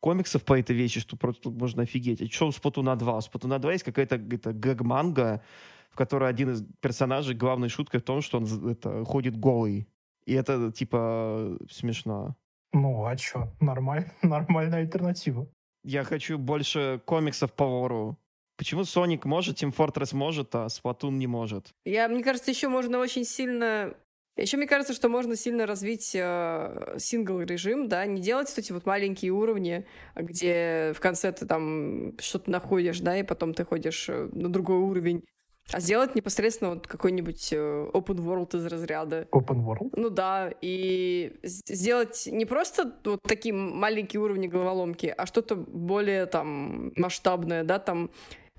[0.00, 2.22] комиксов по этой вещи, что просто можно офигеть.
[2.22, 3.16] А что у Сплатуна 2?
[3.16, 5.42] У Сплатуна 2 есть какая-то гэг-манга,
[5.90, 9.88] в которой один из персонажей, главной шуткой в том, что он это, ходит голый.
[10.26, 12.36] И это, типа, смешно.
[12.72, 13.52] Ну, а чё?
[13.60, 14.10] Нормаль...
[14.22, 15.48] Нормальная альтернатива.
[15.82, 18.16] Я хочу больше комиксов по вору.
[18.60, 21.68] Почему Sonic может, Team Fortress может, а Splatoon не может?
[21.86, 23.94] Я, мне кажется, еще можно очень сильно...
[24.36, 28.84] Еще мне кажется, что можно сильно развить э, сингл-режим, да, не делать вот эти вот
[28.84, 34.28] маленькие уровни, где в конце ты там что-то находишь, да, и потом ты ходишь э,
[34.30, 35.24] на другой уровень,
[35.72, 37.56] а сделать непосредственно вот какой-нибудь э,
[37.94, 39.26] open world из разряда.
[39.32, 39.92] Open World.
[39.96, 46.92] Ну да, и сделать не просто вот такие маленькие уровни головоломки, а что-то более там
[46.96, 48.10] масштабное, да, там,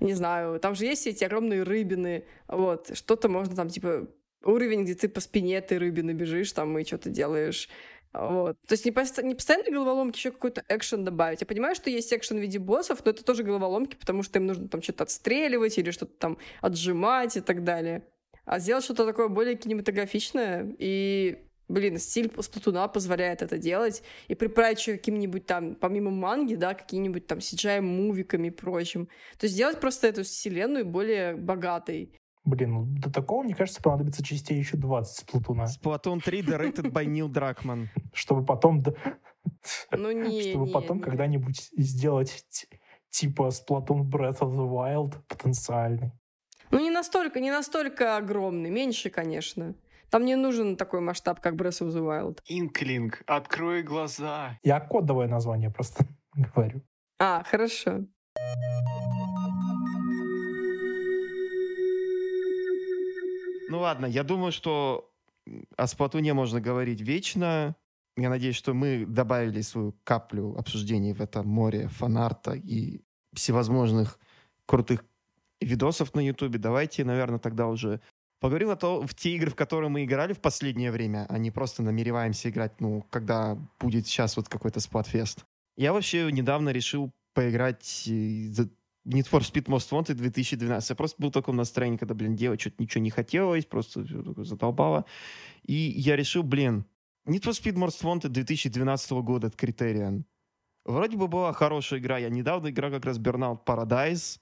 [0.02, 4.08] не знаю, там же есть эти огромные рыбины, вот, что-то можно там, типа,
[4.44, 7.68] уровень, где ты по спине этой рыбины бежишь там и что-то делаешь,
[8.12, 8.58] вот.
[8.66, 11.40] То есть не, пост- не постоянно головоломки, еще какой-то экшен добавить.
[11.40, 14.46] Я понимаю, что есть экшен в виде боссов, но это тоже головоломки, потому что им
[14.46, 18.02] нужно там что-то отстреливать или что-то там отжимать и так далее.
[18.44, 24.02] А сделать что-то такое более кинематографичное и Блин, стиль Сплатуна позволяет это делать.
[24.28, 29.06] И приправить еще каким-нибудь там, помимо манги, да, какими-нибудь там CGI-мувиками и прочим.
[29.38, 32.12] То есть сделать просто эту вселенную более богатой.
[32.44, 35.64] Блин, ну до такого, мне кажется, понадобится частей еще 20 с Платуна.
[35.64, 37.86] Splatoon 3 directed by Neil Druckmann.
[38.12, 38.82] Чтобы потом...
[39.92, 42.44] Ну не, Чтобы не, потом когда-нибудь сделать
[43.08, 46.12] типа Splatoon Breath of the Wild потенциальный.
[46.70, 48.68] Ну не настолько, не настолько огромный.
[48.68, 49.74] Меньше, конечно.
[50.12, 52.40] Там не нужен такой масштаб, как Breath of the Wild.
[52.46, 54.58] Инклинг, открой глаза.
[54.62, 56.04] Я кодовое название просто
[56.34, 56.82] говорю.
[57.18, 58.04] А, хорошо.
[63.70, 65.10] Ну ладно, я думаю, что
[65.78, 67.74] о Сплатуне можно говорить вечно.
[68.18, 73.00] Я надеюсь, что мы добавили свою каплю обсуждений в это море фанарта и
[73.32, 74.18] всевозможных
[74.66, 75.06] крутых
[75.62, 76.58] видосов на Ютубе.
[76.58, 78.02] Давайте, наверное, тогда уже
[78.42, 81.52] поговорим о том, в те игры, в которые мы играли в последнее время, а не
[81.52, 85.44] просто намереваемся играть, ну, когда будет сейчас вот какой-то сплатфест.
[85.76, 88.50] Я вообще недавно решил поиграть э,
[89.06, 90.90] Need for Speed Most Wanted 2012.
[90.90, 94.04] Я просто был в таком настроении, когда, блин, делать что-то ничего не хотелось, просто
[94.44, 95.04] задолбало.
[95.62, 96.84] И я решил, блин,
[97.28, 100.24] Need for Speed Most Wanted 2012 года от Criterion.
[100.84, 102.18] Вроде бы была хорошая игра.
[102.18, 104.40] Я недавно играл как раз Burnout Paradise,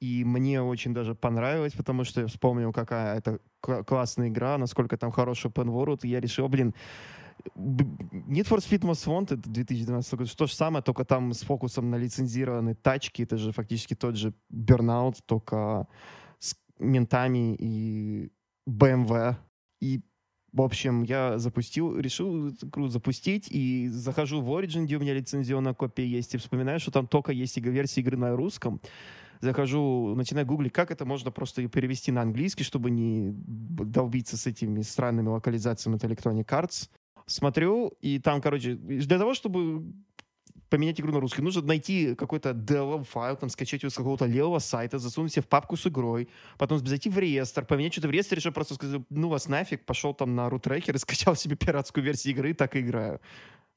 [0.00, 4.96] и мне очень даже понравилось, потому что я вспомнил, какая это кла- классная игра, насколько
[4.96, 6.74] там хороший open world, и я решил, блин,
[7.54, 11.96] Need for Speed Most Wanted 2012 год, то же самое, только там с фокусом на
[11.96, 15.86] лицензированные тачки, это же фактически тот же Burnout, только
[16.38, 18.32] с ментами и
[18.68, 19.36] BMW.
[19.80, 20.00] И,
[20.52, 25.74] в общем, я запустил, решил игру запустить, и захожу в Origin, где у меня лицензионная
[25.74, 28.80] копия есть, и вспоминаю, что там только есть версия игры на русском.
[29.40, 34.82] Захожу, начинаю гуглить, как это можно просто перевести на английский, чтобы не долбиться с этими
[34.82, 36.88] странными локализациями от Electronic Arts.
[37.26, 39.84] Смотрю, и там, короче, для того, чтобы
[40.68, 44.98] поменять игру на русский, нужно найти какой-то DLL-файл, там, скачать его с какого-то левого сайта,
[44.98, 48.54] засунуть себе в папку с игрой, потом зайти в реестр, поменять что-то в реестре, чтобы
[48.54, 52.54] просто сказать, ну вас нафиг, пошел там на рутрекер и скачал себе пиратскую версию игры
[52.54, 53.20] так и играю.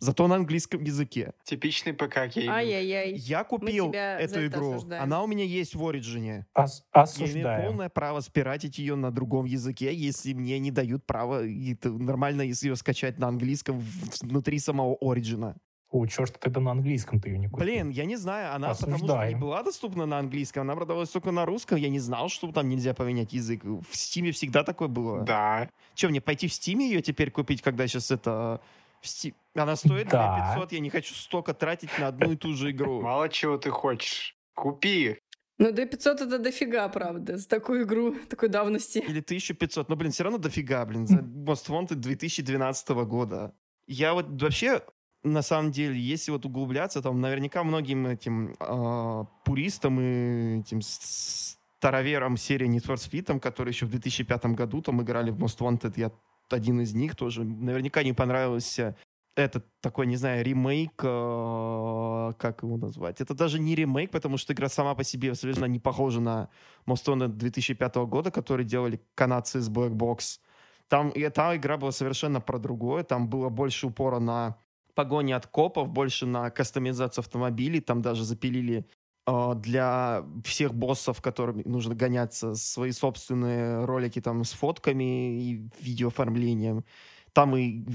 [0.02, 1.34] Зато на английском языке.
[1.44, 2.54] Типичный ПК гейминг.
[2.56, 3.16] Ай-яй-яй.
[3.16, 4.76] Я купил эту игру.
[4.76, 5.04] осуждаем.
[5.04, 6.46] Она у меня есть в Ориджине.
[6.56, 11.42] Ос- Я имею полное право спиратить ее на другом языке, если мне не дают права
[11.42, 13.84] т- нормально ее скачать на английском
[14.22, 15.58] внутри самого Ориджина.
[15.92, 17.66] О, чё ж ты тогда на английском ты ее не купил?
[17.66, 21.32] Блин, я не знаю, она потому что не была доступна на английском, она продавалась только
[21.32, 23.64] на русском, я не знал, что там нельзя поменять язык.
[23.64, 25.24] В Стиме всегда такое было.
[25.24, 25.68] Да.
[25.96, 28.62] Че, мне пойти в Стиме ее теперь купить, когда сейчас это...
[29.02, 30.54] в Steam- Она стоит Да.
[30.56, 33.02] 500, я не хочу столько тратить на одну и ту же игру.
[33.04, 34.36] Мало чего ты хочешь.
[34.54, 35.18] Купи.
[35.58, 39.00] Ну, до 500 это дофига, правда, за такую игру, такой давности.
[39.00, 39.90] Или 1500.
[39.90, 43.54] Но, блин, все равно дофига, блин, за Most Wanted 2012 года.
[43.88, 44.82] Я вот вообще,
[45.24, 52.38] на самом деле, если вот углубляться, там наверняка многим этим а, пуристам и этим староверам
[52.38, 55.94] серии Need for Speed, там, которые еще в 2005 году там играли в Most Wanted,
[55.98, 56.12] я
[56.50, 58.96] один из них тоже, наверняка не понравился
[59.36, 63.22] этот такой, не знаю, ремейк, э, как его назвать?
[63.22, 66.50] Это даже не ремейк, потому что игра сама по себе совершенно не похожа на
[66.86, 70.40] Most Wanted 2005 года, который делали канадцы из Black Box.
[70.88, 73.04] Там и та игра была совершенно про другое.
[73.04, 74.58] Там было больше упора на
[75.00, 77.80] погони от копов, больше на кастомизацию автомобилей.
[77.80, 78.86] Там даже запилили
[79.28, 86.84] э, для всех боссов, которым нужно гоняться, свои собственные ролики там с фотками и видеооформлением.
[87.32, 87.86] Там и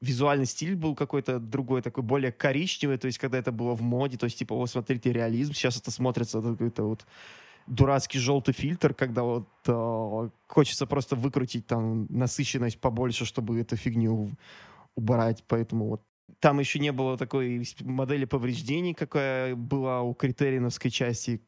[0.00, 4.16] визуальный стиль был какой-то другой, такой более коричневый, то есть когда это было в моде,
[4.16, 7.06] то есть типа, вот смотрите, реализм, сейчас это смотрится какой-то вот
[7.66, 14.30] дурацкий желтый фильтр, когда вот э, хочется просто выкрутить там насыщенность побольше, чтобы эту фигню
[14.96, 16.00] убрать, поэтому вот
[16.40, 21.42] там еще не было такой модели повреждений, какая была у критериновской части,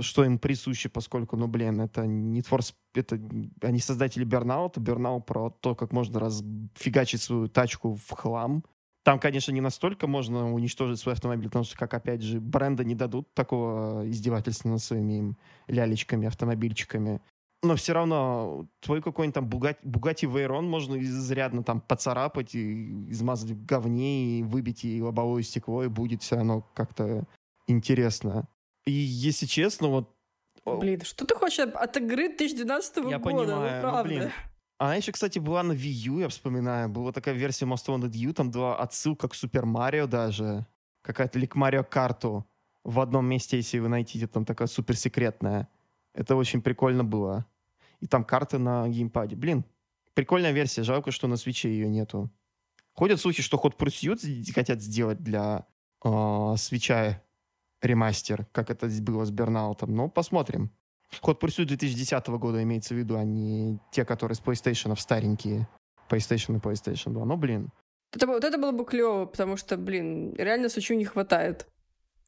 [0.00, 3.20] что им присуще, поскольку, ну, блин, это не Force, это
[3.62, 8.64] они создатели Burnout, Burnout про то, как можно разфигачить свою тачку в хлам.
[9.04, 12.94] Там, конечно, не настолько можно уничтожить свой автомобиль, потому что, как, опять же, бренды не
[12.94, 17.20] дадут такого издевательства над своими им лялечками, автомобильчиками.
[17.64, 23.64] Но все равно твой какой-нибудь там Бугати, Вейрон можно изрядно там поцарапать и измазать в
[23.64, 27.24] говне и выбить и лобовое стекло, и будет все равно как-то
[27.66, 28.46] интересно.
[28.84, 30.10] И если честно, вот
[30.66, 33.18] Блин, что ты хочешь от- игры 2012 я года?
[33.20, 34.02] понимаю, ну, ну, правда.
[34.04, 34.30] блин.
[34.78, 36.88] Она еще, кстати, была на Wii U, я вспоминаю.
[36.90, 40.66] Была такая версия Most Wanted U, там была отсылка к Супер Марио даже.
[41.02, 42.44] Какая-то или к Марио Карту.
[42.82, 45.68] В одном месте, если вы найдете, там такая супер секретная.
[46.14, 47.46] Это очень прикольно было.
[48.04, 49.34] И там карты на геймпаде.
[49.34, 49.64] Блин,
[50.12, 50.82] прикольная версия.
[50.82, 52.30] Жалко, что на свече ее нету.
[52.92, 55.66] Ходят слухи, что Hot Pursuit хотят сделать для
[56.04, 57.22] э, свеча
[57.80, 59.96] ремастер, как это было с Бернаутом.
[59.96, 60.70] Ну, посмотрим.
[61.22, 65.66] Hot Pursuit 2010 года имеется в виду, а не те, которые с PlayStation старенькие.
[66.10, 67.24] PlayStation и PlayStation 2.
[67.24, 67.70] Ну, блин.
[68.12, 71.66] Это, вот это было бы клево, потому что, блин, реально Сучу не хватает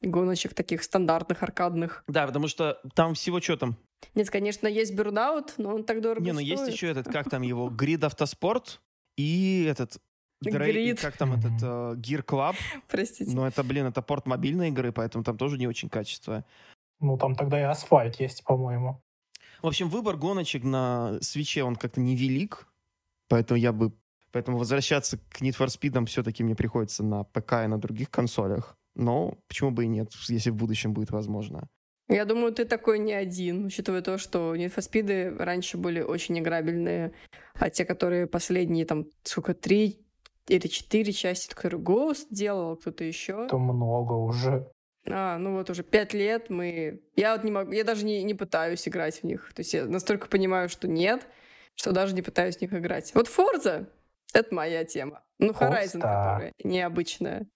[0.01, 2.03] гоночек таких стандартных, аркадных.
[2.07, 3.77] Да, потому что там всего что там?
[4.15, 6.73] Нет, конечно, есть Burnout, но он так дорого Не, ну есть стоит.
[6.73, 8.81] еще этот, как там его, Grid Автоспорт
[9.15, 10.01] и этот...
[10.43, 11.01] Grid.
[11.01, 12.55] Как там этот э, Gear Club.
[12.87, 13.35] Простите.
[13.35, 16.45] Но это, блин, это порт мобильной игры, поэтому там тоже не очень качество.
[16.99, 19.01] Ну, там тогда и асфальт есть, по-моему.
[19.61, 22.67] В общем, выбор гоночек на свече, он как-то невелик,
[23.27, 23.93] поэтому я бы...
[24.31, 28.77] Поэтому возвращаться к Need for Speed все-таки мне приходится на ПК и на других консолях.
[28.93, 31.67] Но почему бы и нет, если в будущем будет возможно.
[32.09, 37.13] Я думаю, ты такой не один, учитывая то, что Speed раньше были очень играбельные,
[37.55, 40.05] а те, которые последние, там, сколько, три
[40.47, 43.45] или четыре части, которые Ghost делал, кто-то еще.
[43.45, 44.71] Это много уже.
[45.09, 47.01] А, ну вот уже пять лет мы...
[47.15, 47.71] Я вот не могу...
[47.71, 49.51] Я даже не, не пытаюсь играть в них.
[49.53, 51.27] То есть я настолько понимаю, что нет,
[51.75, 53.13] что даже не пытаюсь в них играть.
[53.13, 53.89] Вот Forza—
[54.33, 55.23] это моя тема.
[55.39, 56.01] Ну, Horizon, Forza.
[56.01, 57.47] которая необычная.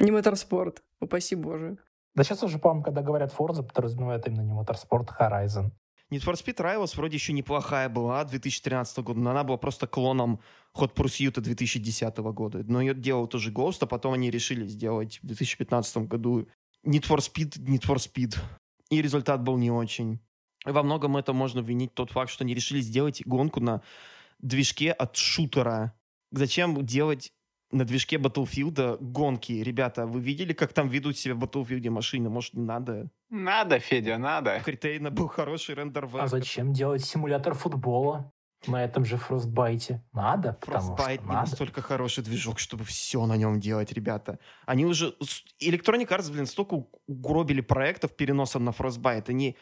[0.00, 1.78] Не моторспорт, упаси боже.
[2.14, 5.72] Да сейчас уже, по-моему, когда говорят Forza, подразумевают именно не Motorsport, а Horizon.
[6.12, 10.40] Need for Speed Rivals вроде еще неплохая была 2013 года, но она была просто клоном
[10.76, 12.62] Hot Pursuit 2010 года.
[12.64, 16.46] Но ее делал тоже Ghost, а потом они решили сделать в 2015 году
[16.86, 18.38] Need for Speed, Need for Speed.
[18.90, 20.20] И результат был не очень.
[20.66, 23.82] И во многом это можно винить тот факт, что они решили сделать гонку на
[24.38, 25.94] движке от шутера.
[26.30, 27.32] Зачем делать
[27.74, 29.52] на движке Battlefield гонки?
[29.52, 32.30] Ребята, вы видели, как там ведут себя в Battlefield машины?
[32.30, 33.10] Может, не надо?
[33.30, 34.58] Надо, Федя, надо.
[34.60, 38.32] У Критерина был хороший рендер А зачем делать симулятор футбола
[38.66, 39.98] на этом же Frostbite?
[40.12, 41.50] Надо, потому Frostbite что не надо.
[41.50, 44.38] настолько хороший движок, чтобы все на нем делать, ребята.
[44.66, 45.14] Они уже...
[45.60, 49.28] Electronic Arts, блин, столько угробили проектов переносом на Frostbite.
[49.28, 49.56] Они...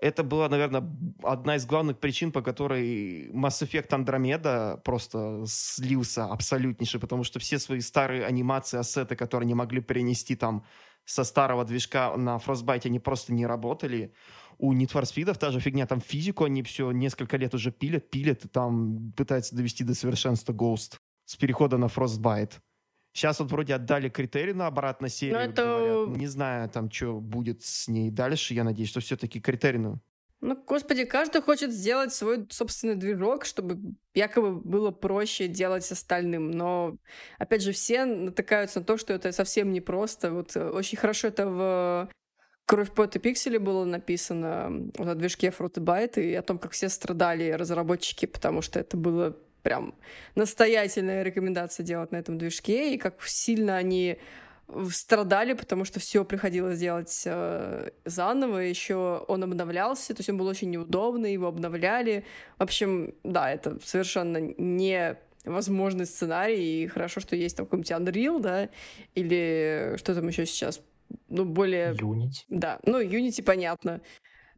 [0.00, 0.88] Это была, наверное,
[1.24, 7.58] одна из главных причин, по которой Mass Effect Andromeda просто слился абсолютнейший, потому что все
[7.58, 10.64] свои старые анимации, ассеты, которые они могли перенести там
[11.04, 14.12] со старого движка на Frostbite, они просто не работали.
[14.58, 18.08] У Need for Speed та же фигня, там физику они все несколько лет уже пилят,
[18.08, 22.60] пилят, и там пытаются довести до совершенства Ghost с перехода на Frostbite.
[23.18, 25.38] Сейчас вот вроде отдали критерий на обратно серию.
[25.40, 26.16] это- говорят.
[26.16, 28.54] Не знаю, там, что будет с ней дальше.
[28.54, 30.00] Я надеюсь, что все-таки критерину.
[30.40, 36.52] Ну, господи, каждый хочет сделать свой собственный движок, чтобы якобы было проще делать остальным.
[36.52, 36.96] Но,
[37.38, 40.30] опять же, все натыкаются на то, что это совсем непросто.
[40.30, 42.08] Вот э, очень хорошо это в
[42.66, 46.88] «Кровь, пот и пиксели» было написано вот о движке Frostbite и о том, как все
[46.88, 49.36] страдали разработчики, потому что это было
[49.68, 49.94] прям
[50.34, 54.16] настоятельная рекомендация делать на этом движке, и как сильно они
[54.90, 60.46] страдали, потому что все приходилось делать э, заново, еще он обновлялся, то есть он был
[60.46, 62.24] очень неудобный, его обновляли.
[62.58, 68.40] В общем, да, это совершенно не возможный сценарий, и хорошо, что есть там какой-нибудь Unreal,
[68.40, 68.70] да,
[69.14, 70.80] или что там еще сейчас,
[71.28, 71.92] ну, более...
[71.92, 72.44] Unity.
[72.48, 74.00] Да, ну, Unity понятно.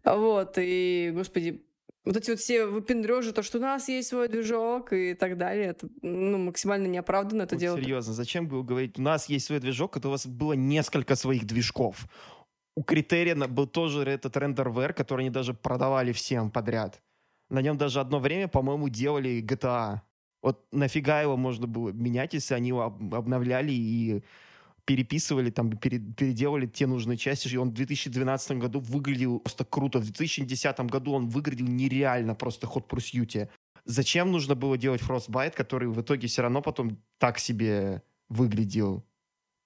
[0.04, 1.64] Вот, и, господи,
[2.04, 5.66] Вот эти вот все выпендрежи, то, что у нас есть свой движок и так далее,
[5.66, 7.82] это ну, максимально неоправданно это Вот делать.
[7.82, 11.44] серьезно, зачем было говорить, у нас есть свой движок, когда у вас было несколько своих
[11.44, 12.06] движков.
[12.74, 17.02] У Критерия был тоже этот рендервер, который они даже продавали всем подряд.
[17.50, 20.00] На нем даже одно время, по-моему, делали GTA.
[20.42, 24.22] Вот нафига его можно было менять, если они его об- обновляли и
[24.90, 27.46] переписывали, там, пере- переделали те нужные части.
[27.54, 30.00] И он в 2012 году выглядел просто круто.
[30.00, 33.48] В 2010 году он выглядел нереально просто ход прусьюте.
[33.84, 39.04] Зачем нужно было делать Frostbite, который в итоге все равно потом так себе выглядел?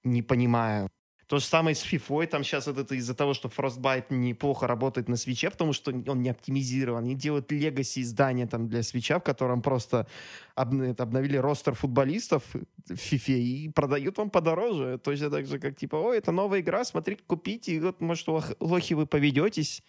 [0.05, 0.91] Не понимаю.
[1.27, 5.09] То же самое с FIFA, там сейчас вот это из-за того, что Frostbite неплохо работает
[5.09, 7.05] на свече, потому что он не оптимизирован.
[7.05, 10.07] Они делают легаси издания там для свеча, в котором просто
[10.55, 14.99] обновили ростер футболистов в FIFA и продают вам подороже.
[14.99, 18.57] Точно так же, как типа, ой, это новая игра, смотрите, купите, и вот, может, лох-
[18.61, 19.83] лохи вы поведетесь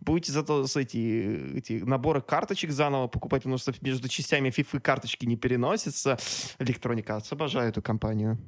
[0.00, 5.26] будете зато с эти, эти наборы карточек заново покупать, потому что между частями FIFA карточки
[5.26, 6.18] не переносятся.
[6.58, 8.38] Electronic Arts, обожаю эту компанию.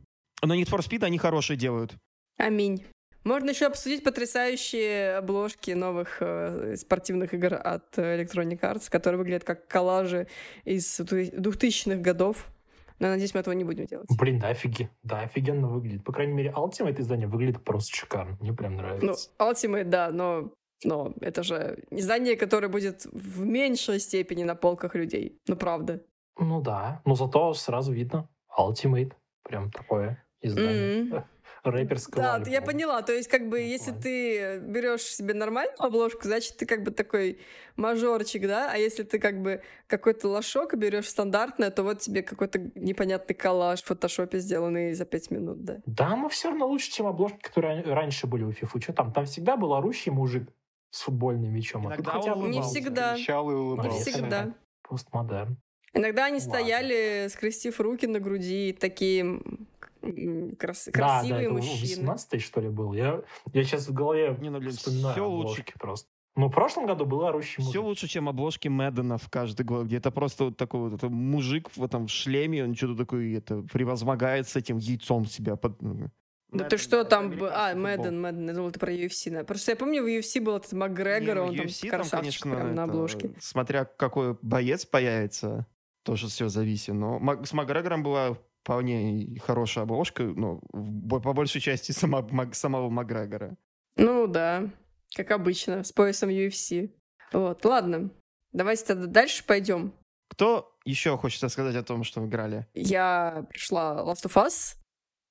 [0.43, 1.97] Но Need for Speed они хорошие делают.
[2.37, 2.85] Аминь.
[3.25, 9.45] Можно еще обсудить потрясающие обложки новых э, спортивных игр от э, Electronic Arts, которые выглядят
[9.45, 10.27] как коллажи
[10.65, 12.49] из 2000-х годов.
[12.99, 14.07] Но, надеюсь, мы этого не будем делать.
[14.19, 16.05] Блин, да, офиги, да, офигенно выглядит.
[16.05, 18.37] По крайней мере, Ultimate издание выглядит просто шикарно.
[18.41, 19.31] Мне прям нравится.
[19.39, 20.53] Ну, Ultimate, да, но,
[20.85, 25.39] но это же издание, которое будет в меньшей степени на полках людей.
[25.49, 26.05] Ну, правда.
[26.39, 29.13] Ну да, но зато сразу видно Ultimate.
[29.43, 31.11] Прям такое издание.
[31.11, 31.25] М.
[31.71, 32.53] Рэперского Да, альбома.
[32.53, 33.03] я поняла.
[33.03, 34.03] То есть, как бы, Ну, если ладно.
[34.03, 37.39] ты берешь себе нормальную обложку, значит, ты как бы такой
[37.77, 38.71] мажорчик, да?
[38.73, 43.35] А если ты как бы какой-то лошок и берешь стандартное, то вот тебе какой-то непонятный
[43.35, 45.79] коллаж в фотошопе, сделанный за пять минут, да.
[45.87, 48.81] Да, но все равно лучше, чем обложки, которые ран- раньше были у FIFA.
[48.83, 49.13] Что там?
[49.13, 50.49] Там всегда был орущий мужик
[50.91, 51.87] с футбольным мячом.
[51.87, 53.15] а Иногда хотя он бы Не всегда.
[53.17, 54.11] Кричал и Не улыбался.
[54.11, 54.55] всегда.
[54.89, 55.57] постмодерн.
[55.97, 56.51] Иногда они Ладно.
[56.53, 59.41] стояли, скрестив руки на груди, такие
[60.59, 61.81] крас- Да, красивые да, это мужчины.
[61.81, 62.93] 18 что ли был?
[62.93, 63.23] Я,
[63.53, 66.09] я сейчас в голове Не, ну, блин, вспоминаю всё обложки просто.
[66.37, 67.83] Ну, в прошлом году был орущий Все мужик.
[67.83, 71.71] лучше, чем обложки Мэддена в каждый год, где это просто вот такой вот это мужик
[71.77, 75.55] в этом шлеме, он что-то такое это превозмогает с этим яйцом себя.
[75.55, 75.81] Под...
[75.81, 76.11] ну,
[76.51, 77.33] Да ты что это там...
[77.41, 77.75] А.
[77.77, 78.49] Мэдден, Мэдден.
[78.49, 79.31] Я думал, ты про UFC.
[79.31, 79.45] да.
[79.45, 82.75] Просто я помню, в UFC был этот Макгрегор, Не, ну, он там UFC красавчик прям
[82.75, 83.31] на это, обложке.
[83.39, 85.69] Смотря какой боец появится,
[86.03, 86.95] тоже все зависит.
[86.95, 93.57] Но с Макгрегором была вполне хорошая обложка, но по большей части сама, самого Макгрегора.
[93.97, 94.71] Ну да,
[95.15, 96.91] как обычно, с поясом UFC.
[97.33, 98.11] Вот, ладно.
[98.53, 99.93] Давайте тогда дальше пойдем.
[100.31, 102.67] Кто еще хочет рассказать о том, что играли?
[102.75, 104.77] Я пришла Last of Us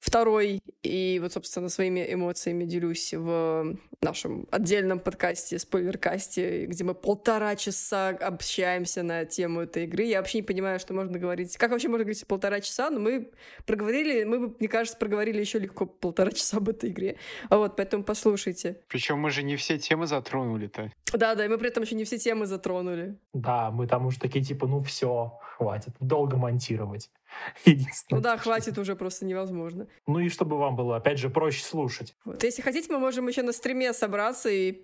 [0.04, 7.56] второй, и вот, собственно, своими эмоциями делюсь в нашем отдельном подкасте, спойлеркасте, где мы полтора
[7.56, 10.04] часа общаемся на тему этой игры.
[10.04, 11.56] Я вообще не понимаю, что можно говорить.
[11.56, 12.90] Как вообще можно говорить полтора часа?
[12.90, 13.32] Но мы
[13.66, 17.16] проговорили, мы бы, мне кажется, проговорили еще легко полтора часа об этой игре.
[17.50, 18.82] А Вот, поэтому послушайте.
[18.90, 20.92] Причем мы же не все темы затронули-то.
[21.14, 23.18] Да-да, и мы при этом еще не все темы затронули.
[23.34, 27.10] Да, мы там уже такие типа, ну все, хватит, долго монтировать.
[27.66, 28.20] Единственное.
[28.20, 29.88] Ну да, хватит уже, просто невозможно.
[30.08, 32.16] Ну и чтобы вам было, опять же, проще слушать.
[32.26, 32.44] Вот.
[32.44, 34.82] Если хотите, мы можем еще на стриме собраться и,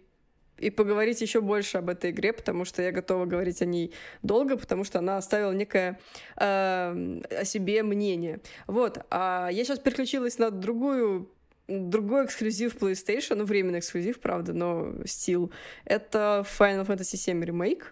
[0.58, 4.58] и поговорить еще больше об этой игре, потому что я готова говорить о ней долго,
[4.58, 6.00] потому что она оставила некое
[6.38, 8.42] э, о себе мнение.
[8.68, 9.00] Вот.
[9.10, 11.32] А я сейчас переключилась на другую
[11.70, 15.52] другой эксклюзив PlayStation, ну, временный эксклюзив, правда, но стил.
[15.86, 17.84] Это Final Fantasy VII Remake.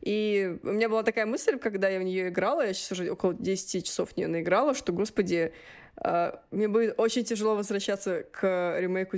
[0.00, 3.34] И у меня была такая мысль, когда я в нее играла, я сейчас уже около
[3.34, 5.52] 10 часов в нее наиграла, что, господи,
[6.02, 9.16] э, мне будет очень тяжело возвращаться к ремейку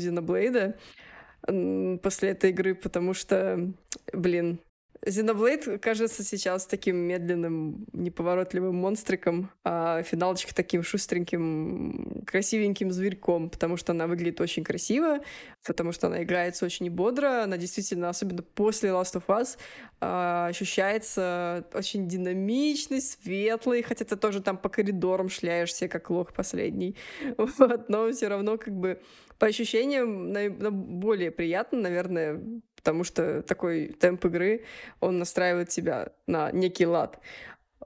[1.46, 3.72] м, после этой игры, потому что,
[4.12, 4.60] блин,
[5.04, 13.92] Xenoblade кажется сейчас таким медленным, неповоротливым монстриком, а финалочка таким шустреньким, красивеньким зверьком, потому что
[13.92, 15.18] она выглядит очень красиво,
[15.66, 19.58] потому что она играется очень бодро, она действительно, особенно после Last of Us,
[20.00, 26.96] а, ощущается очень динамичный, светлый, хотя ты тоже там по коридорам шляешься, как лох последний,
[27.38, 29.00] вот, но все равно как бы
[29.38, 32.40] по ощущениям на- на более приятно, наверное,
[32.82, 34.64] потому что такой темп игры,
[35.00, 37.20] он настраивает тебя на некий лад.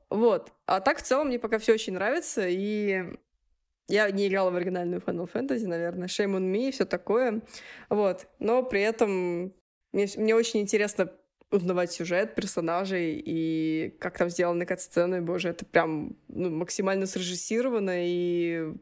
[0.09, 0.53] Вот.
[0.65, 3.05] А так, в целом, мне пока все очень нравится, и
[3.89, 7.43] я не играла в оригинальную Final Fantasy, наверное, Shame on Me и все такое.
[7.91, 8.27] Вот.
[8.39, 9.53] Но при этом
[9.93, 11.13] мне, мне очень интересно
[11.51, 18.73] узнавать сюжет персонажей и как там сделаны кат-сцены, боже, это прям ну, максимально срежиссировано и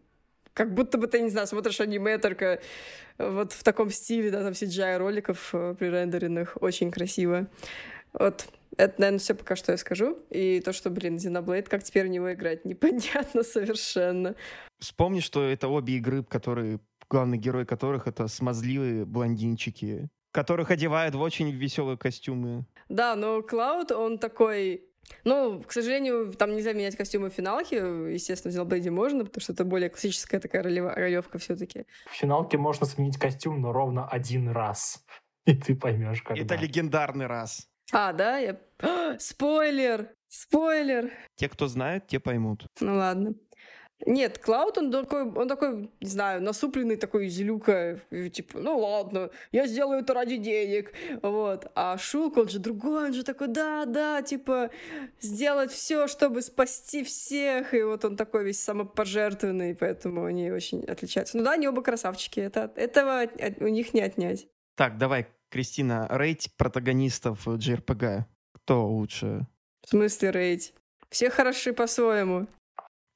[0.55, 2.61] как будто бы ты, не знаю, смотришь аниме только
[3.19, 7.49] вот в таком стиле, да, там CGI роликов э, пререндеренных, очень красиво.
[8.13, 8.47] Вот.
[8.77, 10.19] Это, наверное, все пока что я скажу.
[10.31, 14.35] И то, что, блин, Xenoblade, как теперь в него играть, непонятно совершенно.
[14.81, 21.21] Вспомни, что это обе игры, которые главный герой которых это смазливые блондинчики, которых одевают в
[21.21, 22.65] очень веселые костюмы.
[22.89, 24.85] Да, но Клауд, он такой...
[25.25, 27.77] Ну, к сожалению, там нельзя менять костюмы в финалке.
[27.77, 31.87] Естественно, в Xenoblade можно, потому что это более классическая такая ролевка все-таки.
[32.11, 35.05] В финалке можно сменить костюм, но ровно один раз.
[35.47, 36.43] И ты поймешь, когда.
[36.43, 37.69] Это легендарный раз.
[37.93, 38.39] А, да?
[38.39, 38.59] Я...
[38.81, 40.09] А, спойлер!
[40.29, 41.11] Спойлер!
[41.37, 42.67] Те, кто знает, те поймут.
[42.81, 43.35] Ну ладно.
[44.07, 49.31] Нет, Клауд, он такой, он такой, не знаю, насупленный такой зелюка, и типа, ну ладно,
[49.53, 50.93] я сделаю это ради денег,
[51.23, 51.71] вот.
[51.75, 54.71] А Шулк, он же другой, он же такой, да, да, типа,
[55.21, 61.39] сделать все, чтобы спасти всех, и вот он такой весь самопожертвованный, поэтому они очень отличаются.
[61.39, 63.27] Ну да, они оба красавчики, это, этого
[63.61, 64.49] у них не отнять.
[64.75, 68.25] Так, давай, Кристина, рейд протагонистов JRPG.
[68.53, 69.47] Кто лучше?
[69.83, 70.73] В смысле рейд?
[71.11, 72.49] Все хороши по-своему.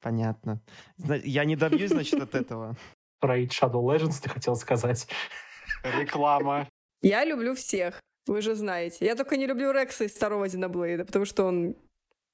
[0.01, 0.61] Понятно.
[0.97, 2.75] Я не добьюсь, значит, от этого.
[3.23, 5.07] Raid Shadow Legends, ты хотел сказать.
[5.83, 6.67] Реклама.
[7.01, 9.05] Я люблю всех, вы же знаете.
[9.05, 11.75] Я только не люблю Рекса из второго Зиноблейда, потому что он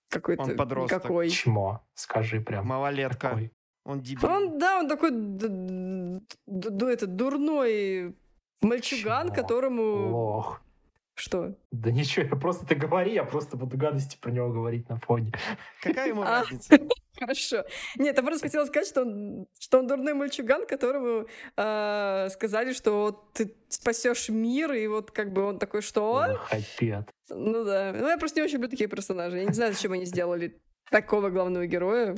[0.09, 0.99] какой-то Он подросток.
[0.99, 1.29] никакой.
[1.29, 2.67] Чмо, скажи прям.
[2.67, 3.29] Малолетка.
[3.29, 3.51] Какой.
[3.85, 4.29] Он дебил.
[4.29, 6.21] Он, да, он такой д- д-
[6.69, 8.15] д- этот дурной
[8.61, 9.35] мальчуган, Чмо?
[9.35, 10.09] которому...
[10.09, 10.61] Лох.
[11.15, 11.55] Что?
[11.71, 15.31] Да ничего, я просто ты говори, я просто буду гадости про него говорить на фоне.
[15.81, 16.41] Какая ему А.
[16.41, 16.77] разница?
[17.17, 17.63] Хорошо.
[17.95, 23.03] Нет, я просто хотела сказать, что он, что он дурной мальчуган, которому э, сказали, что
[23.03, 26.11] вот ты спасешь мир, и вот как бы он такой, что?
[26.11, 27.09] Лохопед.
[27.29, 27.93] Ну да.
[27.97, 29.37] Ну я просто не очень люблю такие персонажи.
[29.37, 30.61] Я не знаю, зачем они сделали
[30.91, 32.17] такого главного героя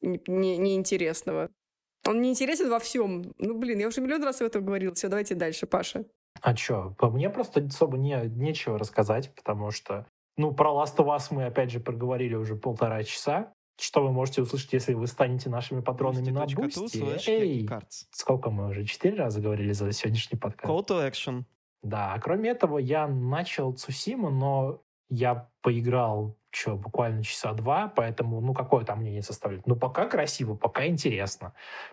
[0.00, 1.50] не- не- неинтересного.
[2.06, 3.34] Он не интересен во всем.
[3.38, 4.94] Ну, блин, я уже миллион раз об этом говорила.
[4.94, 6.04] Все, давайте дальше, Паша.
[6.42, 10.06] А чё, по мне просто особо не, нечего рассказать, потому что,
[10.36, 13.52] ну, про Last of Us мы, опять же, проговорили уже полтора часа.
[13.80, 17.68] Что вы можете услышать, если вы станете нашими патронами на slash Эй,
[18.10, 18.84] сколько мы уже?
[18.84, 20.68] Четыре раза говорили за сегодняшний подкаст?
[20.68, 21.44] Call to action.
[21.82, 28.40] Да, а кроме этого, я начал Цусиму, но я поиграл что, буквально часа два, поэтому,
[28.40, 29.66] ну, какое там мнение составлять?
[29.66, 31.52] Ну, пока красиво, пока интересно.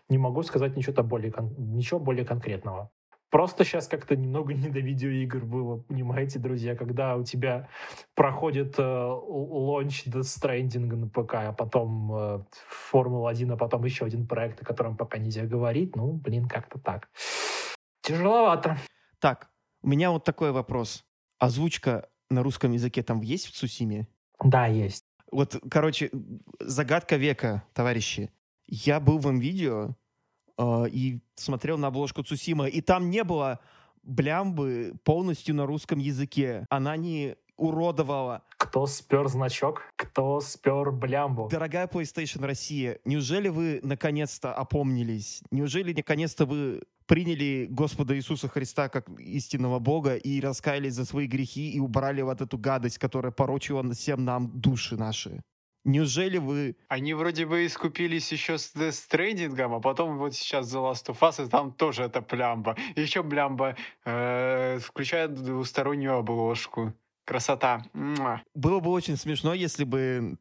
[0.10, 2.90] Не могу сказать ничего, более, кон- ничего более конкретного.
[3.36, 7.68] Просто сейчас как-то немного не до видеоигр было, понимаете, друзья, когда у тебя
[8.14, 12.44] проходит э, лонч Death Stranding на ПК, а потом э,
[12.94, 17.10] Формула-1, а потом еще один проект, о котором пока нельзя говорить, ну, блин, как-то так.
[18.04, 18.78] Тяжеловато.
[19.20, 19.50] Так,
[19.82, 21.04] у меня вот такой вопрос.
[21.38, 24.08] Озвучка на русском языке там есть в Цусиме?
[24.42, 25.04] Да, есть.
[25.30, 26.10] Вот, короче,
[26.62, 28.32] загадка века, товарищи.
[28.66, 29.98] Я был в видео
[30.60, 33.60] и смотрел на обложку Цусима, и там не было
[34.04, 36.66] блямбы полностью на русском языке.
[36.70, 38.44] Она не уродовала.
[38.58, 41.48] Кто спер значок, кто спер блямбу.
[41.50, 45.42] Дорогая PlayStation Россия, неужели вы наконец-то опомнились?
[45.52, 51.72] Неужели наконец-то вы приняли Господа Иисуса Христа как истинного Бога и раскаялись за свои грехи
[51.72, 55.42] и убрали вот эту гадость, которая порочила всем нам души наши?
[55.86, 56.76] Неужели вы...
[56.88, 61.20] Они вроде бы искупились еще с Death Stranding, а потом вот сейчас The Last of
[61.20, 62.76] Us, и там тоже это плямба.
[62.96, 66.94] Еще блямба э, включает двустороннюю обложку.
[67.26, 67.84] Красота.
[67.94, 68.42] Муа.
[68.54, 70.38] Было бы очень смешно, если бы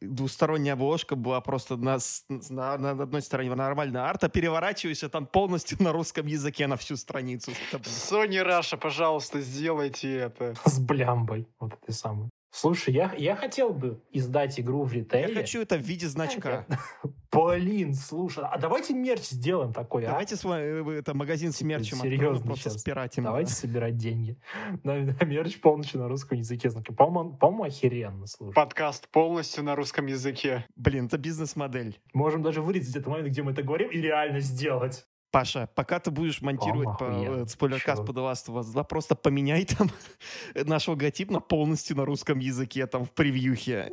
[0.00, 1.98] двусторонняя обложка была просто на,
[2.28, 7.52] на, на одной стороне нормальная арта, переворачиваешься там полностью на русском языке на всю страницу.
[7.72, 10.54] Sony Russia, пожалуйста, сделайте это.
[10.64, 11.48] С блямбой.
[11.58, 12.30] Вот этой самой.
[12.60, 15.32] Слушай, я, я хотел бы издать игру в Я ритейле.
[15.32, 16.66] хочу это в виде значка.
[17.30, 20.08] Блин, слушай, а давайте мерч сделаем такой, а?
[20.08, 22.80] Давайте с вами, э, это магазин с мерчем Серьезно просто сейчас.
[22.80, 23.22] спиратим.
[23.22, 24.40] Давайте собирать деньги.
[24.82, 26.68] На, на мерч полностью на русском языке.
[26.96, 28.54] По-моему, по-моему, охеренно, слушай.
[28.56, 30.66] Подкаст полностью на русском языке.
[30.74, 32.00] Блин, это бизнес-модель.
[32.12, 35.06] Можем даже вырезать этот момент, где мы это говорим, и реально сделать.
[35.30, 37.42] Паша, пока ты будешь монтировать по, охуенно.
[37.42, 39.88] э, спойлеркаст по The Last of Us 2, просто поменяй там
[40.54, 43.92] наш логотип на полностью на русском языке, там в превьюхе.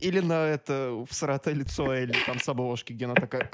[0.00, 3.48] Или на это, в сратое лицо, или там с обложки, где она такая...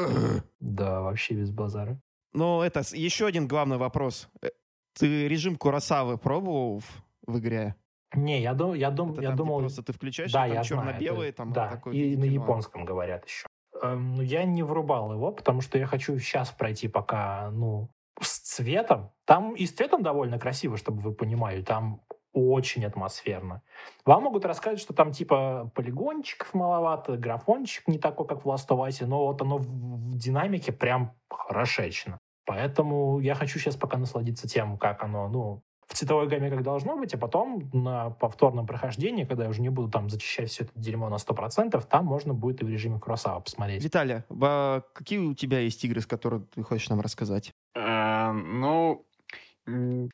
[0.60, 2.00] Да, вообще без базара.
[2.32, 4.28] Но это, еще один главный вопрос.
[4.40, 4.48] Э,
[4.94, 7.76] Ты режим Курасавы пробовал в, в игре?
[8.14, 9.58] Не, я, дум, я, дум, Это я там, думал...
[9.60, 13.46] просто ты включаешь, Да, там это- там да, такое и на японском говорят еще.
[13.82, 17.90] Эм, я не врубал его, потому что я хочу сейчас пройти пока, ну,
[18.20, 19.10] с цветом.
[19.24, 21.62] Там и с цветом довольно красиво, чтобы вы понимали.
[21.62, 22.00] Там
[22.32, 23.62] очень атмосферно.
[24.06, 28.88] Вам могут рассказать, что там типа полигончиков маловато, графончик не такой, как в Last of
[28.88, 32.18] Us, но вот оно в динамике прям хорошечно.
[32.46, 36.96] Поэтому я хочу сейчас пока насладиться тем, как оно, ну, в цветовой гамме, как должно
[36.96, 40.72] быть, а потом на повторном прохождении, когда я уже не буду там зачищать все это
[40.74, 43.84] дерьмо на 100%, там можно будет и в режиме Куросава посмотреть.
[43.84, 47.52] Виталия, а какие у тебя есть игры, с которых ты хочешь нам рассказать?
[47.74, 49.04] Э, Ну,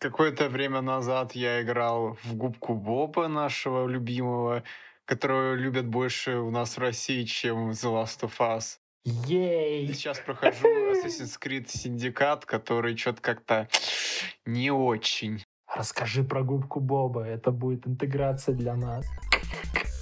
[0.01, 4.65] какое-то время назад я играл в губку Боба нашего любимого,
[5.05, 8.79] которую любят больше у нас в России, чем The Last of Us.
[9.05, 9.87] Ей!
[9.95, 13.69] сейчас прохожу Assassin's Creed Syndicate, который что-то как-то
[14.45, 15.45] не очень.
[15.75, 19.07] Расскажи про губку Боба, это будет интеграция для нас.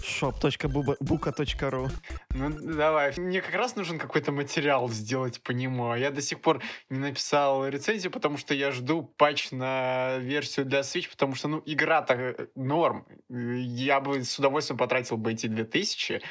[0.02, 1.90] shop.buka.ru
[2.34, 3.12] Ну, давай.
[3.16, 5.90] Мне как раз нужен какой-то материал сделать по нему.
[5.90, 10.66] А я до сих пор не написал рецензию, потому что я жду патч на версию
[10.66, 13.06] для Switch, потому что, ну, игра-то э, норм.
[13.28, 16.22] Я бы с удовольствием потратил бы эти 2000.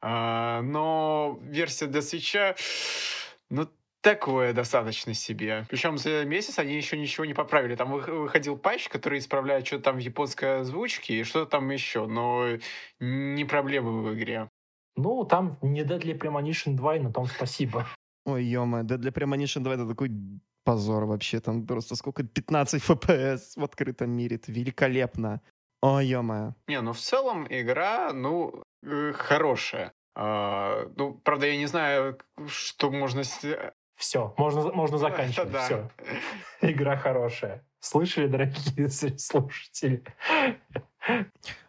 [0.00, 2.56] А, но версия для Switch,
[3.50, 3.68] ну,
[4.06, 5.64] такое достаточно себе.
[5.68, 7.74] Причем за месяц они еще ничего не поправили.
[7.74, 12.06] Там вы- выходил патч, который исправляет что-то там в японской озвучке и что-то там еще.
[12.06, 12.46] Но
[13.00, 14.48] не проблемы в игре.
[14.96, 17.84] Ну, там не Deadly Premonition 2, и на том спасибо.
[18.24, 20.10] Ой, ё да для Premonition 2 это такой
[20.64, 21.40] позор вообще.
[21.40, 22.22] Там просто сколько?
[22.22, 24.36] 15 FPS в открытом мире.
[24.36, 25.40] Это великолепно.
[25.82, 26.22] Ой, ё
[26.68, 29.92] Не, ну в целом игра, ну, э, хорошая.
[30.18, 32.18] А, ну, правда, я не знаю,
[32.48, 33.22] что можно...
[33.96, 35.50] Все, можно, можно заканчивать.
[35.50, 35.64] Да.
[35.64, 35.90] Все.
[36.60, 37.64] Игра хорошая.
[37.80, 40.04] Слышали, дорогие слушатели?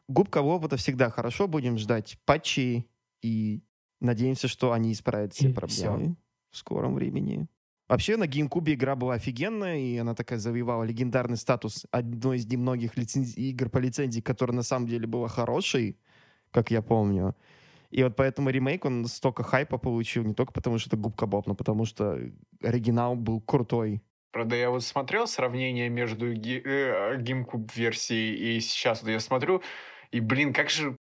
[0.07, 1.47] Губка это всегда хорошо.
[1.47, 2.87] Будем ждать патчи
[3.21, 3.61] и
[3.99, 6.15] надеемся, что они исправят все И проблемы
[6.51, 7.47] в скором времени.
[7.87, 12.97] Вообще, на GameCube игра была офигенная, и она такая завоевала легендарный статус одной из немногих
[12.97, 15.97] лицензий, игр по лицензии, которая на самом деле была хорошей,
[16.51, 17.33] как я помню.
[17.89, 21.47] И вот поэтому ремейк, он столько хайпа получил, не только потому, что это Губка Боб,
[21.47, 22.19] но потому что
[22.61, 24.01] оригинал был крутой.
[24.31, 29.61] Правда, я вот смотрел сравнение между ги- э, GameCube версией и сейчас вот я смотрю,
[30.11, 30.95] и, блин, как же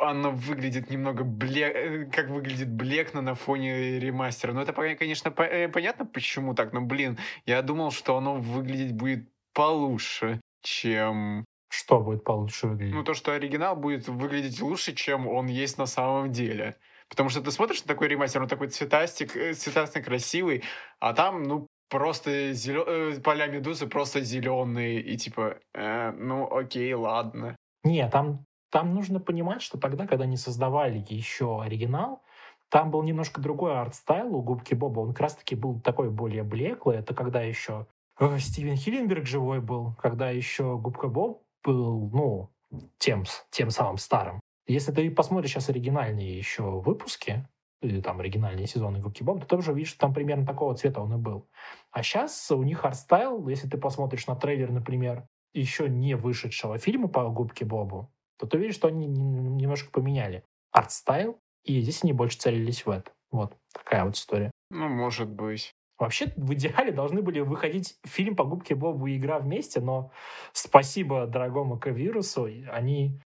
[0.00, 1.70] она выглядит немного бле...
[1.72, 4.52] э, как выглядит блекно на фоне ремастера.
[4.52, 8.92] Ну, это, конечно, по- э, понятно, почему так, но, блин, я думал, что оно выглядеть
[8.92, 11.44] будет получше, чем...
[11.70, 12.94] Что будет получше выглядеть?
[12.94, 16.76] Ну, то, что оригинал будет выглядеть лучше, чем он есть на самом деле.
[17.08, 20.64] Потому что ты смотришь на такой ремастер, он такой цветастик, э, цветастый, красивый,
[20.98, 26.92] а там, ну, просто зелё- э, поля медузы просто зеленые, и типа, э, ну, окей,
[26.94, 27.56] ладно.
[27.84, 32.22] Не, там, там нужно понимать, что тогда, когда они создавали еще оригинал,
[32.68, 35.00] там был немножко другой art style у Губки Боба.
[35.00, 36.98] Он как раз-таки был такой более блеклый.
[36.98, 37.86] Это когда еще
[38.18, 42.50] э, Стивен Хилленберг живой был, когда еще Губка Боб был, ну,
[42.98, 44.40] тем, тем самым старым.
[44.66, 47.46] Если ты посмотришь сейчас оригинальные еще выпуски,
[47.82, 51.14] или там оригинальные сезоны Губки Боб, ты тоже увидишь, что там примерно такого цвета он
[51.14, 51.48] и был.
[51.90, 56.78] А сейчас у них art style, если ты посмотришь на трейлер, например, еще не вышедшего
[56.78, 62.04] фильма по Губке Бобу, то ты увидишь, что они немножко поменяли art style, и здесь
[62.04, 63.10] они больше целились в это.
[63.30, 64.50] Вот такая вот история.
[64.70, 65.72] Ну, может быть.
[66.00, 70.10] Вообще, в идеале должны были выходить фильм по Губке Бобу и игра вместе, но
[70.54, 73.20] спасибо дорогому К-вирусу, они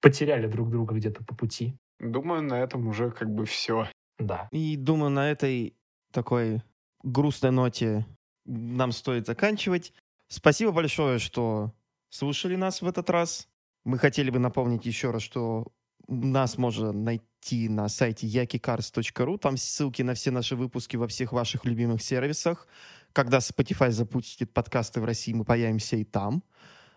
[0.00, 1.74] потеряли друг друга где-то по пути.
[1.98, 3.88] Думаю, на этом уже как бы все.
[4.20, 4.48] Да.
[4.52, 5.74] И думаю, на этой
[6.12, 6.62] такой
[7.02, 8.06] грустной ноте
[8.46, 9.92] нам стоит заканчивать.
[10.28, 11.72] Спасибо большое, что
[12.08, 13.48] слушали нас в этот раз.
[13.84, 15.72] Мы хотели бы напомнить еще раз, что
[16.10, 19.38] нас можно найти на сайте yakicars.ru.
[19.38, 22.66] Там ссылки на все наши выпуски во всех ваших любимых сервисах.
[23.12, 26.42] Когда Spotify запустит подкасты в России, мы появимся и там.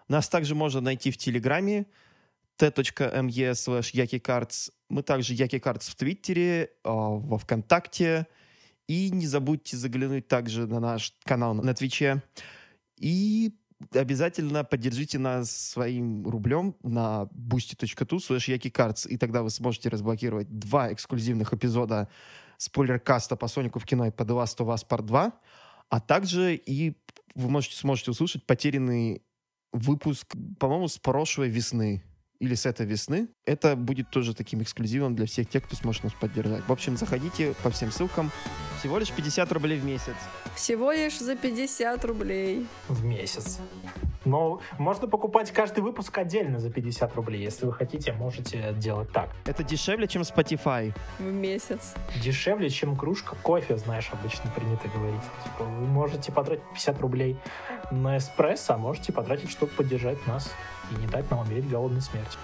[0.07, 1.85] Нас также можно найти в Телеграме
[2.57, 4.71] t.me slash yakicards.
[4.89, 8.27] Мы также yakicards в Твиттере, а, во Вконтакте.
[8.87, 12.21] И не забудьте заглянуть также на наш канал на Твиче.
[12.97, 13.53] И
[13.93, 19.07] обязательно поддержите нас своим рублем на boosty.tu slash yakicards.
[19.07, 22.09] И тогда вы сможете разблокировать два эксклюзивных эпизода
[22.57, 25.33] спойлеркаста по Сонику в кино и по The Last of Us Part 2.
[25.89, 26.97] А также и
[27.35, 29.23] вы можете, сможете услышать потерянный
[29.71, 32.03] выпуск, по-моему, с прошлой весны
[32.43, 33.29] или с этой весны.
[33.45, 36.67] Это будет тоже таким эксклюзивом для всех тех, кто сможет нас поддержать.
[36.67, 38.31] В общем, заходите по всем ссылкам.
[38.79, 40.15] Всего лишь 50 рублей в месяц.
[40.53, 42.67] Всего лишь за 50 рублей.
[42.89, 43.59] в месяц.
[44.25, 47.41] Но можно покупать каждый выпуск отдельно за 50 рублей.
[47.41, 49.29] Если вы хотите, можете делать так.
[49.45, 50.93] Это дешевле, чем Spotify.
[51.19, 51.93] В месяц.
[52.21, 55.21] Дешевле, чем кружка кофе, знаешь, обычно принято говорить.
[55.45, 57.37] Типа, вы можете потратить 50 рублей
[57.91, 60.51] на эспрессо, а можете потратить, чтобы поддержать нас
[60.91, 62.37] и не дать нам умереть голодной смерти.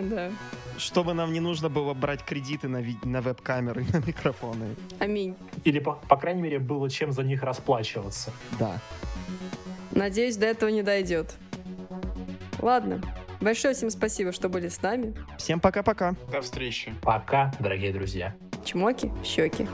[0.10, 0.30] Да.
[0.78, 4.76] Чтобы нам не нужно было брать кредиты на, ви- на веб-камеры, на микрофоны.
[4.98, 5.34] Аминь.
[5.64, 8.32] Или, по, по крайней мере, было чем за них расплачиваться.
[8.58, 8.80] Да.
[9.90, 11.34] Надеюсь, до этого не дойдет.
[12.60, 13.02] Ладно.
[13.40, 15.14] Большое всем спасибо, что были с нами.
[15.38, 16.14] Всем пока-пока.
[16.30, 16.92] До встречи.
[17.02, 18.34] Пока, дорогие друзья.
[18.64, 19.66] Чмоки, щеки.